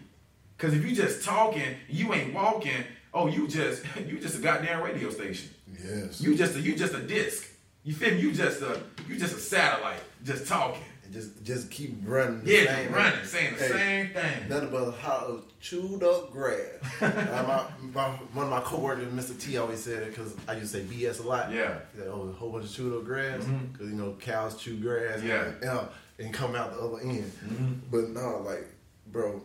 Cause 0.57 0.73
if 0.73 0.83
you 0.85 0.95
just 0.95 1.23
talking, 1.23 1.75
you 1.87 2.13
ain't 2.13 2.33
walking. 2.33 2.83
Oh, 3.13 3.27
you 3.27 3.47
just 3.47 3.83
you 4.05 4.19
just 4.19 4.37
a 4.37 4.41
goddamn 4.41 4.81
radio 4.81 5.09
station. 5.09 5.49
Yes. 5.71 6.19
You 6.19 6.35
just 6.35 6.55
a, 6.55 6.61
you 6.61 6.75
just 6.75 6.93
a 6.93 7.01
disc. 7.01 7.47
You 7.83 7.93
feel 7.93 8.11
me? 8.11 8.19
You 8.19 8.33
just 8.33 8.61
a 8.61 8.81
you 9.07 9.17
just 9.17 9.35
a 9.35 9.39
satellite, 9.39 10.01
just 10.23 10.47
talking. 10.47 10.83
And 11.07 11.13
just 11.13 11.43
just 11.43 11.71
keep 11.71 11.97
running. 12.03 12.43
the 12.43 12.51
Yeah, 12.51 12.75
same- 12.75 12.91
running, 12.93 13.25
saying 13.25 13.53
the 13.57 13.63
Hey, 13.63 13.69
same 13.69 14.09
thing. 14.13 14.49
Nothing 14.49 14.69
but 14.71 14.91
how 14.91 15.39
chewed 15.61 16.03
up 16.03 16.31
grass. 16.31 16.59
uh, 17.01 17.67
my, 17.81 17.93
my, 17.93 18.09
one 18.33 18.45
of 18.45 18.51
my 18.51 18.59
coworkers, 18.61 19.07
Mr. 19.13 19.39
T, 19.39 19.57
always 19.57 19.83
said 19.83 20.03
it 20.03 20.09
because 20.09 20.35
I 20.47 20.53
used 20.57 20.73
to 20.73 20.79
say 20.81 20.85
BS 20.85 21.23
a 21.23 21.27
lot. 21.27 21.51
Yeah. 21.51 21.79
He 21.93 21.99
said, 21.99 22.07
oh, 22.09 22.27
a 22.29 22.31
whole 22.33 22.51
bunch 22.51 22.65
of 22.65 22.71
chewed 22.73 22.93
up 22.97 23.05
grass 23.05 23.43
because 23.71 23.87
you 23.89 23.95
know 23.95 24.15
cows 24.19 24.57
chew 24.57 24.77
grass. 24.77 25.21
Yeah. 25.23 25.45
And, 25.61 25.63
uh, 25.69 25.85
and 26.19 26.33
come 26.33 26.55
out 26.55 26.73
the 26.73 26.79
other 26.81 26.99
end. 26.99 27.31
Mhm. 27.45 27.79
But 27.91 28.09
no, 28.09 28.41
like, 28.45 28.67
bro, 29.07 29.41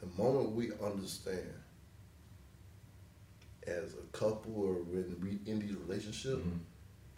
the 0.00 0.22
moment 0.22 0.50
we 0.52 0.72
understand 0.84 1.54
as 3.66 3.94
a 3.94 4.16
couple 4.16 4.52
or 4.56 4.74
when 4.74 5.16
we 5.22 5.50
in 5.50 5.58
these 5.60 5.74
relationships 5.76 6.42
Mhm. 6.44 6.58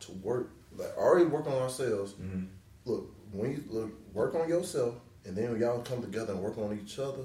to 0.01 0.13
work, 0.13 0.51
like 0.77 0.97
already 0.97 1.27
work 1.27 1.47
on 1.47 1.55
ourselves. 1.55 2.13
Mhm. 2.15 2.47
Look, 2.85 3.13
when 3.33 3.53
you 3.53 3.65
look, 3.69 3.91
work 4.15 4.35
on 4.35 4.49
yourself, 4.49 4.95
and 5.25 5.37
then 5.37 5.59
y'all 5.61 5.83
come 5.83 6.01
together 6.03 6.33
and 6.33 6.43
work 6.43 6.59
on 6.59 6.79
each 6.83 6.99
other 6.99 7.25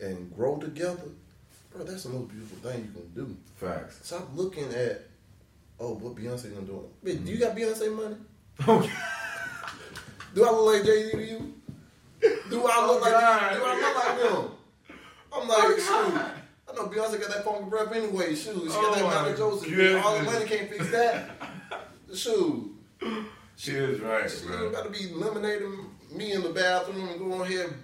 and 0.00 0.32
grow 0.34 0.56
together, 0.58 1.08
bro. 1.72 1.84
That's 1.84 2.02
the 2.04 2.10
most 2.10 2.28
beautiful 2.28 2.58
thing 2.70 2.84
you 2.94 3.00
can 3.00 3.10
do. 3.14 3.36
Facts. 3.56 4.00
Stop 4.02 4.28
looking 4.34 4.72
at, 4.74 5.02
oh, 5.78 5.94
what 5.94 6.14
Beyonce 6.14 6.52
gonna 6.54 6.66
do? 6.66 6.84
Bitch, 7.04 7.24
do 7.24 7.32
you 7.32 7.38
got 7.38 7.56
Beyonce 7.56 7.94
money? 7.94 8.16
Okay. 8.66 8.92
Do 10.34 10.44
I 10.44 10.50
look 10.52 10.74
like 10.76 10.84
Jay 10.84 11.06
Z 11.06 11.12
to 11.12 11.24
you? 11.24 11.54
Do 12.50 12.64
I 12.64 12.86
look 12.86 12.98
Oh, 12.98 12.98
like 13.02 13.10
God. 13.12 13.52
Do 13.54 13.64
I 13.64 13.74
look 13.80 14.04
like 14.04 14.30
them? 14.30 14.50
I'm 15.32 15.48
like, 15.48 15.58
Oh, 15.60 15.76
shoot. 15.76 16.20
I 16.68 16.72
know 16.76 16.86
Beyonce 16.88 17.20
got 17.20 17.30
that 17.30 17.44
funky 17.44 17.68
breath 17.68 17.90
anyway. 17.92 18.34
Shoot, 18.36 18.54
she 18.54 18.68
Oh, 18.70 18.82
got 18.82 18.94
that 18.94 19.04
my 19.04 19.22
Michael 19.30 19.50
Joseph. 19.58 20.04
All 20.04 20.16
the 20.18 20.22
money 20.22 20.44
can't 20.44 20.70
fix 20.70 20.90
that. 20.92 21.30
Shoot, 22.14 22.69
She 23.56 23.72
is 23.72 24.00
right, 24.00 24.30
she 24.30 24.46
ain't 24.52 24.72
got 24.72 24.84
to 24.84 24.90
be 24.90 25.10
eliminating 25.10 25.86
me 26.12 26.32
in 26.32 26.42
the 26.42 26.48
bathroom 26.50 27.08
and 27.08 27.18
go 27.18 27.40
on 27.42 27.46
here. 27.48 27.74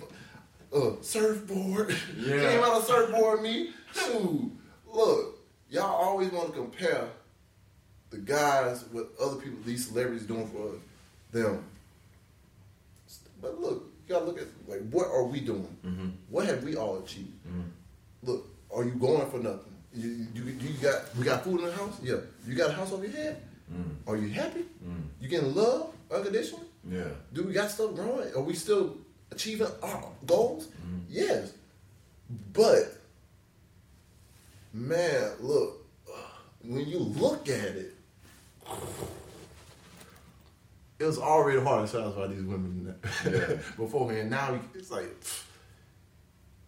Uh, 0.74 0.92
surfboard. 1.02 1.94
Yeah. 2.16 2.34
ain't 2.50 2.58
about 2.58 2.80
to 2.80 2.86
surfboard 2.86 3.42
me. 3.42 3.70
Shoot, 3.94 4.50
look, 4.92 5.38
y'all 5.70 5.84
always 5.94 6.30
want 6.32 6.48
to 6.48 6.52
compare 6.54 7.08
the 8.10 8.18
guys 8.18 8.84
with 8.92 9.06
other 9.20 9.36
people, 9.36 9.58
these 9.64 9.86
celebrities 9.88 10.26
doing 10.26 10.48
for 10.48 10.76
them. 11.38 11.64
But 13.40 13.60
look, 13.60 13.84
you 14.06 14.14
gotta 14.14 14.24
look 14.24 14.40
at 14.40 14.46
like 14.66 14.80
what 14.90 15.06
are 15.08 15.24
we 15.24 15.40
doing? 15.40 15.76
Mhm. 15.84 16.12
What 16.30 16.46
have 16.46 16.62
we 16.64 16.76
all 16.76 16.98
achieved? 16.98 17.32
Mhm. 17.46 17.64
Look, 18.22 18.46
are 18.74 18.84
you 18.84 18.92
going 18.92 19.28
for 19.30 19.38
nothing? 19.38 19.74
You, 19.94 20.26
you, 20.34 20.42
you 20.44 20.70
got 20.80 21.14
we 21.16 21.24
got 21.24 21.44
food 21.44 21.60
in 21.60 21.66
the 21.66 21.72
house? 21.72 21.98
Yeah. 22.02 22.16
You 22.46 22.54
got 22.54 22.70
a 22.70 22.72
house 22.72 22.92
over 22.92 23.04
your 23.04 23.12
head? 23.14 23.42
Mm. 23.72 23.96
Are 24.06 24.16
you 24.16 24.28
happy? 24.28 24.64
Mm. 24.84 25.02
You 25.20 25.28
getting 25.28 25.54
love 25.54 25.92
unconditionally? 26.10 26.66
Yeah. 26.88 27.08
Do 27.32 27.44
we 27.44 27.52
got 27.52 27.70
stuff 27.70 27.94
growing? 27.94 28.32
Are 28.34 28.40
we 28.42 28.54
still 28.54 28.96
achieving 29.32 29.66
our 29.82 30.04
goals? 30.24 30.68
Yes. 31.08 31.52
But 32.52 32.94
man, 34.72 35.32
look, 35.40 35.84
when 36.62 36.86
you 36.86 36.98
look 36.98 37.48
at 37.48 37.74
it, 37.76 37.94
it 40.98 41.04
was 41.04 41.18
already 41.18 41.60
hard 41.60 41.86
to 41.86 41.92
satisfy 41.92 42.26
these 42.28 42.42
women 42.42 42.94
Yeah. 43.24 43.56
beforehand. 43.76 44.30
Now 44.30 44.58
it's 44.74 44.90
like, 44.90 45.08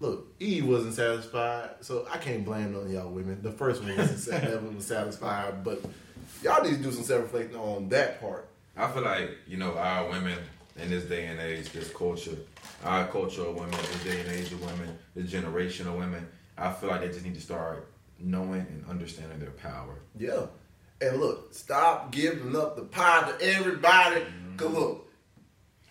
look, 0.01 0.27
Eve 0.39 0.67
wasn't 0.67 0.95
satisfied, 0.95 1.71
so 1.81 2.07
I 2.11 2.19
can't 2.19 2.45
blame 2.45 2.73
none 2.73 2.83
of 2.83 2.91
y'all 2.93 3.09
women. 3.11 3.41
The 3.43 3.53
first 3.53 3.83
one 3.83 3.97
wasn't 3.97 4.19
sa- 4.19 4.39
never 4.49 4.69
was 4.71 4.87
satisfied, 4.87 5.65
but 5.65 5.83
y'all 6.43 6.63
need 6.63 6.77
to 6.77 6.83
do 6.83 6.93
some 6.93 7.05
self-reflection 7.05 7.57
on 7.57 7.89
that 7.91 8.21
part. 8.21 8.49
I 8.77 8.91
feel 8.91 9.03
like 9.03 9.31
you 9.47 9.57
know 9.57 9.77
our 9.77 10.09
women 10.09 10.39
in 10.77 10.91
this 10.91 11.05
day 11.05 11.27
and 11.27 11.41
age, 11.41 11.71
this 11.73 11.91
culture, 11.91 12.37
our 12.85 13.07
culture 13.09 13.43
of 13.43 13.55
women, 13.57 13.71
this 13.71 14.05
day 14.05 14.21
and 14.21 14.31
age 14.31 14.53
of 14.53 14.61
women, 14.61 14.97
this 15.15 15.31
generation 15.31 15.89
of 15.89 15.95
women. 15.95 16.27
I 16.57 16.73
feel 16.73 16.91
like 16.91 17.01
they 17.01 17.09
just 17.09 17.25
need 17.25 17.35
to 17.35 17.41
start 17.41 17.89
knowing 18.19 18.61
and 18.61 18.85
understanding 18.89 19.39
their 19.39 19.51
power. 19.51 19.99
Yeah. 20.17 20.47
And 21.01 21.21
look, 21.21 21.55
stop 21.55 22.11
giving 22.11 22.57
up 22.57 22.77
the 22.77 22.83
pie 22.83 23.31
to 23.31 23.45
everybody. 23.45 24.21
Mm-hmm. 24.21 24.57
Cause 24.57 24.71
look, 24.73 25.09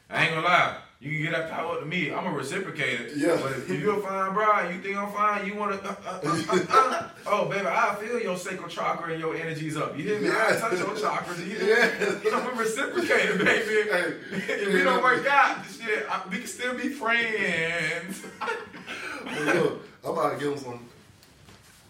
I 0.09 0.25
ain't 0.25 0.35
gonna 0.35 0.45
lie. 0.45 0.77
You 0.99 1.11
can 1.11 1.21
get 1.21 1.31
that 1.33 1.51
power 1.51 1.73
up 1.75 1.79
to 1.81 1.85
me. 1.85 2.11
I'm 2.11 2.25
a 2.25 2.29
reciprocator. 2.35 3.11
Yeah. 3.15 3.37
But 3.39 3.51
if 3.51 3.69
you're 3.69 3.99
a 3.99 4.01
fine 4.01 4.33
bride, 4.33 4.73
you 4.73 4.81
think 4.81 4.97
I'm 4.97 5.11
fine, 5.11 5.45
you 5.45 5.53
wanna 5.55 5.75
uh, 5.75 5.95
uh, 6.05 6.19
uh, 6.25 6.41
uh, 6.49 6.65
uh. 6.69 7.09
Oh 7.27 7.45
baby, 7.47 7.67
I 7.67 7.95
feel 7.99 8.19
your 8.19 8.35
sacral 8.35 8.67
chakra 8.67 9.11
and 9.11 9.19
your 9.21 9.35
energy's 9.35 9.77
up. 9.77 9.95
You 9.95 10.03
hear 10.05 10.19
me? 10.19 10.29
I 10.29 10.55
touch 10.59 10.79
your 10.79 10.95
chakras. 10.95 11.37
You 11.45 11.67
Yeah. 11.67 11.97
hear 11.99 12.19
me? 12.19 12.31
I'm 12.31 12.47
a 12.47 12.63
reciprocator, 12.63 13.37
baby. 13.37 13.89
Hey. 13.91 14.53
if 14.53 14.73
we 14.73 14.83
don't 14.83 15.03
work 15.03 15.25
out, 15.27 15.63
shit, 15.67 16.05
I, 16.09 16.21
we 16.31 16.37
can 16.39 16.47
still 16.47 16.73
be 16.75 16.89
friends. 16.89 18.23
look, 19.45 19.81
I'm 20.03 20.11
about 20.11 20.33
to 20.33 20.39
give 20.39 20.49
them 20.55 20.57
some. 20.63 20.79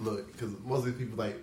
Look, 0.02 0.32
because 0.34 0.52
most 0.66 0.80
of 0.80 0.86
these 0.86 0.96
people 0.96 1.18
like, 1.18 1.38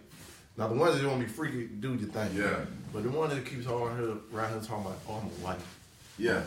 now 0.59 0.69
the 0.69 0.75
ones 0.75 1.01
that 1.01 1.07
want 1.09 1.21
to 1.21 1.27
be 1.27 1.33
freaky, 1.33 1.67
do 1.67 1.95
your 1.95 2.09
thing. 2.11 2.31
Yeah. 2.37 2.57
But 2.93 3.05
the 3.05 3.09
one 3.11 3.31
that 3.31 3.45
keeps 3.47 3.67
around 3.67 3.99
here, 3.99 4.17
around 4.39 4.51
here 4.53 4.61
talking 4.61 4.85
about, 4.87 4.99
oh, 5.09 5.15
I'm 5.15 5.27
a 5.27 5.45
wife. 5.45 5.79
yeah. 6.19 6.43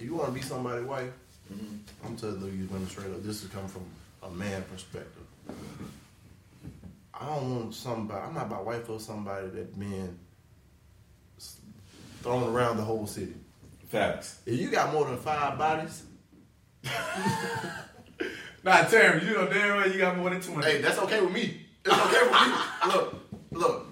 If 0.00 0.06
you 0.06 0.14
want 0.14 0.28
to 0.28 0.32
be 0.32 0.40
somebody's 0.40 0.86
wife, 0.86 1.12
mm-hmm. 1.52 1.76
I'm 2.06 2.16
telling 2.16 2.40
you 2.40 2.66
women 2.70 2.88
straight 2.88 3.10
up, 3.10 3.22
this 3.22 3.44
is 3.44 3.50
coming 3.50 3.68
from 3.68 3.84
a 4.22 4.30
man 4.30 4.62
perspective. 4.62 5.24
I 7.12 7.26
don't 7.26 7.54
want 7.54 7.74
somebody, 7.74 8.18
I'm 8.18 8.32
not 8.32 8.46
about 8.46 8.64
wife 8.64 8.86
for 8.86 8.98
somebody 8.98 9.48
that 9.48 9.78
been 9.78 10.18
thrown 12.22 12.44
around 12.44 12.78
the 12.78 12.82
whole 12.82 13.06
city. 13.06 13.34
Facts. 13.90 14.40
If 14.46 14.58
you 14.58 14.70
got 14.70 14.90
more 14.90 15.04
than 15.04 15.18
five 15.18 15.58
bodies, 15.58 16.04
Nah, 18.64 18.84
Terry, 18.84 19.22
you 19.26 19.34
know 19.34 19.48
damn 19.50 19.76
well 19.76 19.90
you 19.90 19.98
got 19.98 20.16
more 20.16 20.30
than 20.30 20.40
20. 20.40 20.66
hey, 20.66 20.80
that's 20.80 20.98
okay 20.98 21.20
with 21.20 21.32
me. 21.32 21.66
It's 21.84 21.94
okay 21.94 22.22
with 22.22 22.32
me. 22.32 22.54
Look, 22.86 23.14
look. 23.50 23.86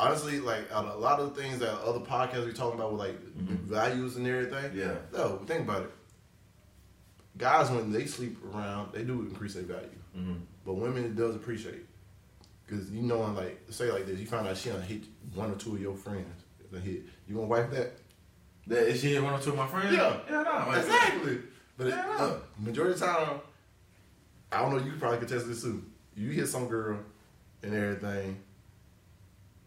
Honestly, 0.00 0.40
like 0.40 0.64
a 0.72 0.80
lot 0.80 1.20
of 1.20 1.34
the 1.34 1.42
things 1.42 1.58
that 1.58 1.72
other 1.82 2.00
podcasts 2.00 2.46
we 2.46 2.52
talking 2.54 2.78
about 2.80 2.92
with 2.92 3.00
like 3.00 3.20
values 3.36 4.16
and 4.16 4.26
everything. 4.26 4.72
Yeah. 4.74 4.94
No, 5.12 5.36
think 5.46 5.60
about 5.68 5.82
it. 5.82 5.90
Guys, 7.36 7.70
when 7.70 7.92
they 7.92 8.06
sleep 8.06 8.38
around, 8.54 8.92
they 8.94 9.04
do 9.04 9.20
increase 9.20 9.54
their 9.54 9.64
value. 9.64 9.88
Mm-hmm. 10.16 10.34
But 10.64 10.74
women, 10.74 11.04
it 11.04 11.16
does 11.16 11.36
appreciate. 11.36 11.84
Because 12.66 12.90
you 12.90 13.02
know, 13.02 13.20
like 13.20 13.60
say 13.68 13.92
like 13.92 14.06
this, 14.06 14.18
you 14.18 14.26
find 14.26 14.46
out 14.48 14.56
she 14.56 14.70
done 14.70 14.80
hit 14.80 15.04
one 15.34 15.50
or 15.50 15.56
two 15.56 15.74
of 15.74 15.80
your 15.82 15.96
friends. 15.96 16.44
Hit. 16.72 17.02
You 17.28 17.34
gonna 17.34 17.46
wipe 17.46 17.70
that? 17.72 17.92
That, 18.68 18.88
is 18.88 19.00
she 19.02 19.12
hit 19.12 19.22
one 19.22 19.34
or 19.34 19.40
two 19.40 19.50
of 19.50 19.56
my 19.56 19.66
friends? 19.66 19.94
Yeah. 19.94 20.16
Yeah, 20.30 20.42
no. 20.44 20.72
Exactly. 20.78 21.38
But 21.76 21.88
it, 21.88 21.90
Yeah. 21.90 22.16
uh, 22.18 22.38
majority 22.58 22.94
of 22.94 23.00
the 23.00 23.06
time, 23.06 23.40
I 24.52 24.62
don't 24.62 24.70
know. 24.76 24.82
You 24.84 24.92
probably 24.98 25.18
could 25.18 25.28
test 25.28 25.46
this 25.46 25.62
too. 25.62 25.84
You 26.14 26.30
hit 26.30 26.46
some 26.46 26.68
girl 26.68 27.00
and 27.62 27.74
everything. 27.74 28.40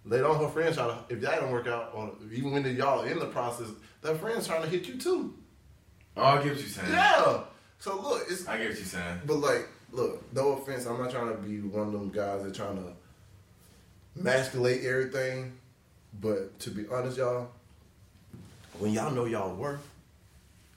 Later 0.06 0.28
on, 0.28 0.40
her 0.40 0.50
friends 0.50 0.76
try 0.76 0.88
to. 0.88 0.98
If 1.10 1.22
that 1.22 1.40
don't 1.40 1.52
work 1.52 1.68
out, 1.68 1.92
or 1.94 2.12
even 2.32 2.52
when 2.52 2.66
y'all 2.76 3.02
are 3.02 3.08
in 3.08 3.20
the 3.20 3.28
process, 3.28 3.68
that 4.02 4.18
friend's 4.18 4.48
trying 4.48 4.62
to 4.64 4.68
hit 4.70 4.88
you 4.88 4.98
too. 4.98 5.34
Oh, 6.18 6.24
I 6.24 6.36
get 6.44 6.54
what 6.54 6.60
you're 6.60 6.68
saying. 6.68 6.92
Yeah. 6.92 7.42
So 7.80 8.00
look, 8.02 8.24
it's. 8.30 8.48
I 8.48 8.58
get 8.58 8.70
what 8.70 8.78
you're 8.78 8.86
saying. 8.86 9.22
But 9.26 9.38
like, 9.38 9.68
look. 9.92 10.34
No 10.34 10.54
offense. 10.54 10.86
I'm 10.86 11.00
not 11.00 11.10
trying 11.12 11.30
to 11.30 11.36
be 11.42 11.62
one 11.62 11.88
of 11.88 11.94
them 11.94 12.10
guys 12.10 12.44
that 12.44 12.54
trying 12.54 12.76
to 12.78 12.94
masculate 14.22 14.84
everything. 14.86 15.54
But 16.20 16.60
to 16.60 16.70
be 16.70 16.86
honest, 16.92 17.18
y'all, 17.18 17.50
when 18.80 18.92
y'all 18.92 19.12
know 19.12 19.26
y'all 19.26 19.56
worth, 19.56 19.88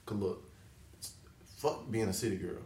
cause 0.05 0.17
look, 0.17 0.43
fuck 1.57 1.91
being 1.91 2.07
a 2.07 2.13
city 2.13 2.37
girl. 2.37 2.61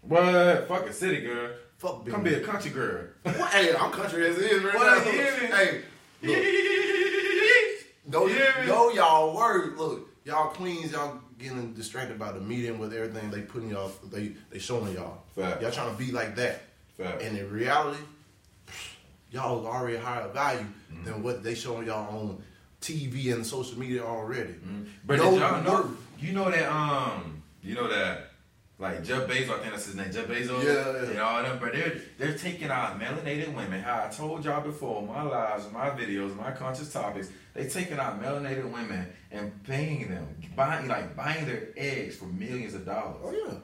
What? 0.00 0.66
Fuck 0.66 0.86
a 0.86 0.92
city 0.92 1.20
girl. 1.20 1.50
Fuck 1.78 2.04
being 2.04 2.14
Come 2.14 2.24
be 2.24 2.34
a 2.34 2.40
country 2.40 2.70
girl. 2.70 3.04
What? 3.22 3.36
Hey, 3.52 3.74
I'm 3.76 3.92
country 3.92 4.26
as 4.26 4.38
it 4.38 4.50
is 4.50 4.64
right 4.64 4.74
What, 4.74 5.04
now. 5.04 5.12
you 5.12 5.82
Hey, 6.22 7.76
know, 8.06 8.26
know 8.66 8.90
y'all 8.90 9.36
word. 9.36 9.76
Look, 9.76 10.08
y'all 10.24 10.48
queens, 10.50 10.92
y'all 10.92 11.18
getting 11.38 11.72
distracted 11.74 12.18
by 12.18 12.32
the 12.32 12.40
medium 12.40 12.78
with 12.78 12.92
everything 12.94 13.30
they 13.30 13.42
putting 13.42 13.70
y'all, 13.70 13.90
they 14.10 14.32
they 14.50 14.58
showing 14.58 14.94
y'all. 14.94 15.22
Fact. 15.34 15.60
Y'all 15.62 15.70
trying 15.70 15.94
to 15.96 16.02
be 16.02 16.12
like 16.12 16.36
that. 16.36 16.62
Fact. 16.96 17.22
And 17.22 17.36
in 17.36 17.50
reality, 17.50 18.00
y'all 19.30 19.66
already 19.66 19.96
higher 19.98 20.28
value 20.28 20.66
Mm-hmm. 20.92 21.04
than 21.04 21.22
what 21.24 21.42
they 21.42 21.56
showing 21.56 21.84
y'all 21.88 22.16
on 22.16 22.40
TV 22.80 23.34
and 23.34 23.44
social 23.44 23.76
media 23.76 24.02
already. 24.04 24.54
But 25.04 25.16
No 25.18 25.36
y'all 25.36 25.60
know? 25.62 25.72
work. 25.72 25.86
You 26.20 26.32
know 26.32 26.48
that 26.48 26.72
um, 26.72 27.42
you 27.60 27.74
know 27.74 27.88
that 27.88 28.25
like 28.78 29.02
Jeff 29.04 29.26
Bezos, 29.26 29.48
I 29.50 29.58
think 29.60 29.72
that's 29.72 29.86
his 29.86 29.94
name, 29.94 30.12
Jeff 30.12 30.26
Bezos. 30.26 30.62
Yeah, 30.62 31.02
yeah. 31.02 31.10
And 31.10 31.18
all 31.20 31.42
them, 31.42 31.58
but 31.60 31.72
they're 31.72 31.98
they're 32.18 32.36
taking 32.36 32.70
our 32.70 32.90
melanated 32.98 33.54
women. 33.54 33.80
How 33.82 34.04
I 34.06 34.08
told 34.10 34.44
y'all 34.44 34.60
before, 34.62 35.00
my 35.02 35.22
lives, 35.22 35.70
my 35.72 35.90
videos, 35.90 36.36
my 36.36 36.50
conscious 36.52 36.92
topics. 36.92 37.30
They 37.54 37.66
taking 37.68 37.98
our 37.98 38.18
melanated 38.18 38.70
women 38.70 39.06
and 39.30 39.62
paying 39.64 40.08
them, 40.08 40.28
buying 40.54 40.88
like 40.88 41.16
buying 41.16 41.46
their 41.46 41.68
eggs 41.76 42.16
for 42.16 42.26
millions 42.26 42.74
of 42.74 42.84
dollars. 42.84 43.16
Oh 43.24 43.32
yeah, 43.32 43.54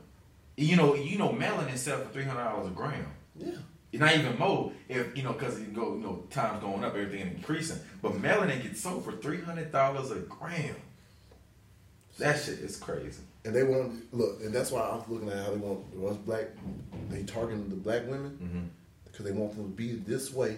You 0.56 0.76
know, 0.76 0.94
you 0.94 1.18
know, 1.18 1.28
melanin 1.28 1.76
sell 1.76 1.98
for 2.00 2.08
three 2.10 2.24
hundred 2.24 2.44
dollars 2.44 2.68
a 2.68 2.70
gram. 2.70 3.06
yeah. 3.36 3.52
Not 3.94 4.16
even 4.16 4.38
more, 4.38 4.72
if 4.88 5.14
you 5.14 5.22
know, 5.22 5.34
because 5.34 5.60
you 5.60 5.66
go, 5.66 5.92
you 5.96 6.00
know, 6.02 6.24
time's 6.30 6.62
going 6.62 6.82
up, 6.82 6.94
everything 6.96 7.20
increasing. 7.36 7.78
But 8.00 8.12
melanin 8.12 8.62
gets 8.62 8.80
sold 8.80 9.04
for 9.04 9.12
three 9.12 9.42
hundred 9.42 9.70
dollars 9.70 10.10
a 10.10 10.20
gram. 10.20 10.74
That 12.22 12.40
shit 12.40 12.60
is 12.60 12.76
crazy. 12.76 13.20
And 13.44 13.52
they 13.52 13.64
want 13.64 14.14
look, 14.14 14.40
and 14.44 14.54
that's 14.54 14.70
why 14.70 14.80
I'm 14.80 15.12
looking 15.12 15.28
at 15.28 15.44
how 15.44 15.50
they 15.50 15.56
want 15.56 15.80
us 16.08 16.16
black. 16.18 16.44
They 17.10 17.24
targeting 17.24 17.68
the 17.68 17.74
black 17.74 18.06
women 18.06 18.38
mm-hmm. 18.40 18.64
because 19.10 19.26
they 19.26 19.32
want 19.32 19.56
them 19.56 19.64
to 19.64 19.70
be 19.70 19.94
this 19.94 20.32
way, 20.32 20.56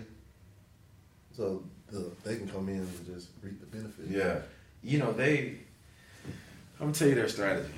so 1.34 1.64
the, 1.90 2.10
they 2.22 2.36
can 2.36 2.48
come 2.48 2.68
in 2.68 2.80
and 2.80 3.06
just 3.06 3.28
reap 3.42 3.58
the 3.60 3.66
benefit. 3.66 4.08
Yeah, 4.10 4.40
you 4.82 4.98
know 4.98 5.12
they. 5.12 5.56
I'm 6.78 6.88
gonna 6.88 6.92
tell 6.92 7.08
you 7.08 7.14
their 7.14 7.30
strategy. 7.30 7.72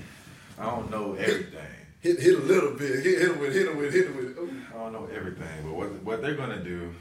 I 0.59 0.65
don't 0.65 0.91
know 0.91 1.15
everything. 1.15 1.63
Hit 2.01 2.19
hit 2.19 2.35
a 2.35 2.43
little 2.43 2.73
bit. 2.73 3.05
Hit 3.05 3.21
hit 3.21 3.29
them 3.29 3.39
with 3.39 3.55
hit 3.55 3.67
them 3.67 3.77
with 3.77 3.95
hit 3.95 4.09
them 4.09 4.17
with. 4.17 4.37
Ooh. 4.37 4.63
I 4.75 4.79
don't 4.79 4.95
know 4.95 5.09
everything, 5.15 5.63
but 5.63 5.75
what 5.75 5.93
what 6.03 6.23
they're 6.23 6.35
gonna 6.35 6.65
do 6.65 6.93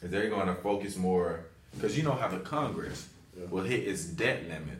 is 0.00 0.10
they're 0.10 0.30
gonna 0.30 0.54
focus 0.54 0.96
more 0.96 1.44
because 1.74 1.94
you 1.94 2.04
know 2.04 2.12
how 2.12 2.28
the 2.28 2.38
Congress 2.38 3.10
Yeah. 3.38 3.46
will 3.46 3.64
hit 3.64 3.86
its 3.88 4.04
debt 4.04 4.42
limit 4.48 4.78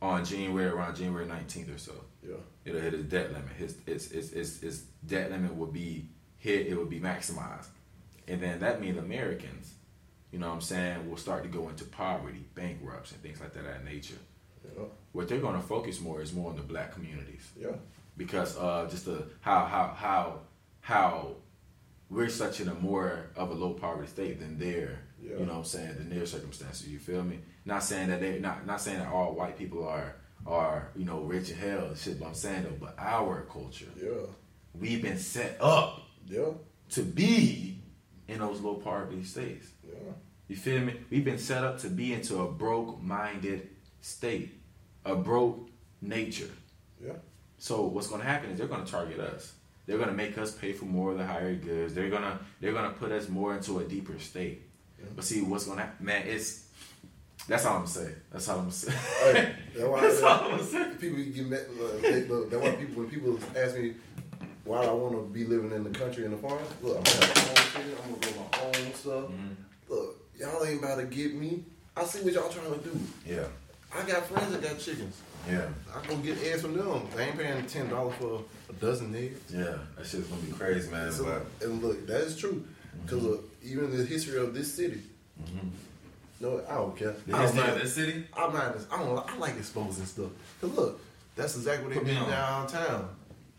on 0.00 0.24
January 0.24 0.68
around 0.68 0.96
January 0.96 1.26
19th 1.26 1.74
or 1.74 1.78
so. 1.78 1.92
Yeah. 2.26 2.34
It'll 2.64 2.80
hit 2.80 2.94
its 2.94 3.04
debt 3.08 3.32
limit. 3.32 3.50
His 3.58 3.76
its 3.86 4.10
its 4.10 4.32
its, 4.32 4.62
its 4.62 4.78
debt 5.06 5.30
limit 5.30 5.56
will 5.56 5.66
be 5.66 6.08
hit. 6.38 6.66
It 6.66 6.76
will 6.76 6.86
be 6.86 7.00
maximized, 7.00 7.68
and 8.28 8.40
then 8.40 8.60
that 8.60 8.80
means 8.80 8.98
Americans, 8.98 9.74
you 10.30 10.38
know, 10.38 10.48
what 10.48 10.54
I'm 10.54 10.60
saying, 10.60 11.08
will 11.10 11.16
start 11.16 11.42
to 11.42 11.48
go 11.48 11.68
into 11.68 11.84
poverty, 11.84 12.44
bankrupts, 12.54 13.12
and 13.12 13.20
things 13.22 13.40
like 13.40 13.52
that 13.54 13.60
of 13.60 13.66
that 13.66 13.84
nature. 13.84 14.18
Yeah. 14.76 14.84
What 15.12 15.28
they're 15.28 15.40
gonna 15.40 15.60
focus 15.60 16.00
more 16.00 16.22
is 16.22 16.32
more 16.32 16.50
on 16.50 16.56
the 16.56 16.62
black 16.62 16.92
communities 16.92 17.50
Yeah. 17.60 17.72
because 18.16 18.56
uh, 18.56 18.86
just 18.88 19.06
the 19.06 19.24
how 19.40 19.64
how 19.64 19.88
how 19.96 20.38
how 20.80 21.34
we're 22.10 22.28
such 22.28 22.60
in 22.60 22.68
a 22.68 22.74
more 22.74 23.30
of 23.34 23.50
a 23.50 23.54
low 23.54 23.72
poverty 23.74 24.06
state 24.08 24.38
than 24.38 24.58
their 24.58 25.00
Yeah. 25.22 25.38
you 25.38 25.46
know 25.46 25.52
what 25.52 25.58
I'm 25.58 25.64
saying 25.64 25.94
The 25.98 26.04
near 26.14 26.26
circumstances. 26.26 26.88
You 26.88 26.98
feel 26.98 27.22
me? 27.22 27.38
Not 27.64 27.82
saying 27.84 28.08
that 28.08 28.20
they 28.20 28.38
not 28.40 28.66
not 28.66 28.80
saying 28.80 28.98
that 28.98 29.08
all 29.12 29.34
white 29.34 29.56
people 29.56 29.86
are 29.86 30.16
are 30.46 30.90
you 30.96 31.04
know 31.04 31.20
rich 31.20 31.50
in 31.50 31.56
hell 31.56 31.86
and 31.86 31.96
shit. 31.96 32.18
But 32.18 32.26
I'm 32.28 32.34
saying 32.34 32.64
though, 32.64 32.76
but 32.86 32.94
our 32.98 33.42
culture, 33.42 33.86
Yeah. 33.96 34.26
we've 34.74 35.00
been 35.02 35.18
set 35.18 35.56
up 35.60 36.02
Yeah. 36.26 36.50
to 36.90 37.02
be 37.02 37.78
in 38.28 38.38
those 38.40 38.60
low 38.60 38.74
poverty 38.74 39.22
states. 39.22 39.68
Yeah. 39.86 40.12
You 40.48 40.56
feel 40.56 40.80
me? 40.82 40.94
We've 41.10 41.24
been 41.24 41.38
set 41.38 41.62
up 41.64 41.78
to 41.80 41.88
be 41.88 42.12
into 42.12 42.42
a 42.42 42.50
broke 42.50 43.00
minded 43.00 43.68
state, 44.00 44.50
a 45.04 45.14
broke 45.14 45.68
nature. 46.00 46.50
Yeah. 47.02 47.12
So 47.58 47.86
what's 47.86 48.08
going 48.08 48.20
to 48.20 48.26
happen 48.26 48.50
is 48.50 48.58
they're 48.58 48.66
going 48.66 48.84
to 48.84 48.90
target 48.90 49.20
us. 49.20 49.52
They're 49.86 49.98
going 49.98 50.10
to 50.10 50.14
make 50.16 50.36
us 50.36 50.52
pay 50.52 50.72
for 50.72 50.84
more 50.84 51.12
of 51.12 51.18
the 51.18 51.26
higher 51.26 51.54
goods. 51.54 51.94
They're 51.94 52.10
gonna 52.10 52.40
they're 52.60 52.72
gonna 52.72 52.90
put 52.94 53.12
us 53.12 53.28
more 53.28 53.54
into 53.54 53.78
a 53.78 53.84
deeper 53.84 54.18
state. 54.18 54.68
But 55.14 55.24
see 55.24 55.40
what's 55.42 55.64
going 55.64 55.78
to 55.78 55.84
happen, 55.84 56.06
man? 56.06 56.26
It's 56.26 56.64
that's 57.48 57.66
all 57.66 57.78
I'm 57.78 57.86
saying. 57.86 58.14
That's 58.30 58.48
all 58.48 58.60
I'm 58.60 58.70
saying. 58.70 58.96
That's 59.74 59.84
why, 59.88 60.00
That's 60.00 60.22
all 60.22 60.52
I'm 60.52 60.62
saying. 60.62 60.94
people 60.96 61.18
get 61.18 61.46
mad. 61.46 61.66
Uh, 61.76 62.32
look, 62.32 62.50
that's 62.50 62.62
why 62.62 62.70
people 62.72 63.02
when 63.02 63.10
people 63.10 63.38
ask 63.56 63.76
me 63.76 63.94
why 64.64 64.84
I 64.84 64.92
want 64.92 65.14
to 65.14 65.22
be 65.32 65.44
living 65.44 65.72
in 65.72 65.82
the 65.82 65.90
country 65.90 66.24
and 66.24 66.34
the 66.34 66.36
farm. 66.36 66.62
Look, 66.82 66.98
I'm 66.98 67.02
gonna 67.02 67.26
have 67.26 67.36
my 67.36 67.50
own 67.50 67.84
shit. 67.84 67.98
I'm 68.04 68.14
gonna 68.14 68.32
grow 68.32 68.46
my 68.52 68.66
own 68.66 68.94
stuff. 68.94 69.24
Mm-hmm. 69.24 69.52
Look, 69.88 70.30
y'all 70.38 70.64
ain't 70.64 70.78
about 70.84 70.96
to 70.98 71.04
get 71.06 71.34
me. 71.34 71.64
I 71.96 72.04
see 72.04 72.20
what 72.22 72.32
y'all 72.32 72.48
trying 72.48 72.72
to 72.72 72.78
do. 72.78 73.00
Yeah, 73.26 73.44
I 73.92 74.06
got 74.06 74.24
friends 74.26 74.52
that 74.52 74.62
got 74.62 74.78
chickens. 74.78 75.20
yeah, 75.50 75.66
I 75.92 76.06
go 76.06 76.16
get 76.18 76.38
eggs 76.44 76.62
from 76.62 76.74
them. 76.76 77.08
They 77.16 77.24
ain't 77.24 77.36
paying 77.38 77.66
ten 77.66 77.88
dollars 77.88 78.14
for 78.20 78.42
a 78.70 78.72
dozen 78.74 79.14
eggs. 79.16 79.40
yeah. 79.52 79.78
That 79.96 80.06
shit's 80.06 80.28
gonna 80.28 80.42
be 80.42 80.52
crazy, 80.52 80.88
man. 80.90 81.10
So, 81.10 81.24
but 81.24 81.66
and 81.68 81.82
look, 81.82 82.06
that 82.06 82.20
is 82.20 82.36
true. 82.36 82.64
Because 83.04 83.38
even 83.62 83.96
the 83.96 84.04
history 84.04 84.38
of 84.38 84.54
this 84.54 84.72
city. 84.74 85.00
No, 86.40 86.60
I 86.68 86.74
don't 86.74 86.96
care. 86.96 87.14
the 87.26 87.34
I 87.34 87.38
don't 87.38 87.40
history 87.42 87.60
of 87.62 87.68
mind- 87.68 87.80
this 87.82 87.94
city. 87.94 88.24
I'm 88.36 88.52
not. 88.52 88.76
I 88.90 88.98
don't. 88.98 89.30
I 89.30 89.36
like 89.38 89.56
exposing 89.56 90.04
stuff. 90.06 90.30
Cause 90.60 90.70
look, 90.72 91.00
that's 91.36 91.56
exactly 91.56 91.86
what 91.88 91.94
Put 91.98 92.06
they 92.06 92.14
did 92.14 92.26
downtown. 92.28 93.08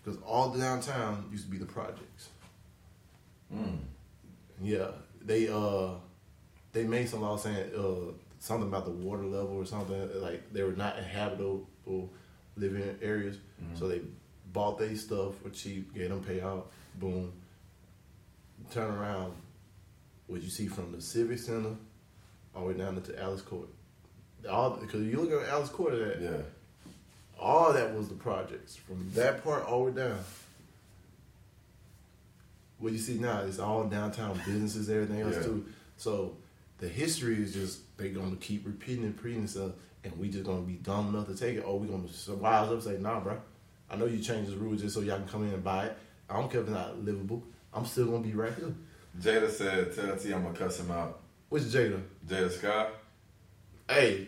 Cause 0.04 0.18
all 0.26 0.50
downtown 0.50 1.26
used 1.32 1.46
to 1.46 1.52
be 1.52 1.58
the 1.58 1.66
projects. 1.66 2.30
Mm. 3.54 3.78
Yeah, 4.62 4.88
they 5.26 5.48
uh, 5.48 5.92
they 6.74 6.84
made 6.84 7.08
some 7.08 7.22
law 7.22 7.38
saying 7.38 7.72
uh 7.78 8.12
something 8.40 8.68
about 8.68 8.84
the 8.86 8.92
water 8.92 9.24
level 9.24 9.56
or 9.58 9.66
something 9.66 10.22
like 10.22 10.52
they 10.52 10.64
were 10.64 10.74
not 10.74 10.98
inhabitable 10.98 11.66
living 12.58 12.98
areas. 13.02 13.38
So 13.76 13.88
they 13.88 14.02
bought 14.52 14.78
their 14.78 14.94
stuff 14.98 15.38
for 15.42 15.50
cheap, 15.52 15.94
gave 15.96 16.10
them 16.10 16.22
payout. 16.22 16.64
Boom. 17.00 17.32
Turn 18.74 18.90
around. 18.90 19.34
What 20.26 20.42
you 20.42 20.50
see 20.50 20.66
from 20.68 20.92
the 20.94 21.00
civic 21.02 21.38
center 21.38 21.76
all 22.56 22.64
the 22.64 22.68
way 22.70 22.74
down 22.74 22.96
into 22.96 23.22
Alice 23.22 23.44
Court. 23.44 23.68
All 24.50 24.72
because 24.78 25.04
you 25.04 25.22
look 25.22 25.44
at 25.44 25.48
Alice 25.48 25.70
Court, 25.70 25.92
that 25.94 26.20
Yeah, 26.20 26.42
all 27.40 27.72
that 27.72 27.94
was 27.96 28.08
the 28.10 28.16
projects 28.16 28.76
from 28.76 29.12
that 29.14 29.44
part 29.44 29.66
all 29.68 29.86
the 29.86 29.92
way 29.92 29.98
down. 30.08 30.18
What 32.80 32.94
you 32.94 32.98
see 32.98 33.20
now 33.20 33.42
is 33.42 33.60
all 33.60 33.84
downtown 33.84 34.38
businesses, 34.46 34.90
everything 34.90 35.22
else 35.22 35.36
Yeah. 35.36 35.44
too. 35.44 35.66
So 35.98 36.36
the 36.80 36.88
history 36.88 37.44
is 37.44 37.54
just 37.54 37.96
they're 37.98 38.10
gonna 38.10 38.36
keep 38.38 38.66
repeating 38.66 39.06
and 39.06 39.16
repeating 39.16 39.46
stuff, 39.46 39.74
and 40.04 40.18
we 40.18 40.30
just 40.30 40.46
gonna 40.46 40.62
be 40.64 40.78
dumb 40.78 41.10
enough 41.10 41.28
to 41.28 41.36
take 41.36 41.58
it. 41.58 41.62
Or 41.62 41.80
we 41.80 41.88
gonna 41.88 42.08
wise 42.38 42.68
up 42.70 42.74
and 42.74 42.84
say, 42.84 42.98
Nah, 42.98 43.20
bro, 43.20 43.40
I 43.90 43.98
know 43.98 44.06
you 44.06 44.20
changed 44.20 44.52
the 44.52 44.58
rules 44.58 44.82
just 44.82 44.96
so 44.96 45.02
y'all 45.02 45.20
can 45.20 45.28
come 45.28 45.44
in 45.48 45.54
and 45.54 45.64
buy 45.64 45.86
it. 45.86 45.98
I 46.28 46.38
don't 46.40 46.52
care 46.52 46.62
if 46.62 46.68
it's 46.68 46.74
not 46.74 46.98
livable. 47.04 47.44
I'm 47.74 47.86
still 47.86 48.06
gonna 48.08 48.20
be 48.20 48.34
right 48.34 48.54
here. 48.54 48.74
Jada 49.20 49.50
said, 49.50 49.96
"Tell 49.96 50.16
T 50.16 50.32
I'm 50.34 50.44
gonna 50.44 50.58
cuss 50.58 50.80
him 50.80 50.92
out." 50.92 51.20
Which 51.50 51.64
Jada? 51.64 52.02
Jada 52.28 52.52
Scott. 52.52 52.90
Hey, 53.90 54.28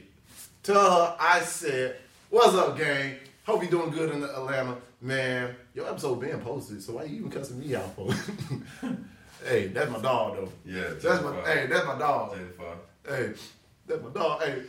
tell 0.64 0.76
her 0.76 1.16
I 1.20 1.41
said, 1.41 1.98
"What's 2.30 2.56
up, 2.56 2.78
gang? 2.78 3.16
Hope 3.46 3.64
you 3.64 3.70
doing 3.70 3.91
good 3.91 4.14
in 4.14 4.24
Atlanta, 4.24 4.78
man. 5.02 5.56
Your 5.74 5.88
episode 5.88 6.20
being 6.20 6.39
posted, 6.39 6.82
so 6.82 6.93
why 6.93 7.04
you 7.04 7.18
even 7.18 7.30
cussing 7.30 7.60
me 7.60 7.76
out 7.76 7.96
for? 7.96 8.12
hey, 9.46 9.68
that's 9.68 9.91
my 9.91 10.00
dog 10.00 10.36
though. 10.36 10.52
Yeah, 10.66 10.89
that's 11.02 11.24
my 11.24 11.32
Fox. 11.32 11.50
hey, 11.50 11.68
that's 11.68 11.86
my 11.86 11.98
dog. 11.98 12.32
Jada 12.34 12.54
Fox. 12.56 12.78
Hey, 13.08 13.34
that's 13.86 14.04
my 14.04 14.10
dog. 14.10 14.41
Hey, 14.41 14.64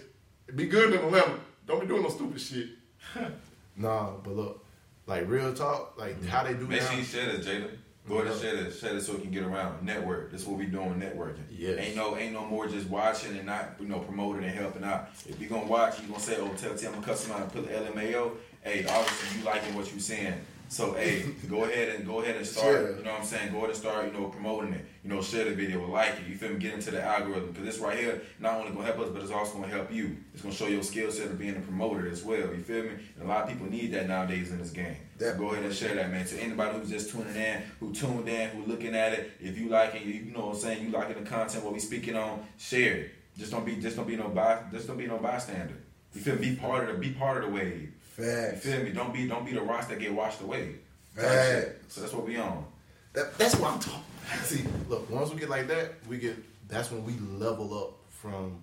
be 0.55 0.67
good 0.67 0.93
in 0.93 1.01
Atlanta. 1.01 1.41
Don't 1.67 1.81
be 1.81 1.87
doing 1.87 2.03
no 2.03 2.09
stupid 2.09 2.41
shit. 2.41 2.69
nah, 3.77 4.11
but 4.23 4.37
look, 4.37 4.67
like 5.07 5.29
real 5.29 5.53
talk, 5.53 5.95
like 5.99 6.17
mm-hmm. 6.17 6.29
how 6.29 6.45
they 6.45 6.55
do 6.55 6.67
Make 6.67 6.83
now. 6.83 6.89
sure 6.89 6.99
you 6.99 7.05
share 7.05 7.33
this, 7.33 7.47
Jada. 7.47 7.71
Go 8.09 8.19
ahead 8.19 8.29
and 8.31 8.41
share 8.41 8.57
this, 8.57 8.79
share 8.79 8.95
this 8.95 9.07
so 9.07 9.15
we 9.15 9.23
can 9.23 9.33
get 9.33 9.43
around. 9.43 9.85
Network. 9.85 10.31
This 10.31 10.43
is 10.43 10.47
what 10.47 10.59
we 10.59 10.67
doing, 10.67 10.95
networking. 10.95 11.43
Yes. 11.51 11.79
Ain't 11.79 11.97
no, 11.97 12.17
ain't 12.17 12.33
no 12.33 12.45
more 12.45 12.69
just 12.69 12.89
watching 12.89 13.37
and 13.37 13.47
not, 13.47 13.75
you 13.81 13.89
know, 13.89 13.99
promoting 13.99 14.45
and 14.45 14.55
helping 14.55 14.85
out. 14.85 15.09
If 15.29 15.41
you 15.41 15.49
gonna 15.49 15.67
watch, 15.67 16.01
you 16.01 16.07
gonna 16.07 16.21
say, 16.21 16.37
"Oh, 16.39 16.51
tell 16.57 16.77
T 16.77 16.87
I'm 16.87 17.03
cuss 17.03 17.27
him 17.27 17.35
and 17.35 17.53
put 17.53 17.67
the 17.67 17.75
LMAO." 17.75 18.33
Hey, 18.63 18.87
obviously 18.89 19.39
you 19.41 19.45
liking 19.45 19.75
what 19.75 19.93
you 19.93 19.99
saying. 19.99 20.35
So 20.69 20.93
hey, 20.95 21.25
go 21.51 21.65
ahead 21.65 21.97
and 21.97 22.07
go 22.07 22.23
ahead 22.23 22.37
and 22.37 22.47
start. 22.47 22.75
Share. 22.77 22.97
You 22.97 23.03
know 23.03 23.11
what 23.11 23.21
I'm 23.21 23.27
saying? 23.27 23.51
Go 23.51 23.59
ahead 23.59 23.71
and 23.71 23.79
start. 23.79 24.07
You 24.07 24.13
know, 24.13 24.29
promoting 24.29 24.73
it. 24.75 24.85
You 25.03 25.11
know, 25.11 25.21
share 25.21 25.45
the 25.45 25.55
video, 25.57 25.85
like 25.91 26.13
it. 26.13 26.29
You 26.29 26.37
feel 26.37 26.51
me? 26.51 26.59
Get 26.59 26.75
into 26.75 26.93
the 26.93 27.03
algorithm 27.03 27.51
because 27.51 27.65
this 27.65 27.79
right 27.79 27.99
here 27.99 28.23
not 28.39 28.55
only 28.55 28.71
gonna 28.71 28.85
help 28.85 29.01
us, 29.01 29.11
but 29.11 29.21
it's 29.21 29.33
also 29.33 29.55
gonna 29.55 29.67
help 29.67 29.93
you. 29.93 30.17
It's 30.33 30.43
gonna 30.43 30.55
show 30.55 30.69
your 30.69 30.85
skill 30.85 31.11
set 31.11 31.27
of 31.27 31.41
being 31.41 31.57
a 31.57 31.61
promoter 31.61 32.09
as 32.09 32.23
well. 32.23 32.55
You 32.55 32.63
feel 32.63 32.85
me? 32.85 32.91
And 33.19 33.25
a 33.25 33.27
lot 33.27 33.45
of 33.45 33.49
people 33.49 33.69
need 33.69 33.93
that 33.95 34.07
nowadays 34.07 34.53
in 34.53 34.59
this 34.59 34.71
game. 34.71 34.97
That- 35.19 35.39
go 35.39 35.51
ahead 35.51 35.65
and 35.65 35.75
share 35.75 35.95
that, 35.95 36.11
man. 36.11 36.27
To 36.27 36.39
anybody 36.39 36.79
who's 36.79 36.91
just 36.91 37.11
tuning 37.11 37.35
in, 37.37 37.63
who 37.81 37.93
tuned 37.93 38.29
in, 38.29 38.51
who 38.51 38.65
looking 38.67 38.95
at 38.95 39.13
it, 39.13 39.33
if 39.41 39.59
you 39.59 39.69
liking, 39.69 40.03
you, 40.07 40.15
you 40.15 40.33
know 40.33 40.47
what 40.47 40.55
I'm 40.57 40.61
saying, 40.61 40.85
you 40.85 40.91
liking 40.91 41.23
the 41.23 41.29
content, 41.29 41.65
what 41.65 41.73
we 41.73 41.81
speaking 41.81 42.17
on, 42.17 42.47
share 42.59 42.95
it. 42.97 43.11
Just 43.39 43.51
don't 43.51 43.65
be, 43.65 43.77
just 43.77 43.97
don't 43.97 44.07
be 44.09 44.17
no 44.17 44.29
by, 44.29 44.61
just 44.73 44.87
don't 44.87 44.97
be 44.97 45.07
no 45.07 45.19
bystander. 45.19 45.75
You 46.15 46.21
feel 46.21 46.37
me? 46.37 46.51
Be 46.51 46.57
part 46.57 46.89
of 46.89 46.95
the, 46.95 47.01
be 47.01 47.11
part 47.13 47.43
of 47.43 47.51
the 47.51 47.55
wave. 47.57 47.93
You 48.19 48.59
feel 48.59 48.83
me? 48.83 48.91
Don't 48.91 49.13
be, 49.13 49.27
don't 49.29 49.45
be 49.45 49.53
the 49.53 49.61
rocks 49.61 49.87
that 49.89 49.99
get 49.99 50.13
washed 50.13 50.41
away. 50.41 50.77
Facts. 51.15 51.95
So 51.95 52.01
that's 52.01 52.13
what 52.13 52.27
we 52.27 52.37
on. 52.39 52.65
That, 53.13 53.37
that's 53.39 53.57
what 53.57 53.73
I'm 53.73 53.81
talking. 53.81 54.03
See, 54.43 54.65
look, 54.89 55.09
once 55.11 55.31
we 55.33 55.41
get 55.41 55.49
like 55.51 55.69
that, 55.69 55.95
we 56.09 56.19
get. 56.19 56.37
That's 56.69 56.91
when 56.91 57.05
we 57.05 57.13
level 57.39 57.79
up 57.79 57.95
from 58.11 58.59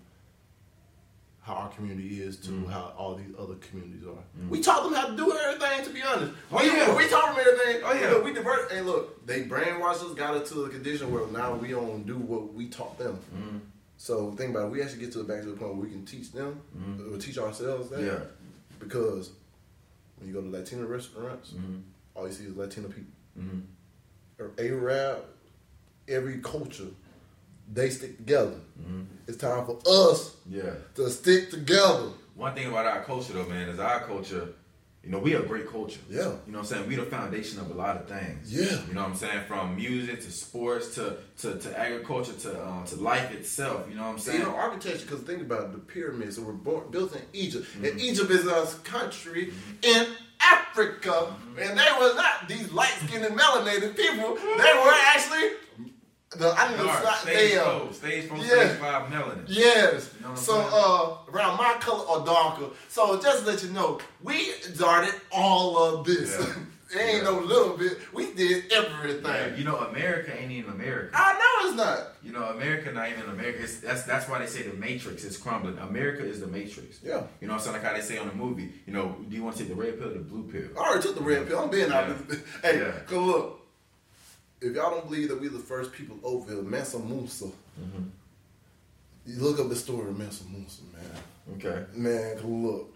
how 1.43 1.53
our 1.55 1.69
community 1.69 2.21
is 2.21 2.37
to 2.37 2.51
Mm. 2.51 2.69
how 2.69 2.93
all 2.97 3.15
these 3.15 3.33
other 3.37 3.55
communities 3.55 4.03
are. 4.07 4.23
We 4.49 4.61
taught 4.61 4.83
them 4.85 4.93
how 4.93 5.07
to 5.07 5.15
do 5.17 5.29
everything. 5.37 5.83
To 5.85 5.89
be 5.91 6.01
honest, 6.01 6.31
Oh, 6.51 6.57
we, 6.61 6.67
yeah. 6.67 6.95
we 6.95 7.07
taught 7.09 7.35
them 7.35 7.45
everything. 7.45 7.81
Oh, 7.85 7.93
yeah. 7.93 8.09
Look, 8.11 8.23
we 8.23 8.33
divert. 8.33 8.71
Hey, 8.71 8.79
look, 8.81 9.25
they 9.25 9.43
brainwashed 9.43 10.03
us, 10.09 10.13
got 10.15 10.35
us 10.35 10.49
to 10.51 10.63
a 10.63 10.69
condition 10.69 11.11
where 11.11 11.27
now 11.27 11.53
we 11.55 11.67
don't 11.67 12.05
do 12.07 12.17
what 12.17 12.53
we 12.53 12.67
taught 12.69 12.97
them. 12.97 13.19
Mm-hmm. 13.35 13.57
So 13.97 14.31
think 14.31 14.51
about 14.55 14.67
it. 14.67 14.71
We 14.71 14.81
actually 14.81 15.01
get 15.01 15.11
to 15.13 15.17
the 15.19 15.23
back 15.25 15.41
to 15.43 15.49
the 15.49 15.57
point 15.57 15.73
where 15.75 15.83
we 15.85 15.89
can 15.89 16.05
teach 16.05 16.31
them, 16.31 16.61
or 17.11 17.17
teach 17.17 17.37
ourselves 17.37 17.89
that. 17.89 17.99
Mm-hmm. 17.99 18.07
Yeah. 18.07 18.23
Because 18.79 19.31
when 20.17 20.29
you 20.29 20.33
go 20.33 20.41
to 20.41 20.49
Latino 20.49 20.85
restaurants, 20.85 21.51
Mm-hmm. 21.51 21.79
all 22.15 22.25
you 22.27 22.33
see 22.33 22.45
is 22.45 22.55
Latino 22.55 22.87
people. 22.87 23.11
Or 24.39 24.51
Arab, 24.57 25.25
every 26.07 26.39
culture, 26.39 26.87
they 27.73 27.89
stick 27.89 28.17
together. 28.17 28.55
Mm-hmm. 28.81 29.01
It's 29.27 29.37
time 29.37 29.65
for 29.65 29.79
us 29.87 30.35
Yeah. 30.49 30.73
to 30.95 31.09
stick 31.09 31.49
together. 31.49 32.09
One 32.35 32.53
thing 32.55 32.67
about 32.67 32.85
our 32.85 33.03
culture 33.03 33.33
though, 33.33 33.45
man, 33.45 33.69
is 33.69 33.79
our 33.79 34.01
culture, 34.01 34.49
You 35.05 35.11
know, 35.11 35.19
we 35.19 35.33
a 35.35 35.41
great 35.41 35.69
culture. 35.69 35.99
Yeah. 36.09 36.19
You 36.19 36.53
know 36.53 36.59
what 36.59 36.59
I'm 36.59 36.65
saying? 36.65 36.87
We 36.87 36.95
the 36.95 37.03
foundation 37.03 37.59
of 37.59 37.69
a 37.69 37.73
lot 37.73 37.97
of 37.97 38.07
things. 38.07 38.41
Yeah. 38.53 38.79
You 38.87 38.93
know 38.93 39.01
what 39.01 39.09
I'm 39.09 39.15
saying? 39.17 39.41
From 39.49 39.75
music 39.75 40.21
to 40.21 40.31
sports 40.31 40.95
to 40.95 41.17
to, 41.41 41.59
to 41.59 41.69
agriculture 41.77 42.31
to 42.45 42.65
um, 42.65 42.85
to 42.85 42.95
life 42.95 43.29
itself. 43.33 43.79
You 43.89 43.95
know 43.97 44.03
what 44.03 44.13
I'm 44.13 44.19
saying? 44.19 44.39
you 44.39 44.45
know, 44.45 44.55
architecture, 44.55 45.05
because 45.05 45.19
think 45.29 45.41
about 45.41 45.61
it, 45.65 45.71
the 45.73 45.79
pyramids 45.79 46.37
that 46.37 46.45
were 46.45 46.53
born, 46.53 46.83
built 46.89 47.11
in 47.17 47.21
Egypt. 47.33 47.65
Mm-hmm. 47.65 47.85
And 47.85 47.99
Egypt 47.99 48.31
is 48.31 48.47
a 48.47 48.65
country 48.85 49.51
in 49.81 50.07
Africa. 50.39 51.09
Mm-hmm. 51.11 51.59
And 51.59 51.71
they 51.79 51.91
were 51.99 52.13
not 52.15 52.47
these 52.47 52.71
light 52.71 52.95
skinned 53.05 53.25
and 53.25 53.37
melanated 53.37 53.97
people. 53.97 54.35
They 54.35 54.73
were 54.83 54.95
actually, 55.13 55.47
the, 56.37 56.53
I 56.57 56.67
think 56.67 56.77
Dark, 56.79 57.01
the, 57.03 57.11
stage 57.13 57.55
uh, 57.57 57.79
four, 57.79 57.93
stage 57.93 58.25
four, 58.29 58.37
yeah. 58.37 58.45
stage 58.47 58.77
five 58.79 59.09
melanin. 59.11 59.43
Yes. 59.47 60.13
You 60.19 60.27
know 60.27 60.35
so 60.35 60.59
uh 60.59 61.31
around 61.31 61.57
my 61.57 61.75
color 61.79 62.05
or 62.05 62.25
darker. 62.25 62.67
So 62.89 63.19
just 63.21 63.45
to 63.45 63.51
let 63.51 63.63
you 63.63 63.69
know, 63.69 63.99
we 64.21 64.51
started 64.53 65.13
all 65.31 65.77
of 65.77 66.05
this. 66.05 66.37
Yeah. 66.39 66.45
it 66.95 66.99
ain't 67.01 67.17
Yeah. 67.17 67.29
no 67.29 67.39
little 67.39 67.77
bit. 67.77 67.97
We 68.13 68.33
did 68.33 68.71
everything. 68.71 69.23
Yeah, 69.25 69.55
you 69.55 69.63
know, 69.63 69.77
America 69.77 70.31
ain't 70.39 70.51
even 70.51 70.71
America. 70.73 71.09
I 71.13 71.33
know 71.33 71.67
it's 71.69 71.77
not. 71.77 72.07
You 72.23 72.31
know, 72.31 72.43
America 72.45 72.91
not 72.91 73.09
even 73.09 73.29
America. 73.29 73.63
It's, 73.63 73.77
that's 73.77 74.03
that's 74.03 74.27
why 74.29 74.39
they 74.39 74.47
say 74.47 74.61
the 74.63 74.73
Matrix 74.77 75.23
is 75.23 75.37
crumbling. 75.37 75.77
America 75.79 76.23
is 76.23 76.39
the 76.39 76.47
Matrix. 76.47 76.99
Yeah. 77.03 77.23
You 77.41 77.47
know, 77.47 77.53
what 77.53 77.59
I'm 77.59 77.59
saying 77.65 77.73
like 77.77 77.83
how 77.83 77.93
they 77.93 78.01
say 78.01 78.17
on 78.17 78.27
the 78.27 78.33
movie. 78.35 78.71
You 78.87 78.93
know, 78.93 79.15
do 79.29 79.35
you 79.35 79.43
want 79.43 79.55
to 79.57 79.63
take 79.63 79.69
the 79.75 79.75
red 79.81 79.99
pill 79.99 80.09
or 80.09 80.13
the 80.13 80.19
blue 80.19 80.43
pill? 80.43 80.69
I 80.77 80.87
already 80.87 81.01
took 81.03 81.15
the 81.15 81.21
red 81.23 81.47
pill. 81.47 81.59
I'm 81.59 81.69
being 81.69 81.91
out. 81.91 82.07
Yeah. 82.09 82.35
Hey, 82.61 82.79
Yeah. 82.79 83.17
look, 83.19 83.59
if 84.63 84.75
y'all 84.75 84.91
don't 84.91 85.05
believe 85.09 85.29
that 85.29 85.39
we 85.39 85.47
the 85.49 85.59
first 85.59 85.91
people 85.91 86.17
over 86.23 86.53
here, 86.53 86.61
Mansa 86.63 86.99
Musa, 86.99 87.45
Mm-hmm. 87.81 88.03
you 89.25 89.39
look 89.39 89.59
up 89.59 89.69
the 89.69 89.75
story 89.75 90.09
of 90.09 90.17
Mansa 90.17 90.43
Musa, 90.55 90.81
man. 90.93 91.57
Okay. 91.57 91.85
Man, 91.95 92.37
look, 92.43 92.93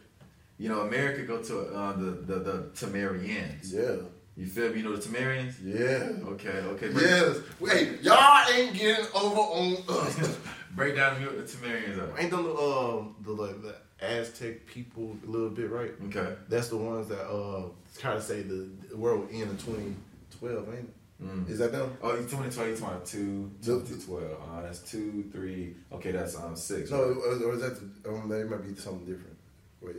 You 0.59 0.69
know, 0.69 0.81
America 0.81 1.23
go 1.23 1.41
to 1.41 1.59
uh, 1.73 1.93
the 1.97 2.11
the 2.29 2.39
the 2.39 2.53
Tamarians. 2.75 3.73
yeah, 3.73 3.95
You 4.35 4.45
feel 4.45 4.69
me? 4.71 4.77
You 4.79 4.83
know 4.85 4.95
the 4.95 5.07
Tamarians? 5.09 5.55
yeah, 5.63 6.29
Okay. 6.33 6.57
Okay. 6.73 6.89
Break, 6.89 7.05
yes. 7.05 7.37
Wait, 7.59 8.01
y'all 8.01 8.47
ain't 8.53 8.73
getting 8.75 9.05
over 9.15 9.41
on 9.41 9.77
us. 9.89 10.37
break 10.75 10.95
down 10.95 11.19
the 11.21 11.27
Tamarians 11.53 11.97
are. 11.97 12.19
ain't 12.19 12.31
them 12.31 12.43
the 12.43 12.53
um 12.55 13.15
the 13.23 13.31
like 13.31 13.61
the 13.61 13.75
Aztec 13.99 14.67
people 14.67 15.17
a 15.27 15.29
little 15.29 15.49
bit, 15.49 15.69
right? 15.71 15.91
Okay. 16.07 16.35
That's 16.49 16.67
the 16.69 16.77
ones 16.77 17.07
that 17.07 17.25
uh 17.27 17.63
kind 17.99 18.15
of 18.17 18.23
say 18.23 18.43
the, 18.43 18.69
the 18.89 18.95
world 18.97 19.27
end 19.31 19.49
in 19.49 19.57
2012, 19.57 20.69
ain't 20.69 20.77
it? 20.79 20.93
Mm. 21.23 21.49
Is 21.49 21.57
that 21.59 21.71
them? 21.71 21.97
Oh, 22.03 22.11
you 22.11 22.21
2020, 22.27 22.75
22, 22.77 23.51
The- 23.61 23.79
2012. 23.79 24.23
Uh, 24.39 24.61
that's 24.61 24.79
two, 24.79 25.25
three. 25.31 25.75
Okay, 25.91 26.11
that's 26.11 26.35
um 26.35 26.55
six. 26.55 26.91
No, 26.91 26.97
or, 27.01 27.43
or 27.43 27.53
is 27.55 27.61
that 27.61 28.03
the, 28.03 28.09
um, 28.09 28.29
that 28.29 28.47
might 28.49 28.63
be 28.67 28.75
something 28.75 29.05
different? 29.05 29.35
Wait, 29.81 29.95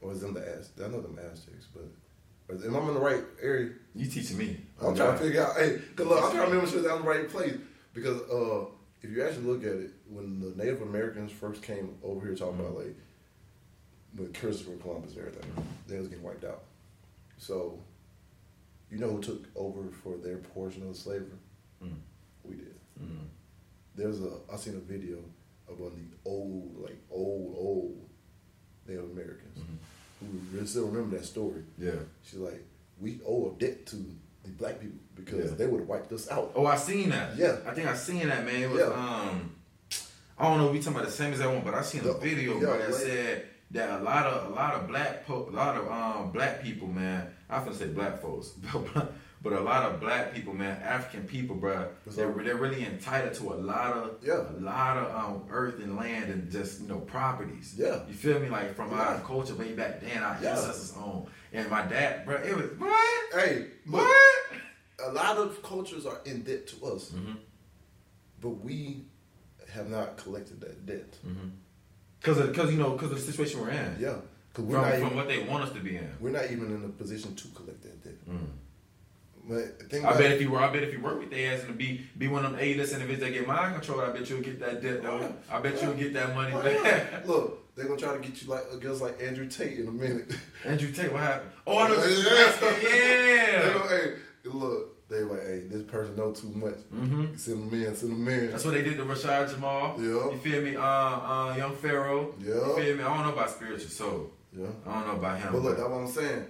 or 0.00 0.12
is 0.12 0.20
them 0.20 0.32
the 0.34 0.40
Az? 0.48 0.70
I 0.78 0.88
know 0.88 1.00
them 1.00 1.18
Aztecs, 1.18 1.66
but 1.74 2.64
am 2.64 2.76
I 2.76 2.78
in 2.80 2.94
the 2.94 3.00
right 3.00 3.24
area? 3.42 3.70
You 3.96 4.06
teaching 4.08 4.38
me? 4.38 4.60
I'm 4.80 4.94
trying 4.94 5.18
to 5.18 5.24
figure 5.24 5.42
out. 5.44 5.56
Hey, 5.56 5.80
cause 5.96 6.06
look, 6.06 6.22
I'm 6.22 6.30
trying 6.30 6.46
to 6.46 6.52
remember 6.52 6.70
sure 6.70 6.82
that 6.82 6.90
I'm 6.90 6.98
in 6.98 7.04
the 7.04 7.10
right 7.10 7.28
place 7.28 7.56
because 7.92 8.20
uh, 8.30 8.66
if 9.02 9.10
you 9.10 9.24
actually 9.24 9.44
look 9.46 9.62
at 9.64 9.72
it, 9.72 9.90
when 10.08 10.40
the 10.40 10.54
Native 10.62 10.82
Americans 10.82 11.32
first 11.32 11.62
came 11.62 11.96
over 12.04 12.24
here 12.26 12.36
talking 12.36 12.60
about 12.60 12.76
like 12.76 12.94
with 14.16 14.32
Christopher 14.38 14.76
Columbus 14.76 15.16
and 15.16 15.26
everything, 15.26 15.50
they 15.88 15.98
was 15.98 16.06
getting 16.06 16.22
wiped 16.22 16.44
out. 16.44 16.62
So, 17.38 17.80
you 18.90 18.98
know 18.98 19.10
who 19.10 19.20
took 19.20 19.46
over 19.56 19.88
for 20.02 20.16
their 20.16 20.36
portion 20.38 20.88
of 20.88 20.96
slavery? 20.96 21.38
Mm. 21.82 21.94
We 22.44 22.56
did. 22.56 22.74
Mm. 23.02 23.26
There's 23.94 24.20
a 24.20 24.30
I 24.52 24.56
seen 24.56 24.74
a 24.76 24.80
video 24.80 25.18
of 25.68 25.78
one 25.80 25.92
of 25.92 25.96
the 25.96 26.30
old, 26.30 26.76
like 26.82 26.98
old, 27.10 27.54
old 27.56 28.08
Native 28.86 29.04
Americans 29.10 29.58
who 30.20 30.26
really 30.52 30.66
still 30.66 30.86
remember 30.86 31.16
that 31.16 31.24
story. 31.24 31.62
Yeah. 31.78 31.92
She's 32.22 32.38
like, 32.38 32.62
we 33.00 33.20
owe 33.26 33.52
a 33.54 33.58
debt 33.58 33.86
to 33.86 33.96
the 33.96 34.50
black 34.58 34.80
people 34.80 34.98
because 35.14 35.50
Yeah. 35.50 35.56
they 35.56 35.66
would 35.66 35.80
have 35.80 35.88
wiped 35.88 36.12
us 36.12 36.30
out. 36.30 36.52
Oh, 36.54 36.66
I 36.66 36.76
seen 36.76 37.10
that. 37.10 37.36
Yeah. 37.36 37.56
I 37.66 37.72
think 37.74 37.88
I 37.88 37.96
seen 37.96 38.28
that, 38.28 38.44
man. 38.44 38.62
It 38.62 38.70
was 38.70 38.80
Yeah. 38.80 38.86
um, 38.86 39.54
I 40.38 40.48
don't 40.48 40.58
know 40.58 40.66
if 40.68 40.72
we 40.72 40.78
talking 40.80 40.94
about 40.94 41.06
the 41.06 41.12
same 41.12 41.32
as 41.32 41.38
that 41.38 41.48
one, 41.48 41.62
but 41.64 41.74
I 41.74 41.82
seen 41.82 42.02
a 42.04 42.12
video, 42.14 42.54
yeah, 42.54 42.60
bro, 42.60 42.78
that 42.78 42.90
like- 42.90 43.00
said 43.00 43.44
that 43.70 44.00
a 44.00 44.02
lot 44.04 44.26
of 44.26 44.50
a 44.52 44.54
lot 44.54 44.74
of 44.74 44.86
black 44.88 45.26
po- 45.26 45.48
a 45.48 45.50
lot 45.50 45.76
of 45.76 45.88
um 45.90 46.30
black 46.32 46.62
people, 46.62 46.88
man. 46.88 47.33
I 47.54 47.58
often 47.58 47.74
say 47.74 47.86
black 47.86 48.20
folks, 48.20 48.48
but 49.42 49.52
a 49.52 49.60
lot 49.60 49.84
of 49.84 50.00
black 50.00 50.34
people, 50.34 50.52
man, 50.54 50.80
African 50.82 51.22
people, 51.24 51.54
bro. 51.54 51.86
They're, 52.04 52.32
they're 52.32 52.56
really 52.56 52.84
entitled 52.84 53.34
to 53.34 53.52
a 53.52 53.58
lot 53.72 53.92
of 53.92 54.16
Yeah. 54.22 54.42
a 54.50 54.58
lot 54.60 54.96
of 54.96 55.14
um 55.14 55.44
earth 55.50 55.78
and 55.80 55.96
land 55.96 56.32
and 56.32 56.50
just 56.50 56.80
you 56.80 56.88
know 56.88 56.98
properties. 56.98 57.74
Yeah. 57.78 58.00
you 58.08 58.14
feel 58.14 58.40
me? 58.40 58.48
Like 58.48 58.74
from 58.74 58.90
Yeah. 58.90 58.98
our 58.98 59.20
culture 59.20 59.54
way 59.54 59.72
back 59.72 60.00
then, 60.00 60.20
our 60.22 60.36
Yeah. 60.42 60.50
ancestors 60.56 60.94
own. 60.98 61.28
And 61.52 61.70
my 61.70 61.82
dad, 61.86 62.26
bro, 62.26 62.36
it 62.42 62.56
was 62.56 62.70
what 62.76 63.34
Hey, 63.40 63.66
what. 63.88 64.10
a 65.06 65.12
lot 65.12 65.36
of 65.38 65.62
cultures 65.62 66.06
are 66.06 66.20
in 66.24 66.42
debt 66.42 66.66
to 66.68 66.86
us, 66.86 67.10
Mm-hmm. 67.12 67.34
but 68.40 68.48
we 68.64 69.04
have 69.72 69.88
not 69.90 70.16
collected 70.16 70.60
that 70.60 70.86
debt. 70.86 71.16
Cause 72.20 72.38
of, 72.38 72.52
cause 72.54 72.72
you 72.72 72.78
know, 72.78 72.92
cause 72.96 73.10
of 73.12 73.16
the 73.24 73.32
situation 73.32 73.60
we're 73.60 73.70
in. 73.70 73.96
Yeah, 74.00 74.16
because 74.54 74.64
we're 74.66 74.74
From, 74.76 74.82
not 74.84 74.94
from 74.94 75.04
even, 75.06 75.16
what 75.16 75.28
they 75.28 75.40
want 75.40 75.64
us 75.64 75.72
to 75.72 75.80
be 75.80 75.96
in. 75.96 76.08
we're 76.20 76.30
not 76.30 76.44
even 76.50 76.66
in 76.74 76.84
a 76.84 76.88
position 76.88 77.34
to 77.34 77.48
collect 77.48 77.82
that 77.82 78.04
debt. 78.04 78.14
Mm. 78.28 78.46
But 79.48 79.78
the 79.80 79.84
thing 79.86 80.06
I 80.06 80.12
bet 80.16 80.30
if 80.32 80.40
you 80.40 80.50
were, 80.50 80.60
I 80.60 80.72
bet 80.72 80.84
if 80.84 80.92
you 80.94 81.00
work 81.02 81.18
with 81.18 81.30
their 81.30 81.54
ass 81.54 81.64
and 81.64 81.76
be 81.76 82.00
be 82.16 82.28
one 82.28 82.44
of 82.46 82.52
them 82.52 82.60
A-list 82.60 82.94
individuals 82.94 83.30
that 83.30 83.38
get 83.38 83.46
mind 83.46 83.74
control, 83.74 84.00
I 84.00 84.08
bet 84.10 84.30
you'll 84.30 84.40
get 84.40 84.58
that 84.60 84.80
debt 84.80 85.02
though. 85.02 85.34
I 85.50 85.58
bet 85.60 85.82
you'll 85.82 85.92
get 85.94 86.14
that 86.14 86.34
money 86.34 86.54
Why 86.54 86.62
back. 86.62 87.12
not? 87.12 87.26
Look, 87.26 87.74
they're 87.76 87.84
gonna 87.86 87.98
try 88.00 88.14
to 88.16 88.20
get 88.20 88.40
you 88.42 88.48
like 88.48 88.62
a 88.72 88.76
girls 88.78 89.02
like 89.02 89.20
Andrew 89.22 89.46
Tate 89.46 89.78
in 89.80 89.88
a 89.88 89.90
minute. 89.90 90.32
Andrew 90.64 90.90
Tate, 90.92 91.12
what 91.12 91.20
happened? 91.22 91.50
Oh, 91.66 91.78
I 91.78 91.88
know. 91.88 91.94
Yeah. 91.94 92.82
Yeah. 92.82 93.62
They 93.62 93.72
go, 93.72 93.88
hey, 93.88 94.14
look, 94.44 95.08
they 95.08 95.20
like, 95.22 95.42
hey, 95.42 95.62
this 95.70 95.82
person 95.82 96.16
know 96.16 96.32
too 96.32 96.48
much. 96.48 96.74
Mm-hmm. 96.94 97.36
Send 97.36 97.70
them 97.70 97.82
in, 97.86 97.94
send 97.96 98.12
them 98.12 98.28
in. 98.28 98.50
That's 98.50 98.64
what 98.64 98.74
they 98.74 98.82
did 98.82 98.96
to 98.98 99.04
Rashad 99.04 99.52
Jamal. 99.52 99.96
Yeah. 99.98 100.06
You 100.30 100.38
feel 100.42 100.62
me? 100.62 100.76
Uh, 100.76 100.82
uh, 100.82 101.54
Young 101.56 101.74
Pharaoh. 101.76 102.34
Yeah. 102.40 102.54
You 102.54 102.76
feel 102.76 102.96
me? 102.96 103.02
I 103.02 103.14
don't 103.14 103.26
know 103.26 103.32
about 103.34 103.50
spiritual 103.50 103.88
soul. 103.90 104.30
Yeah. 104.56 104.66
I 104.86 104.92
don't 105.00 105.06
know 105.08 105.14
about 105.14 105.38
him. 105.40 105.52
But 105.52 105.62
look, 105.62 105.76
that's 105.76 105.88
what 105.88 105.98
I'm 105.98 106.08
saying. 106.08 106.44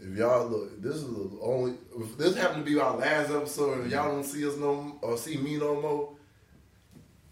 If 0.00 0.16
y'all 0.16 0.46
look, 0.46 0.80
this 0.82 0.96
is 0.96 1.04
the 1.04 1.38
only. 1.42 1.74
If 1.98 2.16
this 2.16 2.36
happened 2.36 2.64
to 2.64 2.70
be 2.70 2.78
our 2.80 2.96
last 2.96 3.30
episode, 3.30 3.80
and 3.82 3.90
y'all 3.90 4.10
don't 4.10 4.24
see 4.24 4.46
us 4.46 4.56
no 4.56 4.98
or 5.02 5.16
see 5.18 5.36
me 5.36 5.58
no 5.58 5.80
more, 5.80 6.10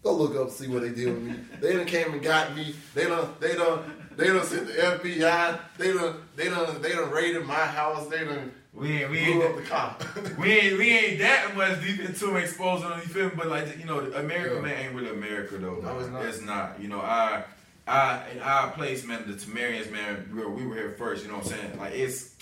go 0.03 0.13
look 0.13 0.35
up 0.35 0.51
see 0.51 0.67
what 0.67 0.83
they 0.83 0.89
did 0.89 1.07
with 1.07 1.23
me. 1.23 1.33
They 1.59 1.73
done 1.73 1.85
came 1.85 2.13
and 2.13 2.21
got 2.21 2.55
me. 2.55 2.75
They 2.93 3.05
done, 3.05 3.33
they 3.39 3.55
done, 3.55 4.07
they 4.15 4.27
done 4.27 4.45
sent 4.45 4.67
the 4.67 4.73
FBI. 4.73 5.59
They 5.77 5.93
done, 5.93 6.15
they 6.35 6.49
done, 6.49 6.81
they 6.81 6.91
done 6.91 7.09
raided 7.09 7.45
my 7.45 7.55
house. 7.55 8.07
They 8.07 8.23
done 8.23 8.51
we 8.77 9.01
ain't, 9.01 9.09
we 9.09 9.25
blew 9.25 9.41
up 9.41 9.49
ain't, 9.49 9.57
the 9.57 9.63
car. 9.63 9.97
we 10.39 10.51
ain't, 10.51 10.77
we 10.77 10.89
ain't 10.89 11.19
that 11.19 11.57
much 11.57 11.81
deep 11.81 11.99
into 11.99 12.35
exposing. 12.35 12.89
You 12.89 13.01
feel 13.01 13.25
me? 13.25 13.31
But 13.35 13.47
like, 13.47 13.79
you 13.79 13.85
know, 13.85 13.99
America, 13.99 14.55
Yeah. 14.55 14.61
man, 14.61 14.85
ain't 14.85 14.93
really 14.93 15.09
America 15.09 15.57
though. 15.57 15.79
No, 15.81 15.99
it's 15.99 16.09
not. 16.09 16.25
It's 16.25 16.41
not. 16.43 16.79
You 16.79 16.89
know, 16.89 17.01
our, 17.01 17.43
our, 17.87 18.23
in 18.33 18.39
our 18.39 18.71
place, 18.71 19.05
man, 19.05 19.23
the 19.27 19.33
Tamarians, 19.33 19.91
man, 19.91 20.29
we 20.33 20.41
were, 20.41 20.49
we 20.49 20.67
were 20.67 20.75
here 20.75 20.95
first. 20.97 21.23
You 21.23 21.31
know 21.31 21.37
what 21.37 21.45
I'm 21.45 21.51
saying? 21.51 21.77
Like 21.77 21.93
it's. 21.93 22.35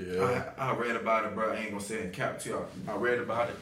I, 0.00 0.44
I 0.56 0.74
read 0.74 0.96
about 0.96 1.26
it, 1.26 1.34
bro. 1.34 1.52
I 1.52 1.56
ain't 1.56 1.70
gonna 1.70 1.82
say 1.82 1.96
it 1.96 2.04
in 2.06 2.10
cap 2.12 2.38
to 2.40 2.48
y'all. 2.48 2.66
I 2.88 2.94
read 2.96 3.18
about 3.18 3.50
it. 3.50 3.56